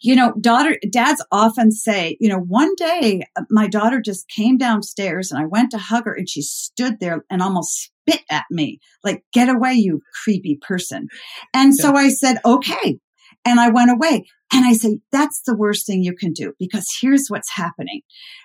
You 0.00 0.16
know, 0.16 0.34
daughter, 0.40 0.78
dads 0.90 1.24
often 1.30 1.70
say, 1.70 2.16
you 2.18 2.28
know, 2.28 2.38
one 2.38 2.74
day 2.76 3.22
uh, 3.36 3.42
my 3.50 3.66
daughter 3.68 4.00
just 4.00 4.28
came 4.28 4.58
downstairs 4.58 5.30
and 5.30 5.40
I 5.40 5.46
went 5.46 5.70
to 5.70 5.78
hug 5.78 6.04
her 6.04 6.14
and 6.14 6.28
she 6.28 6.42
stood 6.42 6.98
there 7.00 7.24
and 7.30 7.42
almost 7.42 7.90
spit 8.06 8.22
at 8.30 8.44
me, 8.50 8.80
like, 9.02 9.24
get 9.32 9.48
away, 9.48 9.72
you 9.72 10.02
creepy 10.22 10.58
person. 10.60 11.08
And 11.54 11.72
yeah. 11.74 11.82
so 11.82 11.96
I 11.96 12.10
said, 12.10 12.36
okay. 12.44 12.98
And 13.46 13.58
I 13.58 13.70
went 13.70 13.90
away. 13.90 14.26
And 14.52 14.66
I 14.66 14.74
say, 14.74 14.98
that's 15.10 15.40
the 15.46 15.56
worst 15.56 15.86
thing 15.86 16.02
you 16.02 16.14
can 16.14 16.32
do 16.32 16.52
because 16.58 16.86
here's 17.00 17.28
what's 17.28 17.52
happening. 17.54 18.02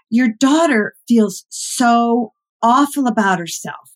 Your 0.09 0.29
daughter 0.39 0.93
feels 1.09 1.45
so 1.49 2.31
awful 2.61 3.05
about 3.05 3.39
herself 3.39 3.91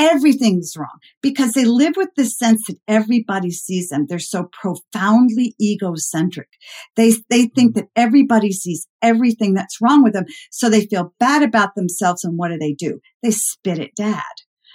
everything's 0.00 0.74
wrong 0.78 0.98
because 1.22 1.52
they 1.52 1.66
live 1.66 1.92
with 1.94 2.08
the 2.16 2.24
sense 2.24 2.62
that 2.66 2.78
everybody 2.88 3.50
sees 3.50 3.90
them. 3.90 4.06
They're 4.08 4.18
so 4.18 4.48
profoundly 4.50 5.54
egocentric. 5.60 6.48
They, 6.96 7.12
they 7.28 7.46
think 7.46 7.72
mm-hmm. 7.72 7.80
that 7.80 7.88
everybody 7.94 8.50
sees 8.50 8.86
everything 9.02 9.52
that's 9.52 9.80
wrong 9.80 10.02
with 10.02 10.14
them. 10.14 10.24
So 10.50 10.70
they 10.70 10.86
feel 10.86 11.14
bad 11.20 11.42
about 11.42 11.74
themselves. 11.74 12.24
And 12.24 12.38
what 12.38 12.48
do 12.48 12.56
they 12.58 12.72
do? 12.72 13.00
They 13.22 13.30
spit 13.30 13.78
at 13.78 13.94
dad. 13.94 14.22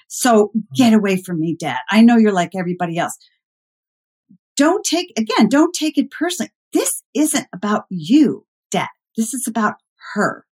So 0.07 0.47
mm-hmm. 0.47 0.59
get 0.75 0.93
away 0.93 1.21
from 1.21 1.39
me, 1.39 1.57
dad. 1.59 1.79
I 1.89 2.01
know 2.01 2.17
you're 2.17 2.31
like 2.31 2.51
everybody 2.55 2.99
else. 2.99 3.17
Don't 4.55 4.85
take, 4.85 5.11
again, 5.17 5.49
don't 5.49 5.73
take 5.73 5.97
it 5.97 6.11
personally. 6.11 6.51
This 6.71 7.01
isn't 7.15 7.47
about 7.51 7.85
you, 7.89 8.45
dad. 8.69 8.89
This 9.17 9.33
is 9.33 9.47
about 9.47 9.75
her. 10.13 10.45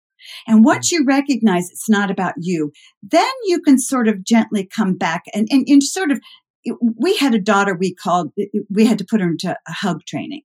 And 0.47 0.65
once 0.65 0.91
you 0.91 1.05
recognize 1.07 1.71
it's 1.71 1.89
not 1.89 2.11
about 2.11 2.35
you, 2.39 2.73
then 3.03 3.31
you 3.45 3.61
can 3.61 3.79
sort 3.79 4.09
of 4.09 4.25
gently 4.25 4.67
come 4.67 4.97
back 4.97 5.25
and, 5.35 5.49
and, 5.51 5.67
and 5.69 5.83
sort 5.83 6.11
of, 6.11 6.21
we 6.97 7.17
had 7.17 7.35
a 7.35 7.41
daughter 7.41 7.75
we 7.75 7.95
called, 7.95 8.33
we 8.71 8.87
had 8.87 8.99
to 8.99 9.07
put 9.09 9.21
her 9.21 9.29
into 9.29 9.51
a 9.51 9.73
hug 9.73 10.05
training 10.07 10.43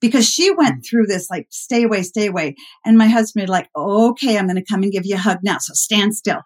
because 0.00 0.28
she 0.28 0.50
went 0.50 0.80
mm. 0.80 0.86
through 0.86 1.06
this 1.06 1.28
like 1.30 1.46
stay 1.50 1.84
away 1.84 2.02
stay 2.02 2.26
away. 2.26 2.54
And 2.84 2.98
my 2.98 3.08
husband 3.08 3.48
like 3.48 3.68
okay 3.76 4.38
i'm 4.38 4.46
going 4.46 4.56
to 4.56 4.64
come 4.64 4.82
and 4.82 4.92
give 4.92 5.06
you 5.06 5.16
a 5.16 5.18
hug 5.18 5.38
now 5.42 5.58
so 5.58 5.72
stand 5.74 6.14
still. 6.14 6.42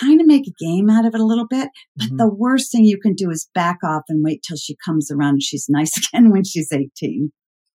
Kind 0.00 0.20
of 0.20 0.26
make 0.26 0.48
a 0.48 0.64
game 0.64 0.90
out 0.90 1.06
of 1.06 1.14
it 1.14 1.20
a 1.20 1.26
little 1.26 1.46
bit 1.46 1.68
but 1.96 2.06
mm-hmm. 2.06 2.16
the 2.16 2.28
worst 2.28 2.72
thing 2.72 2.84
you 2.84 2.98
can 2.98 3.14
do 3.14 3.30
is 3.30 3.48
back 3.54 3.78
off 3.84 4.02
and 4.08 4.24
wait 4.24 4.42
till 4.42 4.56
she 4.56 4.76
comes 4.84 5.10
around 5.10 5.34
and 5.34 5.42
she's 5.42 5.66
nice 5.68 5.92
again 6.12 6.30
when 6.30 6.44
she's 6.44 6.72
18 6.72 7.30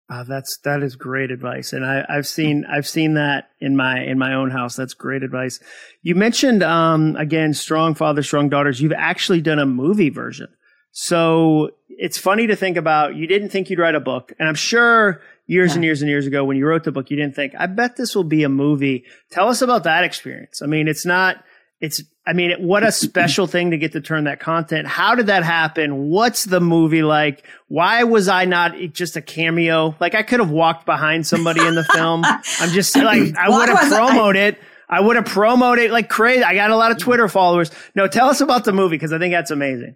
uh, 0.10 0.24
that's 0.24 0.58
that 0.60 0.82
is 0.82 0.96
great 0.96 1.30
advice, 1.30 1.72
and 1.72 1.86
I, 1.86 2.04
have 2.10 2.26
seen 2.26 2.66
I've 2.66 2.88
seen 2.88 3.14
that 3.14 3.50
in 3.60 3.76
my 3.76 4.02
in 4.02 4.18
my 4.18 4.34
own 4.34 4.50
house. 4.50 4.76
That's 4.76 4.94
great 4.94 5.22
advice. 5.22 5.60
You 6.02 6.16
mentioned 6.16 6.64
um, 6.64 7.16
again, 7.16 7.54
strong 7.54 7.94
father, 7.94 8.24
strong 8.24 8.50
daughters. 8.50 8.82
You've 8.82 8.92
actually 8.94 9.42
done 9.42 9.60
a 9.60 9.66
movie 9.68 10.10
version, 10.10 10.48
so 10.92 11.70
it's 11.90 12.18
funny 12.18 12.48
to 12.48 12.56
think 12.56 12.76
about. 12.76 13.16
You 13.16 13.28
didn't 13.28 13.50
think 13.50 13.70
you'd 13.70 13.80
write 13.80 13.96
a 13.96 14.00
book, 14.00 14.34
and 14.40 14.50
I'm 14.50 14.56
sure 14.56 15.22
years 15.50 15.72
yeah. 15.72 15.76
and 15.76 15.84
years 15.84 16.02
and 16.02 16.10
years 16.10 16.28
ago 16.28 16.46
when 16.46 16.58
you 16.58 16.66
wrote 16.66 16.84
the 16.84 16.92
book, 16.92 17.10
you 17.10 17.18
didn't 17.18 17.36
think, 17.36 17.54
I 17.58 17.66
bet 17.66 17.96
this 17.98 18.16
will 18.16 18.24
be 18.24 18.44
a 18.44 18.50
movie. 18.50 19.04
Tell 19.32 19.50
us 19.50 19.64
about 19.64 19.84
that 19.84 20.04
experience. 20.04 20.62
I 20.62 20.68
mean, 20.68 20.88
it's 20.88 21.08
not 21.08 21.44
it's 21.82 22.04
I 22.28 22.34
mean, 22.34 22.52
what 22.60 22.84
a 22.84 22.92
special 22.92 23.48
thing 23.48 23.72
to 23.72 23.78
get 23.78 23.94
to 23.94 24.02
turn 24.02 24.26
that 24.26 24.40
content. 24.40 24.88
How 24.88 25.16
did 25.16 25.28
that 25.28 25.44
happen? 25.44 26.10
What's 26.10 26.44
the 26.44 26.60
movie 26.60 27.02
like? 27.02 27.44
Why 27.70 28.04
was 28.04 28.28
I 28.28 28.46
not 28.46 28.78
just 28.92 29.16
a 29.16 29.22
cameo? 29.22 29.96
Like 30.00 30.14
I 30.14 30.24
could 30.24 30.40
have 30.40 30.52
walked 30.52 30.86
behind 30.86 31.26
somebody 31.26 31.66
in 31.66 31.76
the 31.76 31.84
film. 31.86 32.24
I'm 32.60 32.70
just 32.70 32.96
like 32.96 33.36
I 33.36 33.50
would 33.50 33.70
have 33.70 33.90
promoted 33.90 34.56
it. 34.56 34.62
I 34.90 35.00
would 35.00 35.16
have 35.16 35.26
promoted 35.26 35.86
it 35.86 35.92
like 35.92 36.10
crazy. 36.10 36.44
I 36.44 36.54
got 36.54 36.72
a 36.72 36.76
lot 36.76 36.92
of 36.92 36.98
Twitter 36.98 37.28
followers. 37.28 37.72
No, 37.96 38.08
tell 38.08 38.30
us 38.30 38.42
about 38.42 38.66
the 38.66 38.74
movie 38.74 38.96
because 38.96 39.14
I 39.14 39.20
think 39.20 39.34
that's 39.34 39.52
amazing. 39.52 39.96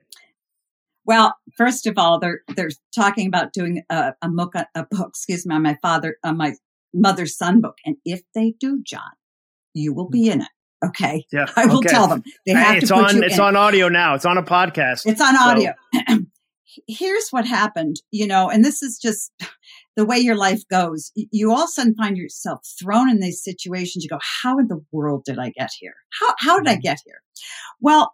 Well, 1.06 1.36
first 1.58 1.86
of 1.86 1.98
all, 1.98 2.20
they're 2.20 2.42
they're 2.56 2.72
talking 2.96 3.28
about 3.28 3.54
doing 3.54 3.84
a, 3.90 4.14
a 4.22 4.30
book, 4.30 4.56
a 4.56 4.86
book. 4.90 5.10
Excuse 5.10 5.46
me, 5.46 5.54
on 5.54 5.62
my 5.64 5.78
father, 5.82 6.18
on 6.24 6.38
my 6.38 6.54
mother's 6.94 7.38
son 7.38 7.60
book, 7.60 7.78
and 7.86 7.98
if 8.06 8.22
they 8.34 8.54
do, 8.60 8.82
Jon, 8.84 9.02
you 9.74 9.94
will 9.94 10.10
be 10.10 10.30
mm. 10.30 10.34
in 10.34 10.42
it. 10.42 10.48
Okay. 10.88 11.26
Yeah. 11.32 11.46
I 11.56 11.66
will 11.66 11.78
okay. 11.78 11.90
tell 11.90 12.08
them. 12.08 12.24
They 12.46 12.54
have 12.54 12.74
Hey, 12.74 12.78
it's 12.80 12.88
to 12.90 12.96
put 12.96 13.06
on. 13.06 13.16
you 13.18 13.24
It's 13.24 13.36
in. 13.36 13.42
on 13.42 13.56
audio 13.56 13.90
now. 13.90 14.16
It's 14.16 14.26
on 14.26 14.38
a 14.38 14.44
podcast. 14.44 15.06
It's 15.06 15.22
on 15.22 15.36
So- 15.36 15.42
audio. 15.42 15.74
Here's 16.88 17.30
what 17.30 17.46
happened, 17.46 17.98
you 18.10 18.26
know, 18.26 18.50
and 18.50 18.66
this 18.66 18.82
is 18.82 18.98
just 18.98 19.32
the 19.96 20.06
way 20.06 20.18
your 20.18 20.36
life 20.36 20.68
goes. 20.70 21.12
You 21.14 21.52
all 21.52 21.64
of 21.64 21.66
a 21.66 21.68
sudden 21.68 21.94
find 21.96 22.18
yourself 22.18 22.62
thrown 22.82 23.12
in 23.12 23.20
these 23.20 23.44
situations. 23.44 24.04
You 24.04 24.10
go, 24.10 24.20
how 24.42 24.58
in 24.58 24.68
the 24.68 24.84
world 24.92 25.24
did 25.26 25.38
I 25.38 25.52
get 25.52 25.70
here? 25.80 25.94
How, 26.20 26.34
how 26.40 26.58
did 26.60 26.68
I 26.68 26.78
mm. 26.78 26.82
get 26.82 26.98
here? 27.06 27.22
Well, 27.80 28.12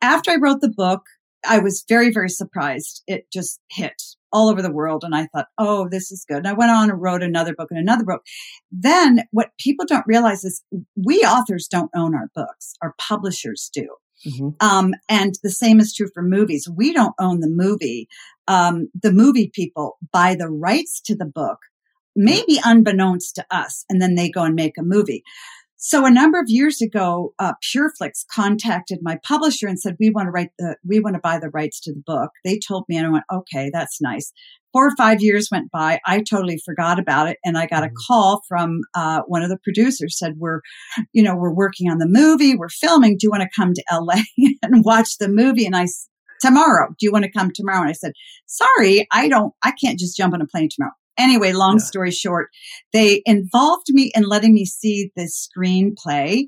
after 0.00 0.30
I 0.30 0.36
wrote 0.36 0.60
the 0.60 0.68
book, 0.70 1.02
I 1.48 1.58
was 1.58 1.84
very, 1.88 2.12
very 2.12 2.28
surprised. 2.28 3.02
It 3.06 3.26
just 3.32 3.60
hit 3.70 4.02
all 4.32 4.48
over 4.48 4.60
the 4.60 4.72
world. 4.72 5.04
And 5.04 5.14
I 5.14 5.26
thought, 5.26 5.46
oh, 5.56 5.88
this 5.88 6.10
is 6.10 6.24
good. 6.28 6.38
And 6.38 6.48
I 6.48 6.52
went 6.52 6.70
on 6.70 6.90
and 6.90 7.00
wrote 7.00 7.22
another 7.22 7.54
book 7.54 7.68
and 7.70 7.78
another 7.80 8.04
book. 8.04 8.22
Then 8.70 9.20
what 9.30 9.50
people 9.58 9.86
don't 9.88 10.06
realize 10.06 10.44
is 10.44 10.62
we 10.96 11.20
authors 11.20 11.68
don't 11.68 11.90
own 11.94 12.14
our 12.14 12.28
books. 12.34 12.74
Our 12.82 12.94
publishers 12.98 13.70
do. 13.72 13.88
Mhm. 14.26 14.54
Um, 14.60 14.94
and 15.08 15.34
the 15.42 15.50
same 15.50 15.78
is 15.78 15.94
true 15.94 16.08
for 16.12 16.22
movies. 16.22 16.68
We 16.74 16.92
don't 16.92 17.14
own 17.20 17.40
the 17.40 17.50
movie. 17.50 18.08
Um, 18.48 18.88
the 19.00 19.12
movie 19.12 19.50
people 19.52 19.98
buy 20.12 20.34
the 20.34 20.48
rights 20.48 21.00
to 21.02 21.14
the 21.14 21.26
book, 21.26 21.58
maybe 22.14 22.58
unbeknownst 22.64 23.34
to 23.36 23.46
us, 23.50 23.84
and 23.90 24.00
then 24.00 24.14
they 24.14 24.30
go 24.30 24.42
and 24.42 24.54
make 24.54 24.78
a 24.78 24.82
movie. 24.82 25.22
So 25.78 26.06
a 26.06 26.10
number 26.10 26.40
of 26.40 26.46
years 26.48 26.80
ago, 26.80 27.34
uh, 27.38 27.52
Pure 27.70 27.92
Flix 27.98 28.24
contacted 28.32 29.00
my 29.02 29.18
publisher 29.22 29.68
and 29.68 29.78
said, 29.78 29.96
"We 30.00 30.08
want 30.10 30.26
to 30.26 30.30
write 30.30 30.50
the, 30.58 30.76
we 30.86 31.00
want 31.00 31.14
to 31.14 31.20
buy 31.20 31.38
the 31.38 31.50
rights 31.50 31.80
to 31.80 31.92
the 31.92 32.02
book." 32.04 32.30
They 32.44 32.58
told 32.58 32.86
me, 32.88 32.96
and 32.96 33.06
I 33.06 33.10
went, 33.10 33.24
"Okay, 33.30 33.70
that's 33.72 34.00
nice." 34.00 34.32
Four 34.72 34.88
or 34.88 34.96
five 34.96 35.20
years 35.20 35.48
went 35.52 35.70
by. 35.70 36.00
I 36.06 36.22
totally 36.22 36.58
forgot 36.64 36.98
about 36.98 37.28
it, 37.28 37.36
and 37.44 37.58
I 37.58 37.66
got 37.66 37.84
a 37.84 37.90
call 38.06 38.42
from 38.48 38.80
uh, 38.94 39.22
one 39.26 39.42
of 39.42 39.50
the 39.50 39.58
producers. 39.62 40.18
Said, 40.18 40.36
"We're, 40.38 40.60
you 41.12 41.22
know, 41.22 41.36
we're 41.36 41.54
working 41.54 41.90
on 41.90 41.98
the 41.98 42.08
movie. 42.08 42.56
We're 42.56 42.70
filming. 42.70 43.18
Do 43.18 43.26
you 43.26 43.30
want 43.30 43.42
to 43.42 43.50
come 43.54 43.74
to 43.74 43.84
LA 43.92 44.22
and 44.62 44.82
watch 44.82 45.18
the 45.18 45.28
movie?" 45.28 45.66
And 45.66 45.76
I 45.76 45.86
tomorrow. 46.40 46.88
Do 46.98 47.04
you 47.04 47.12
want 47.12 47.26
to 47.26 47.32
come 47.32 47.50
tomorrow? 47.54 47.82
And 47.82 47.90
I 47.90 47.92
said, 47.92 48.12
"Sorry, 48.46 49.06
I 49.12 49.28
don't. 49.28 49.52
I 49.62 49.72
can't 49.72 49.98
just 49.98 50.16
jump 50.16 50.32
on 50.32 50.40
a 50.40 50.46
plane 50.46 50.70
tomorrow." 50.74 50.94
Anyway, 51.18 51.52
long 51.52 51.78
Yeah. 51.78 51.84
story 51.84 52.10
short, 52.10 52.50
they 52.92 53.22
involved 53.24 53.88
me 53.88 54.10
in 54.14 54.24
letting 54.24 54.54
me 54.54 54.64
see 54.64 55.10
the 55.16 55.28
screenplay. 55.28 56.44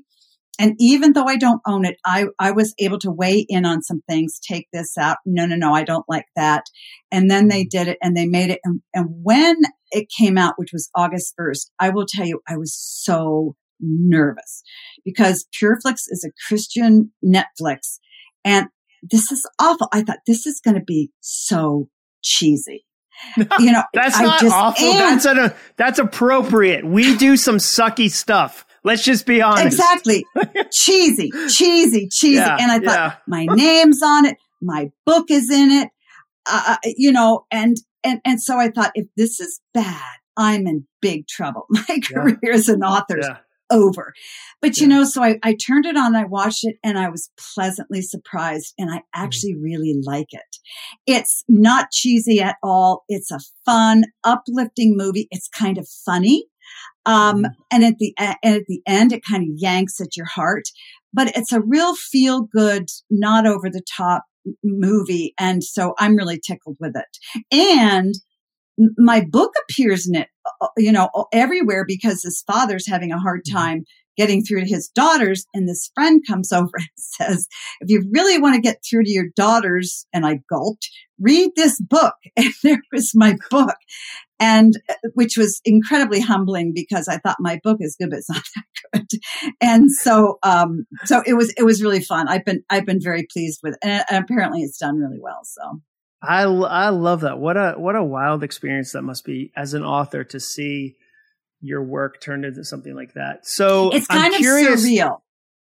And 0.59 0.75
even 0.77 1.13
though 1.13 1.25
I 1.25 1.37
don't 1.37 1.61
own 1.65 1.85
it, 1.85 1.97
I, 2.05 2.25
I 2.37 2.51
was 2.51 2.73
able 2.79 2.99
to 2.99 3.11
weigh 3.11 3.45
in 3.47 3.65
on 3.65 3.81
some 3.81 4.01
things, 4.09 4.39
take 4.39 4.67
this 4.73 4.97
out. 4.97 5.17
No, 5.25 5.45
no, 5.45 5.55
no, 5.55 5.73
I 5.73 5.83
don't 5.83 6.05
like 6.09 6.25
that. 6.35 6.65
And 7.11 7.31
then 7.31 7.47
they 7.47 7.61
mm-hmm. 7.61 7.69
did 7.77 7.87
it 7.87 7.97
and 8.01 8.15
they 8.15 8.25
made 8.25 8.49
it. 8.49 8.59
And, 8.65 8.81
and 8.93 9.07
when 9.23 9.55
it 9.91 10.09
came 10.15 10.37
out, 10.37 10.55
which 10.57 10.73
was 10.73 10.89
August 10.93 11.33
1st, 11.39 11.69
I 11.79 11.89
will 11.89 12.05
tell 12.05 12.25
you, 12.25 12.41
I 12.47 12.57
was 12.57 12.75
so 12.75 13.55
nervous 13.79 14.61
because 15.05 15.47
Pure 15.53 15.79
Flix 15.81 16.07
is 16.09 16.25
a 16.25 16.33
Christian 16.47 17.11
Netflix. 17.23 17.99
And 18.43 18.67
this 19.01 19.31
is 19.31 19.47
awful. 19.59 19.87
I 19.93 20.01
thought 20.01 20.19
this 20.27 20.45
is 20.45 20.59
going 20.59 20.75
to 20.75 20.83
be 20.83 21.11
so 21.21 21.87
cheesy. 22.21 22.85
You 23.59 23.71
know, 23.71 23.83
That's 23.93 24.19
not 24.19 24.43
awful. 24.43 24.85
am. 24.85 25.17
That's 25.17 25.25
an, 25.25 25.53
that's 25.75 25.99
appropriate. 25.99 26.85
We 26.85 27.15
do 27.17 27.37
some 27.37 27.57
sucky 27.57 28.09
stuff. 28.09 28.65
Let's 28.83 29.03
just 29.03 29.25
be 29.25 29.41
honest. 29.41 29.77
Exactly. 29.77 30.25
cheesy, 30.71 31.31
cheesy, 31.49 32.07
cheesy. 32.11 32.35
Yeah, 32.35 32.57
and 32.59 32.71
I 32.71 32.79
thought, 32.79 32.97
yeah. 32.97 33.15
my 33.27 33.45
name's 33.45 34.01
on 34.01 34.25
it. 34.25 34.37
My 34.61 34.91
book 35.05 35.29
is 35.29 35.51
in 35.51 35.69
it. 35.71 35.89
Uh, 36.45 36.77
you 36.83 37.11
know, 37.11 37.45
and, 37.51 37.77
and, 38.03 38.21
and 38.25 38.41
so 38.41 38.57
I 38.57 38.69
thought, 38.69 38.91
if 38.95 39.07
this 39.15 39.39
is 39.39 39.59
bad, 39.73 40.19
I'm 40.37 40.65
in 40.67 40.87
big 41.01 41.27
trouble. 41.27 41.67
My 41.69 41.99
career 42.03 42.53
as 42.53 42.69
an 42.69 42.81
author 42.81 43.19
is 43.19 43.27
Yeah. 43.27 43.37
Over. 43.71 44.13
But 44.61 44.77
you 44.77 44.87
Yeah. 44.87 44.97
know, 44.97 45.03
so 45.05 45.23
I, 45.23 45.39
I 45.43 45.55
turned 45.55 45.85
it 45.85 45.97
on, 45.97 46.15
I 46.15 46.25
watched 46.25 46.63
it 46.65 46.77
and 46.83 46.97
I 46.97 47.09
was 47.09 47.29
pleasantly 47.53 48.01
surprised 48.01 48.73
and 48.77 48.91
I 48.91 49.01
actually 49.13 49.55
really 49.55 49.99
like 50.03 50.27
it. 50.31 50.57
It's 51.05 51.43
not 51.47 51.91
cheesy 51.91 52.41
at 52.41 52.57
all. 52.63 53.03
It's 53.09 53.31
a 53.31 53.39
fun, 53.65 54.03
uplifting 54.23 54.95
movie. 54.97 55.27
It's 55.31 55.47
kind 55.47 55.77
of 55.77 55.87
funny. 56.05 56.45
Um, 57.05 57.45
and 57.71 57.83
at 57.83 57.97
the, 57.97 58.13
and 58.17 58.37
at 58.43 58.65
the 58.67 58.81
end, 58.85 59.11
it 59.11 59.23
kind 59.29 59.43
of 59.43 59.49
yanks 59.55 59.99
at 59.99 60.15
your 60.15 60.27
heart, 60.27 60.65
but 61.13 61.35
it's 61.35 61.51
a 61.51 61.61
real 61.61 61.95
feel 61.95 62.41
good, 62.41 62.89
not 63.09 63.47
over 63.47 63.69
the 63.69 63.81
top 63.97 64.23
movie. 64.63 65.33
And 65.39 65.63
so 65.63 65.93
I'm 65.97 66.15
really 66.15 66.39
tickled 66.39 66.77
with 66.79 66.95
it. 66.95 67.51
And 67.51 68.13
my 68.97 69.21
book 69.21 69.53
appears 69.63 70.07
in 70.07 70.15
it, 70.15 70.29
you 70.77 70.91
know, 70.91 71.09
everywhere 71.33 71.85
because 71.87 72.23
his 72.23 72.43
father's 72.45 72.87
having 72.87 73.11
a 73.11 73.19
hard 73.19 73.41
time 73.49 73.85
getting 74.19 74.43
through 74.43 74.59
to 74.59 74.67
his 74.67 74.89
daughters. 74.89 75.47
And 75.53 75.67
this 75.67 75.89
friend 75.95 76.21
comes 76.27 76.51
over 76.53 76.71
and 76.75 76.87
says, 76.97 77.47
if 77.79 77.89
you 77.89 78.03
really 78.11 78.39
want 78.39 78.55
to 78.55 78.61
get 78.61 78.83
through 78.87 79.05
to 79.05 79.11
your 79.11 79.29
daughters, 79.35 80.05
and 80.13 80.25
I 80.25 80.41
gulped, 80.49 80.89
read 81.19 81.51
this 81.55 81.79
book. 81.79 82.13
And 82.37 82.53
there 82.63 82.81
was 82.91 83.11
my 83.15 83.37
book. 83.49 83.75
And 84.41 84.73
uh, 84.89 84.93
which 85.13 85.37
was 85.37 85.59
incredibly 85.65 86.21
humbling 86.21 86.71
because 86.73 87.07
I 87.07 87.17
thought 87.17 87.37
my 87.39 87.59
book 87.63 87.77
is 87.81 87.97
good, 87.99 88.09
but 88.09 88.19
it's 88.19 88.29
not 88.29 88.43
that 88.55 89.07
good. 89.09 89.19
And 89.61 89.91
so, 89.91 90.37
um, 90.43 90.85
so 91.05 91.21
it 91.25 91.33
was, 91.33 91.53
it 91.57 91.63
was 91.63 91.81
really 91.81 92.01
fun. 92.01 92.27
I've 92.27 92.45
been, 92.45 92.63
I've 92.69 92.85
been 92.85 93.01
very 93.01 93.27
pleased 93.31 93.59
with, 93.63 93.75
it. 93.81 94.05
and 94.09 94.23
apparently 94.23 94.61
it's 94.61 94.77
done 94.77 94.97
really 94.97 95.19
well. 95.21 95.41
So. 95.43 95.81
I, 96.21 96.41
I 96.43 96.89
love 96.89 97.21
that. 97.21 97.39
What 97.39 97.55
a 97.55 97.73
what 97.77 97.95
a 97.95 98.03
wild 98.03 98.43
experience 98.43 98.91
that 98.91 99.03
must 99.03 99.23
be 99.23 99.51
as 99.55 99.73
an 99.73 99.83
author 99.83 100.23
to 100.25 100.39
see 100.39 100.97
your 101.61 101.83
work 101.83 102.21
turned 102.21 102.45
into 102.45 102.63
something 102.63 102.93
like 102.95 103.13
that. 103.13 103.45
So 103.47 103.91
It's 103.91 104.07
I'm 104.09 104.21
kind 104.21 104.33
of 104.33 104.39
curious, 104.39 104.85
surreal. 104.85 105.21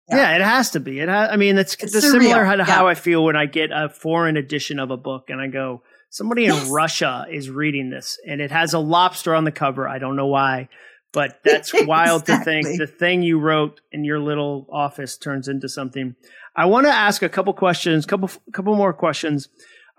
Yeah. 0.08 0.36
it 0.36 0.42
has 0.42 0.72
to 0.72 0.80
be. 0.80 1.00
It 1.00 1.10
I 1.10 1.36
mean, 1.36 1.58
it's, 1.58 1.76
It's 1.76 2.00
similar 2.00 2.56
to 2.58 2.64
how 2.64 2.86
yeah. 2.86 2.90
I 2.90 2.96
feel 2.96 3.24
when 3.24 3.36
I 3.36 3.46
get 3.46 3.70
a 3.72 3.90
foreign 3.90 4.38
edition 4.38 4.80
of 4.80 4.92
a 4.92 4.98
book 4.98 5.30
and 5.30 5.40
I 5.40 5.48
go, 5.48 5.84
somebody 6.10 6.46
in 6.46 6.54
Yes. 6.54 6.70
Russia 6.70 7.26
is 7.32 7.50
reading 7.50 7.90
this 7.90 8.18
and 8.28 8.42
it 8.42 8.52
has 8.52 8.74
a 8.74 8.80
lobster 8.80 9.36
on 9.36 9.44
the 9.44 9.52
cover. 9.52 9.88
I 9.88 10.00
don't 10.00 10.16
know 10.16 10.28
why, 10.28 10.70
but 11.14 11.40
that's 11.44 11.72
wild 11.86 12.26
to 12.26 12.40
think 12.40 12.66
the 12.80 12.88
thing 12.88 13.22
you 13.22 13.40
wrote 13.40 13.82
in 13.92 14.04
your 14.04 14.20
little 14.20 14.68
office 14.72 15.18
turns 15.18 15.48
into 15.48 15.70
something. 15.70 16.16
I 16.56 16.66
want 16.66 16.88
to 16.88 16.92
ask 16.92 17.22
a 17.22 17.30
couple 17.30 17.54
questions, 17.54 18.06
couple 18.08 18.30
couple 18.52 18.76
more 18.76 18.94
questions 18.94 19.48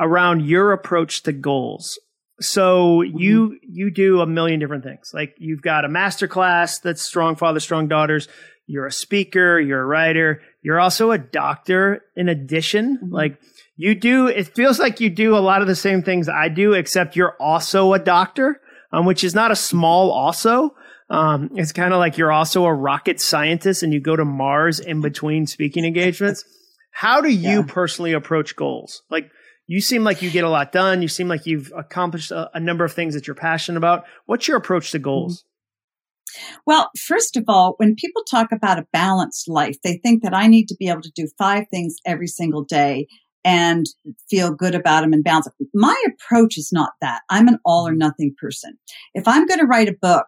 around 0.01 0.41
your 0.47 0.73
approach 0.73 1.23
to 1.25 1.33
goals. 1.33 1.99
So 2.41 3.03
you 3.03 3.59
you 3.63 3.91
do 3.91 4.21
a 4.21 4.27
million 4.27 4.59
different 4.61 4.83
things. 4.85 5.11
Like 5.13 5.35
you've 5.39 5.61
got 5.63 5.85
a 5.85 5.89
master 5.89 6.27
class 6.27 6.79
that's 6.81 7.03
strong 7.03 7.37
father, 7.37 7.61
strong 7.61 7.87
daughters. 7.87 8.29
You're 8.67 8.87
a 8.87 8.93
speaker, 8.93 9.61
you're 9.61 9.83
a 9.83 9.87
writer, 9.87 10.41
you're 10.63 10.81
also 10.81 11.11
a 11.11 11.19
doctor 11.19 12.03
in 12.17 12.29
addition. 12.29 12.99
Mhm. 13.03 13.13
Like 13.13 13.39
you 13.77 13.95
do 13.95 14.27
it 14.27 14.55
feels 14.55 14.79
like 14.79 15.01
you 15.01 15.11
do 15.11 15.37
a 15.37 15.39
lot 15.41 15.61
of 15.61 15.69
the 15.69 15.77
same 15.77 16.03
things 16.03 16.29
I 16.29 16.49
do, 16.49 16.73
except 16.73 17.15
you're 17.17 17.37
also 17.41 17.93
a 17.93 17.99
doctor, 17.99 18.61
um, 18.93 19.05
which 19.05 19.23
is 19.23 19.35
not 19.35 19.51
a 19.51 19.57
small 19.57 20.11
also. 20.11 20.75
Um, 21.11 21.51
it's 21.57 21.73
kind 21.73 21.93
of 21.93 21.99
like 21.99 22.17
you're 22.17 22.33
also 22.33 22.65
a 22.65 22.73
rocket 22.73 23.21
scientist 23.21 23.83
and 23.83 23.93
you 23.93 24.01
go 24.01 24.15
to 24.17 24.25
Mars 24.25 24.79
in 24.81 25.01
between 25.03 25.47
speaking 25.47 25.85
engagements. 25.85 26.45
How 26.93 27.21
do 27.21 27.29
you 27.29 27.59
Yeah. 27.61 27.67
personally 27.69 28.13
approach 28.13 28.55
goals? 28.57 29.03
Like 29.11 29.31
you 29.71 29.81
seem 29.81 30.03
like 30.03 30.21
you 30.21 30.33
get 30.33 30.43
a 30.43 30.49
lot 30.49 30.73
done. 30.73 31.01
You 31.01 31.07
seem 31.07 31.29
like 31.29 31.47
you've 31.47 31.73
accomplished 31.77 32.33
a, 32.33 32.51
a 32.55 32.59
number 32.59 32.85
of 32.85 32.93
things 32.93 33.15
that 33.15 33.29
you're 33.29 33.37
passionate 33.37 33.79
about. 33.79 34.05
What's 34.27 34.49
your 34.49 34.57
approach 34.57 34.91
to 34.91 34.99
goals? 34.99 35.45
Mm-hmm. 35.45 36.57
Well, 36.67 36.91
first 36.99 37.37
of 37.37 37.45
all, 37.47 37.75
when 37.77 37.95
people 37.95 38.25
talk 38.29 38.51
about 38.51 38.81
a 38.81 38.87
balanced 38.93 39.49
life, 39.49 39.77
they 39.85 40.01
think 40.03 40.25
that 40.25 40.35
I 40.35 40.49
need 40.49 40.67
to 40.67 40.77
be 40.77 40.89
able 40.89 41.03
to 41.03 41.13
do 41.15 41.29
five 41.39 41.67
things 41.71 41.99
every 42.05 42.27
single 42.27 42.65
day 42.65 43.07
and 43.45 43.87
feel 44.29 44.53
good 44.53 44.75
about 44.75 45.03
them 45.03 45.13
and 45.13 45.23
balance. 45.23 45.47
My 45.73 45.97
approach 46.09 46.59
is 46.59 46.71
not 46.73 46.91
that. 47.01 47.23
I'm 47.31 47.47
an 47.47 47.59
all 47.65 47.87
or 47.87 47.93
mm-hmm. 47.93 47.99
nothing 47.99 48.35
person. 48.41 48.77
If 49.15 49.29
I'm 49.29 49.47
going 49.47 49.61
to 49.61 49.67
write 49.67 49.89
a 49.89 49.97
book, 50.03 50.27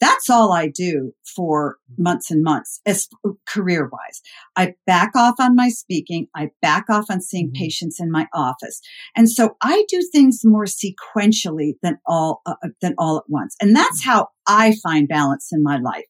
that's 0.00 0.28
all 0.28 0.52
I 0.52 0.68
do 0.68 1.12
for 1.36 1.76
months 1.96 2.30
and 2.30 2.42
months 2.42 2.80
as 2.84 3.08
career 3.46 3.88
wise. 3.90 4.20
I 4.56 4.74
back 4.86 5.12
off 5.14 5.36
on 5.38 5.54
my 5.54 5.68
speaking. 5.68 6.26
I 6.34 6.50
back 6.60 6.86
off 6.90 7.06
on 7.10 7.20
seeing 7.20 7.50
Mhm. 7.50 7.54
patients 7.54 8.00
in 8.00 8.10
my 8.10 8.26
office. 8.34 8.80
And 9.16 9.30
so 9.30 9.56
I 9.62 9.84
do 9.88 10.06
things 10.12 10.40
more 10.44 10.66
sequentially 10.66 11.74
than 11.82 11.98
all, 12.06 12.42
uh, 12.46 12.56
than 12.80 12.94
all 12.98 13.16
at 13.18 13.28
once. 13.28 13.56
And 13.60 13.74
that's 13.74 14.04
how 14.04 14.28
I 14.46 14.76
find 14.82 15.08
balance 15.08 15.50
in 15.52 15.62
my 15.62 15.78
life. 15.78 16.04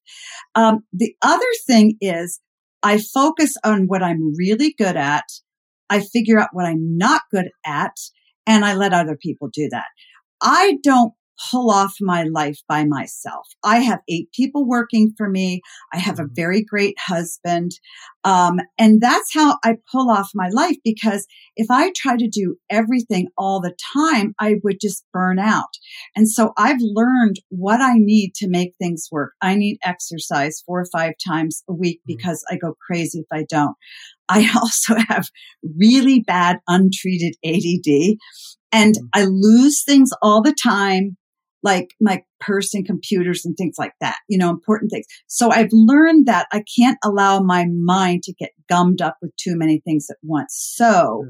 Um, 0.54 0.84
the 0.92 1.14
other 1.22 1.46
thing 1.66 1.96
is 2.00 2.40
I 2.82 2.98
focus 2.98 3.56
on 3.64 3.86
what 3.86 4.02
I'm 4.02 4.34
really 4.36 4.74
good 4.76 4.96
at. 4.96 5.24
I 5.90 6.00
figure 6.00 6.40
out 6.40 6.50
what 6.52 6.66
I'm 6.66 6.96
not 6.96 7.22
good 7.30 7.50
at 7.64 7.96
and 8.46 8.64
I 8.64 8.74
let 8.74 8.92
other 8.92 9.16
people 9.16 9.48
do 9.52 9.68
that. 9.70 9.86
I 10.42 10.78
don't 10.82 11.12
pull 11.50 11.70
off 11.70 11.94
my 12.00 12.24
life 12.24 12.58
by 12.68 12.84
myself. 12.84 13.46
I 13.62 13.78
have 13.78 14.00
eight 14.08 14.30
people 14.32 14.66
working 14.66 15.12
for 15.16 15.28
me. 15.28 15.60
I 15.92 15.98
have 15.98 16.18
a 16.18 16.28
very 16.30 16.62
great 16.62 16.96
husband. 16.98 17.72
Um, 18.24 18.60
and 18.78 19.00
that's 19.00 19.34
how 19.34 19.58
I 19.64 19.76
pull 19.90 20.10
off 20.10 20.30
my 20.34 20.48
life 20.48 20.76
because 20.84 21.26
if 21.56 21.66
I 21.70 21.92
try 21.94 22.16
to 22.16 22.28
do 22.28 22.56
everything 22.70 23.28
all 23.36 23.60
the 23.60 23.76
time, 23.94 24.34
I 24.38 24.56
would 24.62 24.78
just 24.80 25.04
burn 25.12 25.38
out. 25.38 25.68
And 26.16 26.28
so 26.28 26.52
I've 26.56 26.80
learned 26.80 27.36
what 27.50 27.80
I 27.80 27.94
need 27.96 28.34
to 28.36 28.48
make 28.48 28.72
things 28.78 29.08
work. 29.10 29.32
I 29.42 29.54
need 29.56 29.78
exercise 29.84 30.62
four 30.66 30.80
or 30.80 30.86
five 30.92 31.12
times 31.24 31.62
a 31.68 31.74
week 31.74 31.98
mm-hmm. 32.00 32.16
because 32.16 32.42
I 32.50 32.56
go 32.56 32.74
crazy 32.86 33.20
if 33.20 33.26
I 33.32 33.44
don't. 33.48 33.76
I 34.28 34.50
also 34.56 34.94
have 35.08 35.28
really 35.78 36.20
bad 36.20 36.58
untreated 36.66 37.34
ADD 37.44 38.16
and 38.72 38.94
mm-hmm. 38.94 39.06
I 39.12 39.24
lose 39.24 39.84
things 39.84 40.10
all 40.22 40.42
the 40.42 40.54
time 40.54 41.16
like 41.64 41.94
my 42.00 42.22
purse 42.40 42.74
and 42.74 42.86
computers 42.86 43.44
and 43.44 43.56
things 43.56 43.76
like 43.78 43.94
that, 44.00 44.18
you 44.28 44.38
know, 44.38 44.50
important 44.50 44.90
things. 44.90 45.06
So 45.26 45.50
I've 45.50 45.72
learned 45.72 46.26
that 46.26 46.46
I 46.52 46.62
can't 46.78 46.98
allow 47.02 47.40
my 47.40 47.64
mind 47.66 48.22
to 48.24 48.34
get 48.34 48.50
gummed 48.68 49.00
up 49.00 49.16
with 49.22 49.34
too 49.36 49.56
many 49.56 49.80
things 49.80 50.06
at 50.10 50.18
once. 50.22 50.54
So, 50.76 51.24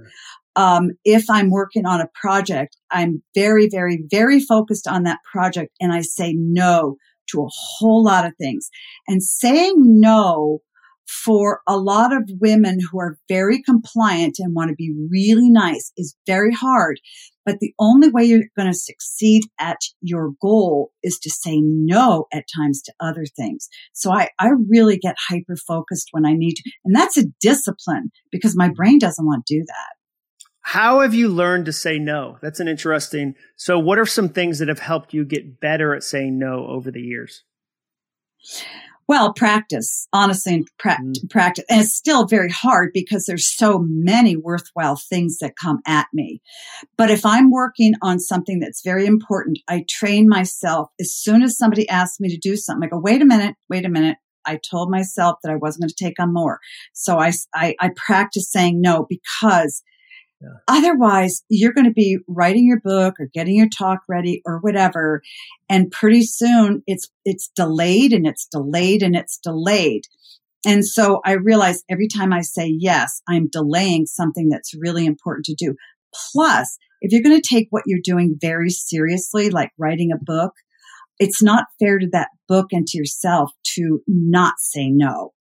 um, 0.57 0.91
if 1.05 1.25
I'm 1.31 1.51
working 1.51 1.87
on 1.87 2.01
a 2.01 2.11
project, 2.15 2.77
I'm 2.91 3.23
very, 3.35 3.69
very, 3.69 4.05
very 4.11 4.41
focused 4.41 4.87
on 4.87 5.05
that 5.05 5.19
project 5.31 5.73
and 5.81 5.93
I 5.93 6.03
say 6.03 6.35
no 6.37 6.97
to 7.31 7.43
a 7.43 7.49
whole 7.51 8.05
lot 8.05 8.27
of 8.27 8.33
things 8.39 8.69
and 9.09 9.23
saying 9.23 9.75
no 9.77 10.61
for 11.07 11.61
a 11.69 11.77
lot 11.77 12.15
of 12.15 12.31
women 12.41 12.79
who 12.81 12.99
are 12.99 13.19
very 13.29 13.63
compliant 13.63 14.37
and 14.39 14.55
want 14.55 14.71
to 14.71 14.75
be 14.75 14.95
really 15.11 15.51
nice 15.51 15.93
is 15.97 16.17
very 16.27 16.53
hard. 16.53 16.99
But 17.45 17.59
the 17.61 17.75
only 17.79 18.09
way 18.09 18.25
you're 18.25 18.45
going 18.57 18.71
to 18.71 18.79
succeed 18.79 19.45
at 19.59 19.79
your 20.01 20.33
goal 20.41 20.93
is 21.03 21.19
to 21.21 21.31
say 21.31 21.61
no 21.61 22.27
at 22.33 22.45
times 22.57 22.83
to 22.83 22.93
other 23.01 23.25
things. 23.37 23.69
So 23.93 24.13
I, 24.13 24.29
I 24.39 24.51
really 24.69 24.97
get 24.97 25.17
hyper 25.19 25.57
focused 25.57 26.09
when 26.13 26.27
I 26.27 26.33
need 26.33 26.55
to. 26.55 26.71
And 26.85 26.95
that's 26.95 27.19
a 27.19 27.27
discipline 27.41 28.11
because 28.31 28.57
my 28.57 28.69
brain 28.69 28.99
doesn't 28.99 29.27
want 29.27 29.47
to 29.47 29.55
do 29.59 29.65
that. 29.67 29.95
How 30.67 31.01
have 31.01 31.13
you 31.13 31.29
learned 31.29 31.67
to 31.67 31.73
say 31.73 31.99
no? 31.99 32.39
That's 32.41 32.59
an 32.59 32.69
interesting. 32.69 33.35
So 33.57 33.79
what 33.79 33.99
are 33.99 34.07
some 34.07 34.31
things 34.31 34.59
that 34.59 34.69
have 34.69 34.79
helped 34.79 35.13
you 35.13 35.27
get 35.27 35.61
better 35.61 35.95
at 35.95 36.03
saying 36.03 36.39
no 36.39 36.67
over 36.67 36.91
the 36.91 37.03
years? 37.03 37.45
Well, 39.07 39.33
practice, 39.35 40.09
honestly, 40.13 40.65
pra- 40.79 40.99
mm. 41.03 41.31
practice. 41.31 41.65
And 41.69 41.83
it's 41.83 41.95
still 41.95 42.27
very 42.27 42.51
hard 42.51 42.91
because 42.95 43.27
there's 43.27 43.55
so 43.55 43.85
many 43.87 44.37
worthwhile 44.37 44.97
things 44.97 45.39
that 45.39 45.57
come 45.61 45.81
at 45.87 46.07
me. 46.13 46.41
But 46.97 47.11
if 47.11 47.27
I'm 47.27 47.51
working 47.51 47.95
on 48.03 48.19
something 48.19 48.61
that's 48.61 48.83
very 48.83 49.07
important, 49.07 49.59
I 49.69 49.85
train 49.89 50.29
myself 50.29 50.89
as 51.01 51.13
soon 51.13 51.43
as 51.43 51.57
somebody 51.57 51.89
asks 51.89 52.19
me 52.21 52.29
to 52.31 52.39
do 52.39 52.57
something, 52.57 52.87
I 52.87 52.91
go, 52.91 52.99
wait 52.99 53.23
a 53.23 53.27
minute, 53.27 53.57
wait 53.69 53.85
a 53.85 53.91
minute. 53.91 54.17
I 54.47 54.59
told 54.71 54.91
myself 54.91 55.39
that 55.43 55.53
I 55.53 55.57
wasn't 55.57 55.83
going 55.83 55.95
to 55.97 56.05
take 56.05 56.21
on 56.21 56.33
more. 56.33 56.61
So 56.93 57.19
I, 57.19 57.33
I, 57.55 57.75
I 57.81 57.91
practice 57.97 58.51
saying 58.51 58.81
no 58.81 59.07
because 59.09 59.83
yeah. 60.41 60.49
Otherwise, 60.69 61.43
you're 61.49 61.73
going 61.73 61.87
to 61.87 61.93
be 61.93 62.19
writing 62.29 62.67
your 62.67 62.81
book 62.81 63.15
or 63.19 63.29
getting 63.33 63.57
your 63.57 63.69
talk 63.69 64.01
ready 64.09 64.43
or 64.45 64.59
whatever. 64.59 65.23
And 65.69 65.91
pretty 65.91 66.23
soon 66.23 66.83
it's, 66.87 67.09
it's 67.25 67.51
delayed 67.55 68.13
and 68.13 68.27
it's 68.27 68.47
delayed 68.47 69.03
and 69.03 69.17
it's 69.17 69.39
delayed. 69.39 70.03
And 70.67 70.85
so 70.85 71.21
I 71.25 71.33
realize 71.33 71.83
every 71.91 72.09
time 72.09 72.33
I 72.33 72.41
say 72.41 72.75
yes, 72.79 73.23
I'm 73.29 73.49
delaying 73.51 74.07
something 74.07 74.49
that's 74.49 74.75
really 74.75 75.07
important 75.07 75.45
to 75.47 75.55
do. 75.55 75.75
Plus, 76.33 76.79
if 77.01 77.13
you're 77.13 77.23
going 77.23 77.41
to 77.41 77.49
take 77.49 77.69
what 77.71 77.85
you're 77.87 78.01
doing 78.03 78.37
very 78.41 78.71
seriously, 78.71 79.51
like 79.51 79.73
writing 79.79 80.11
a 80.11 80.23
book, 80.23 80.53
it's 81.19 81.43
not 81.43 81.67
fair 81.79 81.99
to 81.99 82.09
that 82.13 82.29
book 82.49 82.69
and 82.73 82.87
to 82.87 82.99
yourself 82.99 83.51
to 83.75 84.01
not 84.07 84.55
say 84.59 84.89
no. 84.89 85.34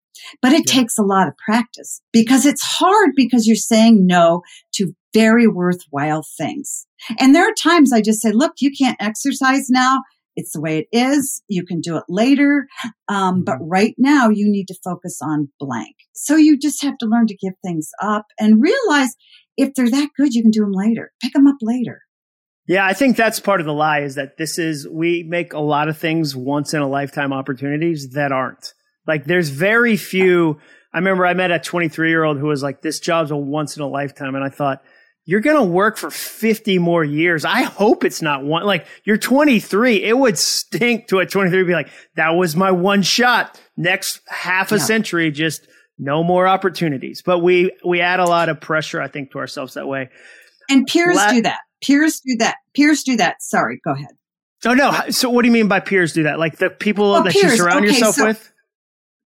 But 0.41 0.53
it 0.53 0.63
yeah. 0.67 0.79
takes 0.79 0.97
a 0.97 1.03
lot 1.03 1.27
of 1.27 1.33
practice 1.37 2.01
because 2.11 2.45
it's 2.45 2.63
hard 2.63 3.11
because 3.15 3.47
you're 3.47 3.55
saying 3.55 4.05
no 4.05 4.41
to 4.75 4.93
very 5.13 5.47
worthwhile 5.47 6.25
things. 6.37 6.85
And 7.19 7.35
there 7.35 7.45
are 7.45 7.53
times 7.53 7.91
I 7.91 8.01
just 8.01 8.21
say, 8.21 8.31
look, 8.31 8.53
you 8.59 8.71
can't 8.77 8.97
exercise 8.99 9.69
now. 9.69 10.01
It's 10.35 10.53
the 10.53 10.61
way 10.61 10.77
it 10.79 10.87
is. 10.97 11.43
You 11.47 11.65
can 11.65 11.81
do 11.81 11.97
it 11.97 12.05
later. 12.07 12.67
Um, 13.09 13.43
but 13.43 13.55
mm-hmm. 13.55 13.69
right 13.69 13.95
now 13.97 14.29
you 14.29 14.49
need 14.49 14.67
to 14.67 14.79
focus 14.83 15.19
on 15.21 15.49
blank. 15.59 15.95
So 16.13 16.35
you 16.35 16.57
just 16.57 16.81
have 16.83 16.97
to 16.99 17.05
learn 17.05 17.27
to 17.27 17.35
give 17.35 17.53
things 17.63 17.89
up 18.01 18.25
and 18.39 18.61
realize 18.61 19.15
if 19.57 19.73
they're 19.73 19.89
that 19.89 20.09
good, 20.17 20.33
you 20.33 20.41
can 20.41 20.51
do 20.51 20.61
them 20.61 20.71
later. 20.71 21.11
Pick 21.21 21.33
them 21.33 21.47
up 21.47 21.57
later. 21.61 22.01
Yeah, 22.67 22.85
I 22.85 22.93
think 22.93 23.17
that's 23.17 23.39
part 23.39 23.59
of 23.59 23.65
the 23.65 23.73
lie 23.73 24.01
is 24.01 24.15
that 24.15 24.37
this 24.37 24.57
is, 24.57 24.87
we 24.87 25.23
make 25.23 25.51
a 25.51 25.59
lot 25.59 25.89
of 25.89 25.97
things 25.97 26.35
once 26.35 26.73
in 26.73 26.81
a 26.81 26.87
lifetime 26.87 27.33
opportunities 27.33 28.11
that 28.11 28.31
aren't. 28.31 28.73
Like 29.07 29.25
there's 29.25 29.49
very 29.49 29.97
few. 29.97 30.59
I 30.93 30.97
remember 30.97 31.25
I 31.25 31.33
met 31.33 31.51
a 31.51 31.59
23 31.59 32.09
year 32.09 32.23
old 32.23 32.37
who 32.37 32.47
was 32.47 32.61
like, 32.61 32.81
this 32.81 32.99
job's 32.99 33.31
a 33.31 33.37
once 33.37 33.77
in 33.77 33.83
a 33.83 33.87
lifetime. 33.87 34.35
And 34.35 34.43
I 34.43 34.49
thought, 34.49 34.81
you're 35.25 35.39
going 35.39 35.57
to 35.57 35.63
work 35.63 35.97
for 35.97 36.09
50 36.09 36.79
more 36.79 37.03
years. 37.03 37.45
I 37.45 37.61
hope 37.61 38.03
it's 38.03 38.21
not 38.21 38.43
one. 38.43 38.65
Like 38.65 38.87
you're 39.03 39.17
23. 39.17 40.03
It 40.03 40.17
would 40.17 40.37
stink 40.37 41.07
to 41.07 41.19
a 41.19 41.25
23 41.25 41.63
be 41.63 41.73
like, 41.73 41.89
that 42.15 42.31
was 42.31 42.55
my 42.55 42.71
one 42.71 43.03
shot. 43.03 43.59
Next 43.77 44.19
half 44.27 44.71
a 44.71 44.75
yeah. 44.75 44.83
century, 44.83 45.31
just 45.31 45.67
no 45.97 46.23
more 46.23 46.47
opportunities. 46.47 47.21
But 47.21 47.39
we, 47.39 47.71
we 47.85 48.01
add 48.01 48.19
a 48.19 48.25
lot 48.25 48.49
of 48.49 48.59
pressure, 48.59 49.01
I 49.01 49.07
think, 49.07 49.31
to 49.31 49.39
ourselves 49.39 49.75
that 49.75 49.87
way. 49.87 50.09
And 50.69 50.87
peers 50.87 51.15
La- 51.15 51.31
do 51.31 51.41
that. 51.43 51.59
Peers 51.83 52.21
do 52.25 52.37
that. 52.39 52.55
Peers 52.75 53.03
do 53.03 53.17
that. 53.17 53.41
Sorry. 53.41 53.79
Go 53.85 53.93
ahead. 53.93 54.09
Oh, 54.65 54.73
no. 54.73 55.09
So 55.09 55.29
what 55.29 55.43
do 55.43 55.47
you 55.47 55.53
mean 55.53 55.67
by 55.67 55.79
peers 55.79 56.13
do 56.13 56.23
that? 56.23 56.39
Like 56.39 56.57
the 56.57 56.69
people 56.69 57.13
oh, 57.13 57.23
that 57.23 57.33
peers. 57.33 57.43
you 57.43 57.57
surround 57.57 57.85
okay, 57.85 57.93
yourself 57.93 58.15
so- 58.15 58.25
with? 58.25 58.50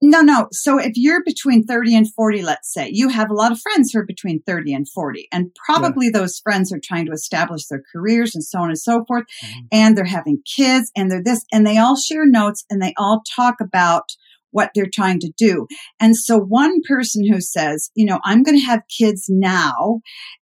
No, 0.02 0.20
no. 0.20 0.48
So 0.52 0.78
if 0.78 0.92
you're 0.94 1.24
between 1.24 1.64
30 1.64 1.96
and 1.96 2.14
40, 2.14 2.42
let's 2.42 2.72
say, 2.72 2.90
you 2.92 3.08
have 3.08 3.30
a 3.30 3.34
lot 3.34 3.50
of 3.50 3.60
friends 3.60 3.92
who 3.92 4.00
are 4.00 4.06
between 4.06 4.42
30 4.46 4.74
and 4.74 4.88
40. 4.88 5.26
And 5.32 5.54
probably 5.54 6.06
yeah. 6.06 6.18
those 6.18 6.38
friends 6.38 6.70
are 6.72 6.80
trying 6.82 7.06
to 7.06 7.12
establish 7.12 7.66
their 7.66 7.82
careers 7.92 8.34
and 8.34 8.44
so 8.44 8.58
on 8.58 8.68
and 8.68 8.78
so 8.78 9.04
forth. 9.06 9.24
Mm-hmm. 9.42 9.66
And 9.72 9.96
they're 9.96 10.04
having 10.04 10.42
kids 10.56 10.90
and 10.94 11.10
they're 11.10 11.22
this, 11.22 11.44
and 11.50 11.66
they 11.66 11.78
all 11.78 11.96
share 11.96 12.26
notes 12.26 12.64
and 12.68 12.82
they 12.82 12.92
all 12.98 13.22
talk 13.34 13.56
about 13.60 14.04
what 14.50 14.70
they're 14.74 14.88
trying 14.92 15.20
to 15.20 15.32
do. 15.36 15.66
And 16.00 16.16
so 16.16 16.38
one 16.38 16.80
person 16.86 17.26
who 17.30 17.40
says, 17.40 17.90
you 17.94 18.06
know, 18.06 18.20
I'm 18.24 18.42
going 18.42 18.58
to 18.58 18.64
have 18.64 18.80
kids 18.96 19.26
now 19.28 20.00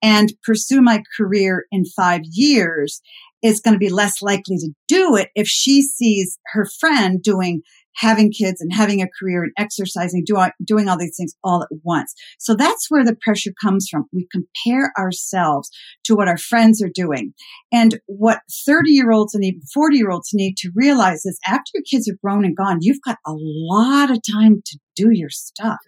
and 0.02 0.32
pursue 0.44 0.80
my 0.80 1.02
career 1.16 1.64
in 1.72 1.84
five 1.84 2.20
years 2.30 3.00
is 3.42 3.60
going 3.60 3.74
to 3.74 3.78
be 3.78 3.90
less 3.90 4.22
likely 4.22 4.56
to 4.58 4.70
do 4.88 5.16
it 5.16 5.30
if 5.34 5.46
she 5.46 5.82
sees 5.82 6.38
her 6.52 6.66
friend 6.78 7.22
doing 7.22 7.62
having 7.96 8.30
kids 8.30 8.60
and 8.60 8.72
having 8.72 9.02
a 9.02 9.08
career 9.18 9.42
and 9.42 9.52
exercising, 9.58 10.22
doing, 10.24 10.50
doing 10.64 10.88
all 10.88 10.98
these 10.98 11.16
things 11.16 11.34
all 11.42 11.62
at 11.62 11.68
once. 11.82 12.14
So 12.38 12.54
that's 12.54 12.90
where 12.90 13.04
the 13.04 13.16
pressure 13.20 13.52
comes 13.62 13.88
from. 13.90 14.04
We 14.12 14.28
compare 14.30 14.92
ourselves 14.98 15.70
to 16.04 16.14
what 16.14 16.28
our 16.28 16.38
friends 16.38 16.82
are 16.82 16.90
doing. 16.92 17.32
And 17.72 17.98
what 18.06 18.40
30 18.66 18.90
year 18.90 19.10
olds 19.10 19.34
and 19.34 19.44
even 19.44 19.60
40 19.72 19.96
year 19.96 20.10
olds 20.10 20.30
need 20.32 20.56
to 20.58 20.70
realize 20.74 21.24
is 21.24 21.38
after 21.46 21.70
your 21.74 21.84
kids 21.90 22.08
are 22.08 22.18
grown 22.22 22.44
and 22.44 22.56
gone, 22.56 22.78
you've 22.80 23.02
got 23.04 23.18
a 23.26 23.32
lot 23.34 24.10
of 24.10 24.20
time 24.30 24.62
to 24.64 24.78
do 24.94 25.10
your 25.12 25.30
stuff. 25.30 25.78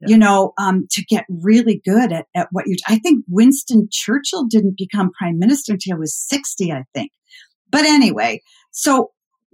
Yeah. 0.00 0.08
You 0.08 0.18
know, 0.18 0.52
um, 0.58 0.86
to 0.92 1.04
get 1.04 1.24
really 1.28 1.80
good 1.84 2.12
at, 2.12 2.26
at 2.34 2.48
what 2.52 2.66
you, 2.66 2.76
I 2.86 2.98
think 2.98 3.24
Winston 3.28 3.88
Churchill 3.90 4.44
didn't 4.44 4.76
become 4.76 5.10
prime 5.18 5.38
minister 5.38 5.72
until 5.72 5.96
he 5.96 6.00
was 6.00 6.16
60, 6.16 6.72
I 6.72 6.84
think. 6.94 7.10
But 7.70 7.84
anyway, 7.84 8.40
so 8.70 9.10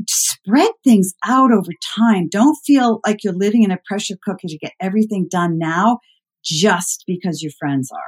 spread 0.09 0.71
things 0.83 1.15
out 1.25 1.53
over 1.53 1.71
time. 1.97 2.29
Don't 2.29 2.57
feel 2.67 3.01
like 3.07 3.25
you're 3.25 3.33
living 3.33 3.63
in 3.63 3.71
a 3.71 3.79
pressure 3.87 4.17
cooker 4.23 4.49
to 4.49 4.59
get 4.59 4.73
everything 4.81 5.29
done 5.31 5.59
now 5.59 5.99
just 6.45 7.05
because 7.07 7.43
your 7.43 7.53
friends 7.59 7.91
are. 7.93 8.01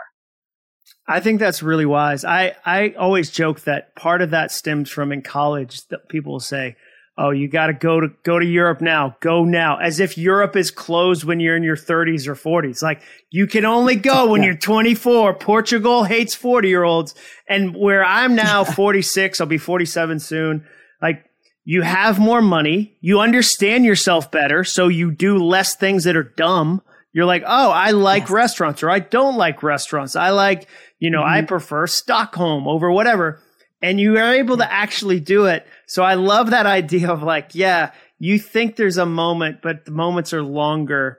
I 1.09 1.21
think 1.21 1.39
that's 1.39 1.63
really 1.63 1.87
wise. 1.87 2.25
I, 2.25 2.57
I 2.65 2.95
always 2.99 3.31
joke 3.31 3.61
that 3.61 3.95
part 3.95 4.23
of 4.23 4.31
that 4.31 4.51
stems 4.51 4.91
from 4.91 5.13
in 5.13 5.23
college 5.23 5.87
that 5.89 6.09
people 6.09 6.33
will 6.33 6.41
say, 6.41 6.77
Oh, 7.19 7.31
you 7.31 7.49
got 7.49 7.69
to 7.69 7.73
go 7.73 7.99
to 7.99 8.09
go 8.25 8.39
to 8.39 8.45
Europe 8.45 8.83
now. 8.83 9.17
Go 9.21 9.43
now. 9.45 9.79
As 9.79 10.01
if 10.01 10.19
Europe 10.19 10.55
is 10.55 10.71
closed 10.71 11.25
when 11.25 11.41
you're 11.41 11.57
in 11.57 11.63
your 11.63 11.77
30s 11.77 12.27
or 12.27 12.35
40s. 12.35 12.83
Like 12.83 13.01
you 13.31 13.47
can 13.47 13.65
only 13.65 13.97
go 13.97 14.27
when 14.31 14.43
you're 14.43 14.55
24. 14.55 15.35
Portugal 15.35 16.05
hates 16.05 16.35
40 16.35 16.69
year 16.69 16.85
olds. 16.85 17.15
And 17.49 17.75
where 17.75 18.05
I'm 18.05 18.35
now 18.35 18.65
46, 18.65 19.41
I'll 19.41 19.47
be 19.47 19.57
47 19.57 20.19
soon. 20.19 20.67
Like 21.01 21.25
you 21.69 21.83
have 21.83 22.21
more 22.21 22.41
money, 22.41 22.97
you 23.01 23.19
understand 23.19 23.85
yourself 23.85 24.31
better, 24.31 24.63
so 24.63 24.87
you 24.87 25.11
do 25.11 25.37
less 25.37 25.75
things 25.75 26.05
that 26.05 26.17
are 26.17 26.23
dumb. 26.23 26.81
You're 27.13 27.27
like, 27.27 27.43
oh, 27.45 27.71
I 27.73 27.91
like 27.91 28.23
yes. 28.23 28.31
restaurants 28.31 28.83
or 28.85 28.91
I 28.91 29.01
don't 29.01 29.37
like 29.37 29.65
restaurants. 29.65 30.15
I 30.15 30.31
like, 30.31 30.69
you 31.01 31.11
know, 31.11 31.23
mm-hmm. 31.23 31.39
I 31.39 31.43
prefer 31.43 31.89
Stockholm 31.89 32.69
over 32.69 32.93
whatever. 32.93 33.43
And 33.83 33.99
you 33.99 34.17
are 34.17 34.35
able 34.35 34.59
to 34.59 34.73
actually 34.73 35.19
do 35.19 35.47
it. 35.47 35.67
So 35.89 36.05
I 36.05 36.15
love 36.15 36.51
that 36.51 36.67
idea 36.67 37.11
of 37.11 37.25
like, 37.25 37.57
yeah, 37.57 37.91
you 38.21 38.39
think 38.39 38.77
there's 38.77 38.97
a 38.97 39.05
moment, 39.05 39.59
but 39.61 39.87
the 39.87 39.91
moments 39.91 40.33
are 40.33 40.45
longer. 40.45 41.19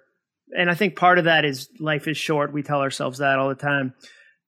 And 0.58 0.72
I 0.72 0.76
think 0.76 0.96
part 0.96 1.20
of 1.20 1.26
that 1.26 1.44
is 1.44 1.68
life 1.78 2.08
is 2.08 2.16
short. 2.16 2.54
We 2.54 2.64
tell 2.64 2.80
ourselves 2.80 3.18
that 3.18 3.38
all 3.38 3.50
the 3.50 3.56
time. 3.56 3.96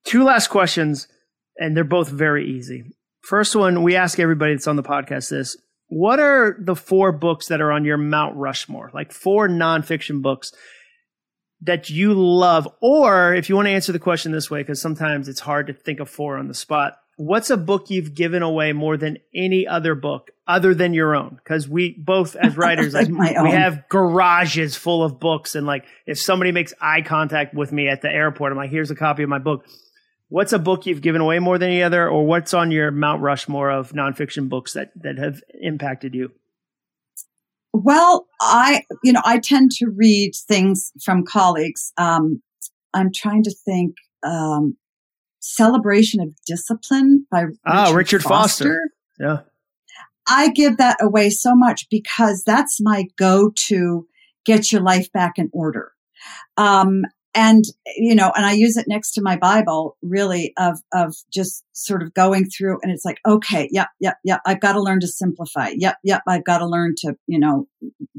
Two 0.05 0.23
last 0.23 0.47
questions, 0.47 1.09
and 1.57 1.75
they're 1.75 1.83
both 1.83 2.07
very 2.07 2.49
easy. 2.49 2.85
First 3.21 3.53
one, 3.53 3.83
we 3.83 3.97
ask 3.97 4.17
everybody 4.17 4.53
that's 4.53 4.65
on 4.65 4.77
the 4.77 4.81
podcast 4.81 5.29
this. 5.29 5.57
What 5.89 6.19
are 6.19 6.55
the 6.59 6.75
four 6.75 7.11
books 7.11 7.47
that 7.47 7.61
are 7.61 7.71
on 7.71 7.83
your 7.83 7.97
Mount 7.97 8.35
Rushmore? 8.37 8.91
Like 8.93 9.11
four 9.11 9.49
nonfiction 9.49 10.21
books 10.21 10.53
that 11.61 11.89
you 11.89 12.13
love? 12.13 12.67
Or 12.81 13.33
if 13.33 13.49
you 13.49 13.55
want 13.55 13.67
to 13.67 13.73
answer 13.73 13.91
the 13.91 13.99
question 13.99 14.31
this 14.31 14.49
way, 14.49 14.61
because 14.61 14.81
sometimes 14.81 15.27
it's 15.27 15.39
hard 15.39 15.67
to 15.67 15.73
think 15.73 15.99
of 15.99 16.09
four 16.09 16.37
on 16.37 16.47
the 16.47 16.53
spot, 16.53 16.97
what's 17.17 17.49
a 17.49 17.57
book 17.57 17.89
you've 17.89 18.13
given 18.13 18.41
away 18.43 18.71
more 18.71 18.95
than 18.95 19.17
any 19.35 19.67
other 19.67 19.93
book 19.93 20.31
other 20.47 20.73
than 20.73 20.93
your 20.93 21.15
own? 21.15 21.39
Because 21.43 21.67
we 21.67 21.95
both, 21.97 22.35
as 22.35 22.55
writers, 22.57 22.93
like, 22.93 23.09
we 23.09 23.51
have 23.51 23.89
garages 23.89 24.75
full 24.75 25.03
of 25.03 25.19
books. 25.19 25.55
And 25.55 25.67
like, 25.67 25.85
if 26.05 26.19
somebody 26.19 26.51
makes 26.51 26.73
eye 26.79 27.01
contact 27.01 27.53
with 27.53 27.71
me 27.71 27.89
at 27.89 28.01
the 28.01 28.09
airport, 28.09 28.51
I'm 28.51 28.57
like, 28.57 28.71
here's 28.71 28.91
a 28.91 28.95
copy 28.95 29.23
of 29.23 29.29
my 29.29 29.39
book. 29.39 29.65
What's 30.29 30.53
a 30.53 30.59
book 30.59 30.85
you've 30.85 31.01
given 31.01 31.21
away 31.21 31.39
more 31.39 31.57
than 31.57 31.69
any 31.69 31.83
other, 31.83 32.07
or 32.07 32.25
what's 32.25 32.53
on 32.53 32.71
your 32.71 32.91
Mount 32.91 33.21
Rushmore 33.21 33.69
of 33.69 33.91
nonfiction 33.91 34.47
books 34.47 34.73
that, 34.73 34.91
that 34.95 35.17
have 35.17 35.41
impacted 35.61 36.15
you? 36.15 36.31
Well, 37.73 38.27
I, 38.41 38.83
you 39.03 39.11
know, 39.13 39.21
I 39.25 39.39
tend 39.39 39.71
to 39.73 39.87
read 39.87 40.31
things 40.47 40.91
from 41.03 41.25
colleagues. 41.25 41.91
Um, 41.97 42.41
I'm 42.93 43.11
trying 43.11 43.43
to 43.43 43.51
think. 43.65 43.95
Um, 44.23 44.77
Celebration 45.41 46.21
of 46.21 46.35
Discipline 46.45 47.25
by 47.31 47.41
Richard, 47.41 47.59
oh, 47.65 47.93
Richard 47.93 48.23
Foster. 48.23 48.65
Foster. 48.65 48.81
Yeah. 49.19 49.37
I 50.27 50.49
give 50.49 50.77
that 50.77 50.97
away 51.01 51.29
so 51.29 51.55
much 51.55 51.87
because 51.89 52.43
that's 52.43 52.79
my 52.81 53.05
go 53.17 53.51
to 53.67 54.05
get 54.45 54.71
your 54.71 54.81
life 54.81 55.11
back 55.11 55.33
in 55.37 55.49
order. 55.53 55.93
Um, 56.57 57.03
and, 57.35 57.63
you 57.97 58.15
know, 58.15 58.31
and 58.35 58.45
I 58.45 58.53
use 58.53 58.77
it 58.77 58.85
next 58.87 59.11
to 59.13 59.21
my 59.21 59.37
Bible 59.37 59.97
really 60.01 60.53
of, 60.57 60.79
of 60.93 61.15
just 61.31 61.63
sort 61.73 62.03
of 62.03 62.13
going 62.13 62.45
through 62.49 62.79
and 62.81 62.91
it's 62.91 63.05
like, 63.05 63.19
okay, 63.27 63.69
yep, 63.71 63.87
yep, 63.99 64.17
yep. 64.23 64.41
I've 64.45 64.61
got 64.61 64.73
to 64.73 64.81
learn 64.81 64.99
to 65.01 65.07
simplify. 65.07 65.71
Yep, 65.75 65.97
yep. 66.03 66.21
I've 66.27 66.45
got 66.45 66.59
to 66.59 66.67
learn 66.67 66.95
to, 66.99 67.15
you 67.27 67.39
know, 67.39 67.67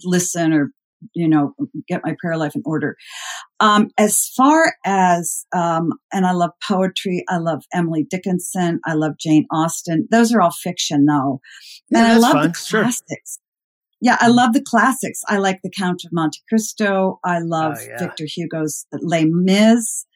listen 0.05 0.53
or 0.53 0.71
you 1.15 1.29
know, 1.29 1.55
get 1.89 2.03
my 2.05 2.15
prayer 2.21 2.37
life 2.37 2.55
in 2.55 2.63
order. 2.65 2.97
Um, 3.59 3.91
as 3.99 4.31
far 4.37 4.75
as, 4.85 5.47
um, 5.55 5.93
and 6.13 6.27
I 6.27 6.33
love 6.33 6.51
poetry. 6.67 7.25
I 7.29 7.39
love 7.39 7.65
Emily 7.73 8.07
Dickinson. 8.09 8.81
I 8.85 8.95
love 8.95 9.13
Jane 9.19 9.47
Austen. 9.51 10.07
Those 10.11 10.33
are 10.33 10.41
all 10.41 10.51
fiction 10.51 11.07
though. 11.07 11.41
Yeah, 11.91 11.99
and 11.99 12.13
I 12.13 12.17
love 12.19 12.33
fun. 12.33 12.43
the 12.49 12.53
classics. 12.53 12.69
Sure. 12.69 13.50
Yeah, 14.01 14.17
I 14.21 14.29
love 14.29 14.53
the 14.53 14.63
classics. 14.63 15.21
I 15.29 15.39
like 15.39 15.61
The 15.63 15.71
Count 15.71 16.03
of 16.05 16.13
Monte 16.13 16.41
Cristo. 16.49 17.21
I 17.25 17.41
love 17.41 17.77
oh, 17.79 17.85
yeah. 17.87 17.99
Victor 17.99 18.25
Hugo's 18.27 18.87
Les 18.93 19.27
Mis. 19.27 20.07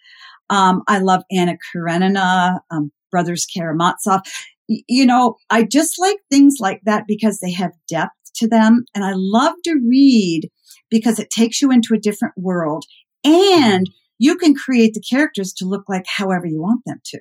Um, 0.50 0.82
I 0.88 0.98
love 0.98 1.22
Anna 1.30 1.56
Karenina, 1.72 2.60
um, 2.70 2.92
Brothers 3.10 3.46
Karamazov. 3.46 4.20
Y- 4.68 4.82
you 4.88 5.06
know, 5.06 5.36
I 5.50 5.64
just 5.64 5.98
like 5.98 6.16
things 6.30 6.56
like 6.60 6.80
that 6.84 7.04
because 7.06 7.40
they 7.40 7.52
have 7.52 7.72
depth 7.88 8.12
to 8.36 8.48
them. 8.48 8.84
And 8.94 9.04
I 9.04 9.12
love 9.14 9.54
to 9.64 9.80
read 9.88 10.50
because 10.90 11.18
it 11.18 11.30
takes 11.30 11.60
you 11.60 11.70
into 11.70 11.94
a 11.94 11.98
different 11.98 12.34
world 12.36 12.84
and 13.24 13.88
you 14.18 14.36
can 14.36 14.54
create 14.54 14.94
the 14.94 15.02
characters 15.02 15.52
to 15.54 15.66
look 15.66 15.84
like 15.88 16.04
however 16.06 16.46
you 16.46 16.60
want 16.60 16.82
them 16.86 17.00
to. 17.04 17.18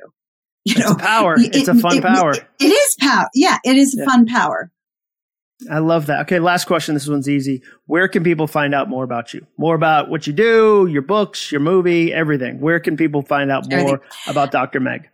You 0.66 0.76
it's 0.78 0.90
know, 0.90 0.96
power. 0.96 1.36
It, 1.38 1.54
it's 1.54 1.68
a 1.68 1.76
fun 1.76 1.98
it, 1.98 2.04
power. 2.04 2.32
It, 2.32 2.48
it 2.62 2.68
is 2.68 2.96
power. 3.02 3.28
Yeah, 3.34 3.58
it 3.66 3.76
is 3.76 3.94
yeah. 3.98 4.04
a 4.04 4.06
fun 4.06 4.26
power. 4.26 4.72
I 5.72 5.80
love 5.80 6.08
that. 6.08 6.22
Okay, 6.22 6.40
last 6.40 6.66
question. 6.66 6.94
This 6.94 7.08
one's 7.08 7.30
easy. 7.30 7.62
Where 7.86 8.08
can 8.08 8.24
people 8.24 8.48
find 8.48 8.74
out 8.76 8.90
more 8.90 9.04
about 9.04 9.34
you? 9.34 9.46
More 9.58 9.76
about 9.76 10.10
what 10.10 10.28
you 10.28 10.34
do, 10.34 10.88
your 10.90 11.02
books, 11.02 11.52
your 11.52 11.62
movie, 11.62 12.14
everything. 12.14 12.60
Where 12.60 12.80
can 12.80 12.98
people 12.98 13.22
find 13.22 13.52
out 13.52 13.70
more 13.70 13.80
everything. 13.80 14.00
about 14.28 14.52
Dr. 14.52 14.80
Meg? 14.80 15.10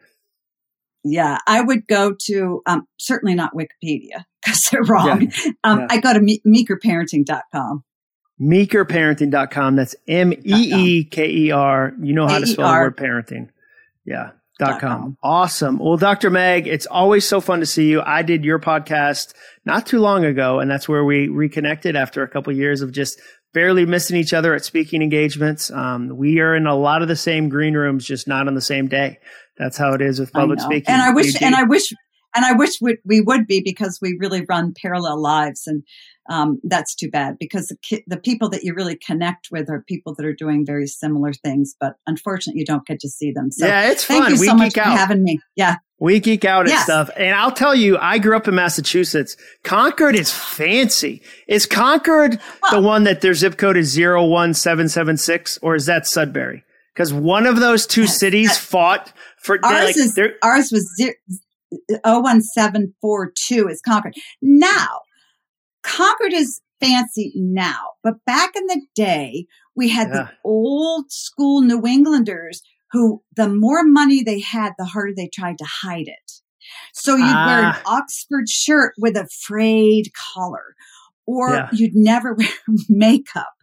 Yeah, 1.04 1.38
I 1.48 1.62
would 1.62 1.88
go 1.88 2.16
to 2.26 2.62
um, 2.66 2.88
certainly 2.98 3.36
not 3.36 3.52
Wikipedia 3.54 4.26
because 4.44 4.68
they're 4.72 4.84
wrong. 4.84 5.22
Yeah. 5.22 5.52
Um, 5.64 5.80
yeah. 5.80 5.88
I 5.90 6.00
go 6.00 6.14
to 6.14 6.20
me- 6.20 6.42
meekerparenting.com 6.46 7.84
meekerparenting.com. 8.42 9.76
That's 9.76 9.96
M 10.08 10.34
E 10.34 10.38
E 10.44 11.04
K 11.04 11.30
E 11.30 11.52
R. 11.52 11.94
You 12.02 12.14
know 12.14 12.28
how 12.28 12.40
to 12.40 12.48
spell 12.48 12.68
the 12.68 12.80
word 12.80 12.98
parenting. 12.98 13.50
Yeah. 14.06 14.32
Dot 14.58 14.82
com. 14.82 15.18
Awesome. 15.24 15.80
Well, 15.80 15.96
Dr. 15.96 16.30
Meg, 16.30 16.68
it's 16.68 16.86
always 16.86 17.26
so 17.26 17.40
fun 17.40 17.62
to 17.62 17.66
see 17.66 17.90
you. 17.90 18.02
I 18.02 18.24
did 18.24 18.44
your 18.44 18.60
podcast 18.60 19.34
not 19.70 19.86
too 19.86 20.00
long 20.00 20.26
ago, 20.26 20.60
and 20.60 20.70
that's 20.70 20.90
where 20.90 21.04
we 21.04 21.28
reconnected 21.28 21.96
after 21.96 22.24
a 22.24 22.28
couple 22.28 22.52
of 22.52 22.58
years 22.58 22.82
of 22.82 22.92
just 22.92 23.20
barely 23.54 23.86
missing 23.86 24.18
each 24.18 24.34
other 24.34 24.54
at 24.54 24.64
speaking 24.64 25.02
engagements. 25.02 25.72
Um, 25.72 26.16
we 26.16 26.40
are 26.40 26.56
in 26.56 26.68
a 26.68 26.76
lot 26.76 27.02
of 27.02 27.08
the 27.08 27.16
same 27.16 27.50
green 27.50 27.74
rooms, 27.74 28.06
just 28.06 28.28
not 28.28 28.48
on 28.48 28.56
the 28.56 28.62
same 28.62 28.88
day. 28.88 29.18
That's 29.58 29.78
how 29.78 29.94
it 29.94 30.02
is 30.02 30.20
with 30.20 30.32
public 30.32 30.60
speaking. 30.60 30.94
And 30.94 31.02
I 31.02 31.12
wish, 31.12 31.42
and 31.42 31.56
I 31.56 31.64
wish, 31.64 31.92
and 32.36 32.46
I 32.46 32.54
wish 32.54 32.80
we, 32.80 32.98
we 33.06 33.22
would 33.22 33.48
be 33.48 33.62
because 33.64 34.00
we 34.02 34.18
really 34.20 34.46
run 34.48 34.74
parallel 34.82 35.22
lives 35.22 35.64
and 35.68 35.84
um, 36.30 36.60
that's 36.64 36.94
too 36.96 37.10
bad 37.10 37.38
because 37.40 37.68
the, 37.68 37.78
ki- 37.82 38.04
the 38.06 38.20
people 38.20 38.50
that 38.50 38.64
you 38.64 38.76
really 38.76 38.96
connect 38.96 39.48
with 39.52 39.70
are 39.70 39.84
people 39.88 40.14
that 40.16 40.26
are 40.26 40.36
doing 40.36 40.64
very 40.64 40.86
similar 40.86 41.34
things, 41.34 41.76
but 41.80 41.94
unfortunately, 42.06 42.60
you 42.60 42.66
don't 42.66 42.86
get 42.86 43.00
to 43.00 43.10
see 43.10 43.32
them. 43.32 43.52
So 43.52 43.66
yeah, 43.66 43.90
it's 43.90 44.06
thank 44.06 44.26
fun. 44.26 44.34
you 44.34 44.40
we 44.40 44.46
so 44.46 44.54
much 44.54 44.78
out. 44.78 44.86
for 44.86 44.98
having 44.98 45.24
me. 45.24 45.40
Yeah. 45.56 45.78
We 46.00 46.20
geek 46.20 46.45
out 46.45 46.70
at 46.70 46.84
stuff. 46.84 47.10
And 47.18 47.36
I'll 47.36 47.52
tell 47.52 47.76
you, 47.76 47.97
I 47.97 48.20
grew 48.20 48.38
up 48.38 48.47
in 48.47 48.56
Massachusetts. 48.56 49.36
Concord 49.64 50.16
is 50.16 50.32
fancy. 50.32 51.22
Is 51.47 51.66
Concord 51.66 52.39
well, 52.64 52.72
the 52.72 52.88
one 52.88 53.04
that 53.04 53.20
their 53.22 53.34
zip 53.34 53.58
code 53.58 53.76
is 53.76 53.97
01776 53.97 55.58
or 55.62 55.76
is 55.76 55.86
that 55.88 56.08
Sudbury? 56.08 56.64
Because 56.93 57.14
one 57.14 57.45
of 57.45 57.60
those 57.60 57.86
two 57.86 58.08
cities 58.08 58.58
fought 58.58 59.12
for 59.38 59.60
ours. 59.64 59.86
Like, 59.86 59.97
is, 59.97 60.18
ours 60.41 60.72
was 60.72 60.89
01742 62.06 63.68
is 63.68 63.82
Concord. 63.82 64.16
Now, 64.41 65.02
Concord 65.84 66.34
is 66.34 66.62
fancy 66.80 67.34
now, 67.36 67.91
but 68.04 68.24
back 68.26 68.56
in 68.56 68.66
the 68.68 68.82
day, 68.95 69.45
we 69.76 69.89
had 69.89 70.08
yeah. 70.10 70.14
the 70.14 70.30
old 70.43 71.12
school 71.12 71.62
New 71.62 71.86
Englanders 71.86 72.62
who 72.92 73.22
the 73.36 73.48
more 73.48 73.84
money 73.84 74.24
they 74.24 74.40
had, 74.40 74.74
the 74.78 74.86
harder 74.86 75.14
they 75.16 75.30
tried 75.34 75.58
to 75.60 75.66
hide 75.66 76.08
it. 76.08 76.32
So 76.94 77.16
you'd 77.16 77.26
ah. 77.26 77.46
wear 77.48 77.60
an 77.60 77.76
ah. 77.86 77.98
Oxford 77.98 78.50
shirt 78.50 78.94
with 78.98 79.16
a 79.16 79.28
frayed 79.28 80.12
collar, 80.34 80.76
or 81.26 81.54
yeah. 81.54 81.70
you'd 81.72 81.96
never 81.96 82.34
wear 82.38 82.48
makeup, 82.90 83.54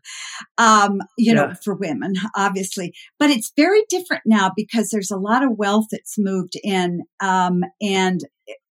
um, 0.59 1.01
you 1.19 1.35
yeah. 1.35 1.47
know, 1.47 1.55
for 1.63 1.75
women, 1.75 2.15
obviously. 2.35 2.95
But 3.19 3.31
it's 3.31 3.53
very 3.57 3.83
different 3.89 4.23
now 4.27 4.53
because 4.55 4.91
there's 4.91 5.11
a 5.11 5.19
lot 5.19 5.43
of 5.43 5.59
wealth 5.59 5.87
that's 5.91 6.17
moved 6.19 6.55
in, 6.63 7.03
um, 7.21 7.63
and 7.81 8.21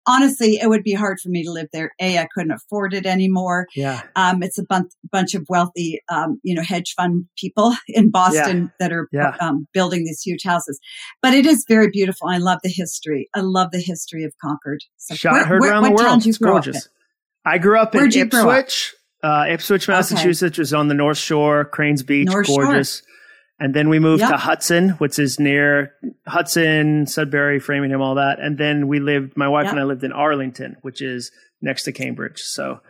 honestly, 0.07 0.59
it 0.61 0.68
would 0.68 0.82
be 0.82 0.92
hard 0.92 1.18
for 1.20 1.28
me 1.28 1.44
to 1.44 1.50
live 1.50 1.68
there. 1.72 1.92
A, 2.00 2.18
I 2.18 2.28
couldn't 2.34 2.52
afford 2.52 2.94
it 2.94 3.07
anymore. 3.07 3.66
Yeah. 3.74 4.02
Um, 4.16 4.42
it's 4.42 4.59
a 4.59 4.64
bunch, 4.64 4.92
bunch 5.11 5.34
of 5.34 5.46
wealthy, 5.48 6.00
um, 6.09 6.40
you 6.42 6.55
know, 6.55 6.62
hedge 6.62 6.94
fund 6.94 7.26
people 7.36 7.74
in 7.88 8.11
Boston 8.11 8.62
yeah. 8.62 8.68
that 8.80 8.92
are 8.92 9.09
yeah. 9.12 9.36
um, 9.40 9.66
building 9.72 10.05
these 10.05 10.22
huge 10.22 10.42
houses. 10.42 10.78
But 11.22 11.34
it 11.34 11.46
is 11.46 11.64
very 11.68 11.88
beautiful. 11.90 12.28
I 12.28 12.38
love 12.38 12.61
the 12.62 12.70
history. 12.70 13.28
I 13.34 13.40
love 13.40 13.70
the 13.72 13.80
history 13.80 14.24
of 14.24 14.32
Concord. 14.42 14.80
So 14.96 15.14
Shot 15.14 15.32
where, 15.32 15.44
heard 15.44 15.61
where, 15.61 15.70
around 15.72 15.84
the 15.84 15.92
world. 15.92 16.26
It's 16.26 16.38
gorgeous. 16.38 16.88
I 17.44 17.59
grew 17.59 17.78
up 17.78 17.94
Where'd 17.94 18.14
in 18.14 18.26
Ipswich. 18.26 18.94
Uh, 19.22 19.46
Ipswich, 19.48 19.88
Massachusetts 19.88 20.55
okay. 20.55 20.61
was 20.61 20.74
on 20.74 20.88
the 20.88 20.94
North 20.94 21.16
Shore, 21.16 21.64
Cranes 21.64 22.02
Beach, 22.02 22.28
North 22.28 22.46
gorgeous. 22.46 22.98
Shore. 22.98 23.09
And 23.59 23.72
then 23.72 23.88
we 23.88 24.00
moved 24.00 24.20
yep. 24.20 24.30
to 24.30 24.36
Hudson, 24.36 24.90
which 24.90 25.18
is 25.18 25.38
near 25.38 25.94
Hudson, 26.26 27.07
Sudbury, 27.07 27.61
Framingham, 27.61 28.00
all 28.00 28.16
that. 28.16 28.40
And 28.40 28.59
then 28.59 28.88
we 28.88 28.98
lived, 28.98 29.36
my 29.36 29.48
wife 29.48 29.64
yep. 29.64 29.72
and 29.72 29.80
I 29.80 29.84
lived 29.84 30.02
in 30.02 30.12
Arlington, 30.12 30.76
which 30.82 31.00
is 31.00 31.30
next 31.62 31.84
to 31.84 31.92
Cambridge. 31.92 32.40
So 32.40 32.80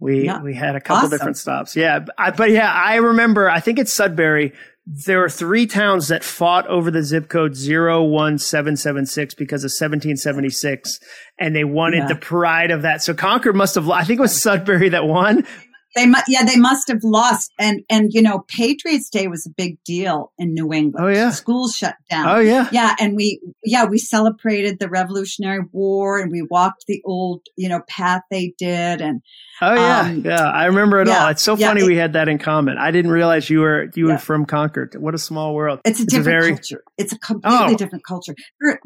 we, 0.00 0.24
yep. 0.24 0.42
we 0.42 0.54
had 0.54 0.76
a 0.76 0.80
couple 0.80 0.96
awesome. 0.96 1.10
different 1.10 1.36
stops. 1.36 1.76
Yeah. 1.76 2.06
I, 2.16 2.30
but 2.30 2.50
yeah, 2.50 2.72
I 2.72 2.96
remember, 2.96 3.50
I 3.50 3.60
think 3.60 3.78
it's 3.78 3.92
Sudbury. 3.92 4.54
There 4.86 5.20
were 5.20 5.28
three 5.28 5.66
towns 5.66 6.08
that 6.08 6.24
fought 6.24 6.66
over 6.68 6.90
the 6.90 7.02
zip 7.02 7.28
code 7.28 7.52
01776 7.52 9.34
because 9.34 9.62
of 9.62 9.68
1776 9.68 11.00
and 11.38 11.54
they 11.54 11.64
wanted 11.64 11.98
yeah. 11.98 12.08
the 12.08 12.16
pride 12.16 12.70
of 12.70 12.82
that. 12.82 13.02
So 13.02 13.12
Concord 13.14 13.56
must 13.56 13.74
have, 13.74 13.88
I 13.90 14.04
think 14.04 14.18
it 14.18 14.22
was 14.22 14.40
Sudbury 14.40 14.90
that 14.90 15.06
won, 15.06 15.46
they 15.94 16.06
must, 16.06 16.24
yeah, 16.28 16.44
they 16.44 16.56
must 16.56 16.88
have 16.88 17.04
lost. 17.04 17.52
And, 17.58 17.82
and, 17.88 18.12
you 18.12 18.22
know, 18.22 18.44
Patriots 18.48 19.08
Day 19.08 19.28
was 19.28 19.46
a 19.46 19.50
big 19.50 19.82
deal 19.84 20.32
in 20.38 20.52
New 20.52 20.72
England. 20.72 21.04
Oh, 21.06 21.08
yeah. 21.08 21.30
Schools 21.30 21.76
shut 21.76 21.96
down. 22.10 22.28
Oh, 22.28 22.40
yeah. 22.40 22.68
Yeah. 22.72 22.94
And 22.98 23.14
we, 23.16 23.40
yeah, 23.62 23.84
we 23.84 23.98
celebrated 23.98 24.78
the 24.80 24.88
Revolutionary 24.88 25.64
War 25.72 26.20
and 26.20 26.32
we 26.32 26.42
walked 26.42 26.86
the 26.86 27.00
old, 27.04 27.42
you 27.56 27.68
know, 27.68 27.82
path 27.88 28.22
they 28.30 28.54
did. 28.58 29.00
And, 29.00 29.22
oh, 29.62 29.74
yeah. 29.74 30.00
Um, 30.00 30.22
yeah. 30.24 30.50
I 30.50 30.66
remember 30.66 31.00
it 31.00 31.08
yeah, 31.08 31.24
all. 31.24 31.28
It's 31.30 31.42
so 31.42 31.56
yeah, 31.56 31.68
funny 31.68 31.82
it, 31.82 31.86
we 31.86 31.96
had 31.96 32.14
that 32.14 32.28
in 32.28 32.38
common. 32.38 32.76
I 32.76 32.90
didn't 32.90 33.12
realize 33.12 33.48
you 33.48 33.60
were, 33.60 33.90
you 33.94 34.08
yeah. 34.08 34.14
were 34.14 34.18
from 34.18 34.46
Concord. 34.46 34.96
What 34.98 35.14
a 35.14 35.18
small 35.18 35.54
world. 35.54 35.80
It's 35.84 36.00
a 36.00 36.02
it's 36.02 36.12
different 36.12 36.26
a 36.26 36.40
very, 36.40 36.52
culture. 36.54 36.84
It's 36.98 37.12
a 37.12 37.18
completely 37.18 37.74
oh. 37.74 37.76
different 37.76 38.04
culture. 38.04 38.34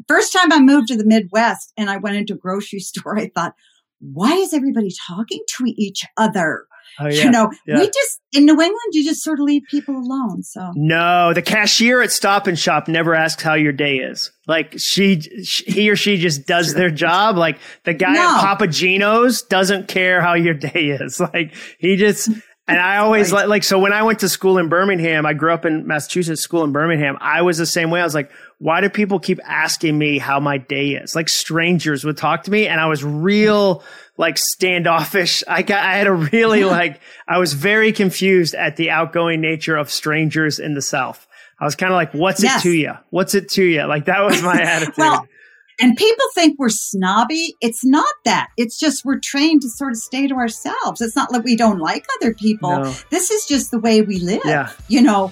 First 0.07 0.33
time 0.33 0.51
I 0.51 0.59
moved 0.59 0.89
to 0.89 0.97
the 0.97 1.05
Midwest 1.05 1.73
and 1.75 1.89
I 1.89 1.97
went 1.97 2.17
into 2.17 2.33
a 2.33 2.37
grocery 2.37 2.79
store, 2.79 3.17
I 3.17 3.31
thought, 3.33 3.55
why 3.99 4.33
is 4.33 4.53
everybody 4.53 4.89
talking 5.07 5.41
to 5.57 5.65
each 5.77 6.03
other? 6.17 6.65
Oh, 6.99 7.07
yeah. 7.07 7.23
You 7.25 7.31
know, 7.31 7.51
Yeah. 7.67 7.79
we 7.79 7.85
just 7.85 8.19
in 8.33 8.45
New 8.45 8.53
England, 8.59 8.77
you 8.93 9.03
just 9.03 9.23
sort 9.23 9.39
of 9.39 9.45
leave 9.45 9.61
people 9.69 9.95
alone. 9.95 10.41
So 10.43 10.71
No, 10.75 11.33
the 11.33 11.41
cashier 11.41 12.01
at 12.01 12.11
Stop 12.11 12.47
and 12.47 12.57
Shop 12.57 12.87
never 12.87 13.13
asks 13.13 13.43
how 13.43 13.53
your 13.53 13.71
day 13.73 13.97
is. 13.97 14.31
Like 14.47 14.75
she, 14.79 15.21
sh 15.43 15.63
he 15.67 15.89
or 15.89 15.95
she 15.95 16.17
just 16.17 16.47
does 16.47 16.73
their 16.73 16.89
job. 16.89 17.37
Like 17.37 17.59
the 17.85 17.93
guy 17.93 18.13
No. 18.13 18.21
at 18.35 18.41
Papa 18.41 18.67
Gino's 18.67 19.43
doesn't 19.43 19.87
care 19.87 20.21
how 20.21 20.33
your 20.33 20.55
day 20.55 20.97
is. 20.99 21.19
Like 21.33 21.53
he 21.77 21.95
just, 21.95 22.27
and 22.67 22.79
I 22.79 22.97
always 22.97 23.31
Right. 23.31 23.41
like, 23.41 23.49
like, 23.49 23.63
so 23.63 23.79
when 23.79 23.93
I 23.93 24.03
went 24.03 24.19
to 24.19 24.29
school 24.29 24.57
in 24.57 24.67
Birmingham, 24.69 25.25
I 25.25 25.33
grew 25.33 25.53
up 25.53 25.65
in 25.65 25.85
Massachusetts, 25.87 26.41
school 26.41 26.63
in 26.63 26.71
Birmingham. 26.71 27.17
I 27.21 27.43
was 27.43 27.57
the 27.59 27.65
same 27.65 27.91
way. 27.91 28.01
I 28.01 28.03
was 28.03 28.15
like, 28.15 28.31
why 28.59 28.81
do 28.81 28.89
people 28.89 29.19
keep 29.19 29.39
asking 29.45 29.97
me 29.97 30.17
how 30.17 30.39
my 30.39 30.57
day 30.57 30.89
is? 30.89 31.15
Like 31.15 31.29
strangers 31.29 32.03
would 32.03 32.17
talk 32.17 32.43
to 32.43 32.51
me 32.51 32.67
and 32.67 32.79
I 32.79 32.87
was 32.87 33.03
real, 33.03 33.83
like 34.17 34.37
standoffish. 34.37 35.43
I 35.47 35.61
got, 35.61 35.83
I 35.83 35.93
had 35.95 36.07
a 36.07 36.13
really 36.13 36.63
like, 36.65 36.99
I 37.27 37.37
was 37.39 37.53
very 37.53 37.91
confused 37.93 38.53
at 38.55 38.75
the 38.75 38.91
outgoing 38.91 39.41
nature 39.41 39.77
of 39.77 39.89
strangers 39.89 40.59
in 40.59 40.73
the 40.73 40.81
South. 40.81 41.25
I 41.59 41.65
was 41.65 41.75
kind 41.75 41.91
of 41.91 41.95
like, 41.95 42.13
what's 42.13 42.43
Yes. 42.43 42.59
it 42.59 42.69
to 42.69 42.75
you? 42.75 42.93
What's 43.09 43.33
it 43.35 43.49
to 43.51 43.63
you? 43.63 43.85
Like 43.85 44.05
that 44.05 44.21
was 44.21 44.41
my 44.41 44.61
attitude. 44.61 44.93
Well, 44.97 45.25
and 45.81 45.95
people 45.95 46.25
think 46.35 46.59
we're 46.59 46.67
snobby. 46.69 47.55
It's 47.61 47.85
not 47.85 48.13
that. 48.25 48.47
It's 48.57 48.77
just 48.77 49.05
we're 49.05 49.19
trained 49.19 49.61
to 49.61 49.69
sort 49.69 49.91
of 49.93 49.97
stay 49.97 50.27
to 50.27 50.35
ourselves. 50.35 50.99
It's 50.99 51.15
not 51.15 51.31
like 51.31 51.45
we 51.45 51.55
don't 51.55 51.79
like 51.79 52.05
other 52.19 52.33
people. 52.33 52.69
No. 52.79 52.93
This 53.09 53.31
is 53.31 53.45
just 53.45 53.71
the 53.71 53.79
way 53.79 54.01
we 54.01 54.19
live. 54.19 54.41
Yeah. 54.43 54.71
You 54.89 55.01
know, 55.01 55.31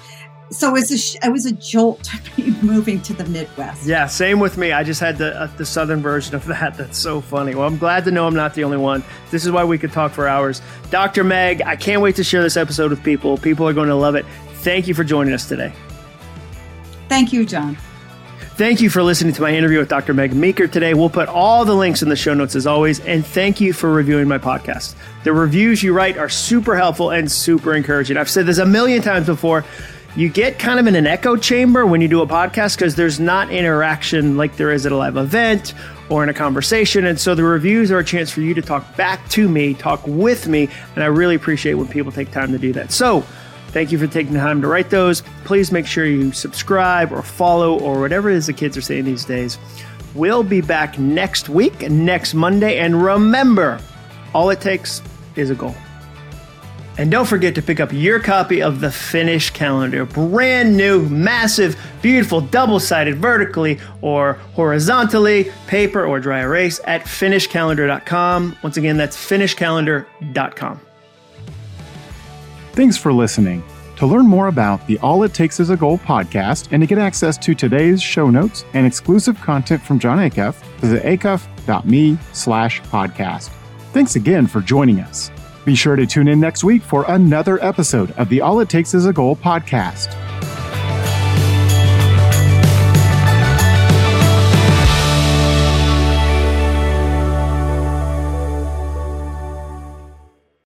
so 0.49 0.69
it 0.69 0.73
was 0.73 0.91
a, 0.91 1.25
it 1.25 1.31
was 1.31 1.45
a 1.45 1.51
jolt 1.51 2.09
moving 2.61 3.01
to 3.01 3.13
the 3.13 3.25
Midwest. 3.25 3.85
Yeah, 3.85 4.07
same 4.07 4.39
with 4.39 4.57
me. 4.57 4.71
I 4.71 4.83
just 4.83 4.99
had 4.99 5.17
the 5.17 5.39
uh, 5.39 5.47
the 5.57 5.65
southern 5.65 6.01
version 6.01 6.35
of 6.35 6.45
that. 6.45 6.73
That's 6.77 6.97
so 6.97 7.21
funny. 7.21 7.55
Well, 7.55 7.67
I'm 7.67 7.77
glad 7.77 8.05
to 8.05 8.11
know 8.11 8.27
I'm 8.27 8.35
not 8.35 8.53
the 8.53 8.63
only 8.63 8.77
one. 8.77 9.03
This 9.31 9.45
is 9.45 9.51
why 9.51 9.63
we 9.63 9.77
could 9.77 9.91
talk 9.91 10.11
for 10.11 10.27
hours. 10.27 10.61
Dr. 10.89 11.23
Meg, 11.23 11.61
I 11.61 11.75
can't 11.75 12.01
wait 12.01 12.15
to 12.15 12.23
share 12.23 12.41
this 12.41 12.57
episode 12.57 12.91
with 12.91 13.03
people. 13.03 13.37
People 13.37 13.67
are 13.67 13.73
going 13.73 13.89
to 13.89 13.95
love 13.95 14.15
it. 14.15 14.25
Thank 14.55 14.87
you 14.87 14.93
for 14.93 15.03
joining 15.03 15.33
us 15.33 15.47
today. 15.47 15.73
Thank 17.09 17.31
you, 17.31 17.45
Jon. 17.45 17.77
Thank 18.57 18.81
you 18.81 18.89
for 18.89 19.03
listening 19.03 19.33
to 19.33 19.41
my 19.43 19.53
interview 19.53 19.77
with 19.77 19.87
Dr. 19.87 20.15
Meg 20.15 20.33
Meeker 20.33 20.67
today. 20.67 20.95
We'll 20.95 21.11
put 21.11 21.29
all 21.29 21.63
the 21.63 21.75
links 21.75 22.01
in 22.01 22.09
the 22.09 22.15
show 22.15 22.33
notes 22.33 22.55
as 22.55 22.65
always. 22.65 22.99
And 23.01 23.23
thank 23.23 23.61
you 23.61 23.71
for 23.71 23.91
reviewing 23.91 24.27
my 24.27 24.39
podcast. 24.39 24.95
The 25.23 25.31
reviews 25.31 25.83
you 25.83 25.93
write 25.93 26.17
are 26.17 26.27
super 26.27 26.75
helpful 26.75 27.11
and 27.11 27.31
super 27.31 27.75
encouraging. 27.75 28.17
I've 28.17 28.31
said 28.31 28.47
this 28.47 28.57
a 28.57 28.65
million 28.65 29.03
times 29.03 29.27
before. 29.27 29.63
You 30.17 30.29
get 30.29 30.57
kind 30.57 30.79
of 30.79 30.87
in 30.87 30.95
an 30.95 31.05
echo 31.05 31.35
chamber 31.35 31.85
when 31.85 32.01
you 32.01 32.07
do 32.07 32.21
a 32.21 32.27
podcast 32.27 32.75
because 32.75 32.95
there's 32.95 33.19
not 33.19 33.51
interaction 33.51 34.35
like 34.35 34.57
there 34.57 34.71
is 34.71 34.83
at 34.87 34.91
a 34.91 34.97
live 34.97 35.15
event 35.15 35.75
or 36.09 36.23
in 36.23 36.29
a 36.29 36.33
conversation. 36.33 37.05
And 37.05 37.19
so 37.19 37.35
the 37.35 37.43
reviews 37.43 37.91
are 37.91 37.99
a 37.99 38.03
chance 38.03 38.31
for 38.31 38.41
you 38.41 38.55
to 38.55 38.61
talk 38.63 38.95
back 38.95 39.29
to 39.29 39.47
me, 39.47 39.75
talk 39.75 40.01
with 40.07 40.47
me. 40.47 40.69
And 40.95 41.03
I 41.03 41.07
really 41.07 41.35
appreciate 41.35 41.75
when 41.75 41.87
people 41.87 42.11
take 42.11 42.31
time 42.31 42.51
to 42.51 42.57
do 42.57 42.73
that. 42.73 42.91
So, 42.91 43.23
Thank 43.69 43.91
you 43.91 43.99
for 43.99 44.07
taking 44.07 44.33
the 44.33 44.39
time 44.39 44.61
to 44.61 44.67
write 44.67 44.89
those. 44.89 45.21
Please 45.43 45.71
make 45.73 45.85
sure 45.85 46.05
you 46.05 46.31
subscribe 46.31 47.11
or 47.11 47.21
follow 47.21 47.77
or 47.77 47.99
whatever 47.99 48.29
it 48.29 48.37
is 48.37 48.47
the 48.47 48.53
kids 48.53 48.77
are 48.77 48.81
saying 48.81 49.03
these 49.03 49.25
days. 49.25 49.59
We'll 50.15 50.41
be 50.41 50.61
back 50.61 50.97
next 50.97 51.49
week, 51.49 51.81
next 51.91 52.33
Monday. 52.33 52.79
And 52.79 53.03
remember, 53.03 53.79
all 54.33 54.49
it 54.49 54.61
takes 54.61 55.01
is 55.35 55.49
a 55.49 55.55
goal. 55.55 55.75
And 56.97 57.11
don't 57.11 57.27
forget 57.27 57.53
to 57.55 57.61
pick 57.61 57.79
up 57.79 57.93
your 57.93 58.19
copy 58.19 58.61
of 58.61 58.79
the 58.79 58.91
Finish 58.91 59.51
calendar. 59.51 60.05
Brand 60.05 60.75
new, 60.75 61.07
massive, 61.09 61.79
beautiful, 62.01 62.41
double 62.41 62.79
sided 62.79 63.17
vertically 63.17 63.79
or 64.01 64.33
horizontally, 64.55 65.51
paper 65.67 66.05
or 66.05 66.19
dry 66.19 66.39
erase 66.39 66.79
at 66.85 67.03
finishcalendar.com. 67.03 68.57
Once 68.63 68.77
again, 68.77 68.97
that's 68.97 69.15
finishcalendar.com. 69.15 70.81
Thanks 72.73 72.97
for 72.97 73.13
listening. 73.13 73.63
To 73.97 74.05
learn 74.05 74.27
more 74.27 74.47
about 74.47 74.85
the 74.85 74.99
All 74.99 75.23
It 75.23 75.33
Takes 75.33 75.59
Is 75.59 75.71
a 75.71 75.77
Goal 75.77 75.97
podcast 75.97 76.67
and 76.71 76.81
to 76.83 76.87
get 76.87 76.99
access 76.99 77.35
to 77.39 77.55
today's 77.55 78.01
show 78.01 78.29
notes 78.29 78.63
and 78.73 78.85
exclusive 78.85 79.39
content 79.41 79.81
from 79.81 79.97
Jon 79.97 80.19
Acuff, 80.19 80.53
visit 80.77 81.03
acuff.me 81.03 82.17
slash 82.33 82.81
podcast. 82.81 83.49
Thanks 83.93 84.15
again 84.15 84.45
for 84.45 84.61
joining 84.61 84.99
us. 84.99 85.31
Be 85.67 85.75
sure 85.75 85.97
to 85.97 86.07
tune 86.07 86.29
in 86.29 86.39
next 86.39 86.63
week 86.63 86.81
for 86.81 87.03
another 87.09 87.61
episode 87.61 88.11
of 88.11 88.29
the 88.29 88.39
All 88.39 88.61
It 88.61 88.69
Takes 88.69 88.93
Is 88.93 89.05
a 89.05 89.11
Goal 89.11 89.35
podcast. 89.35 90.13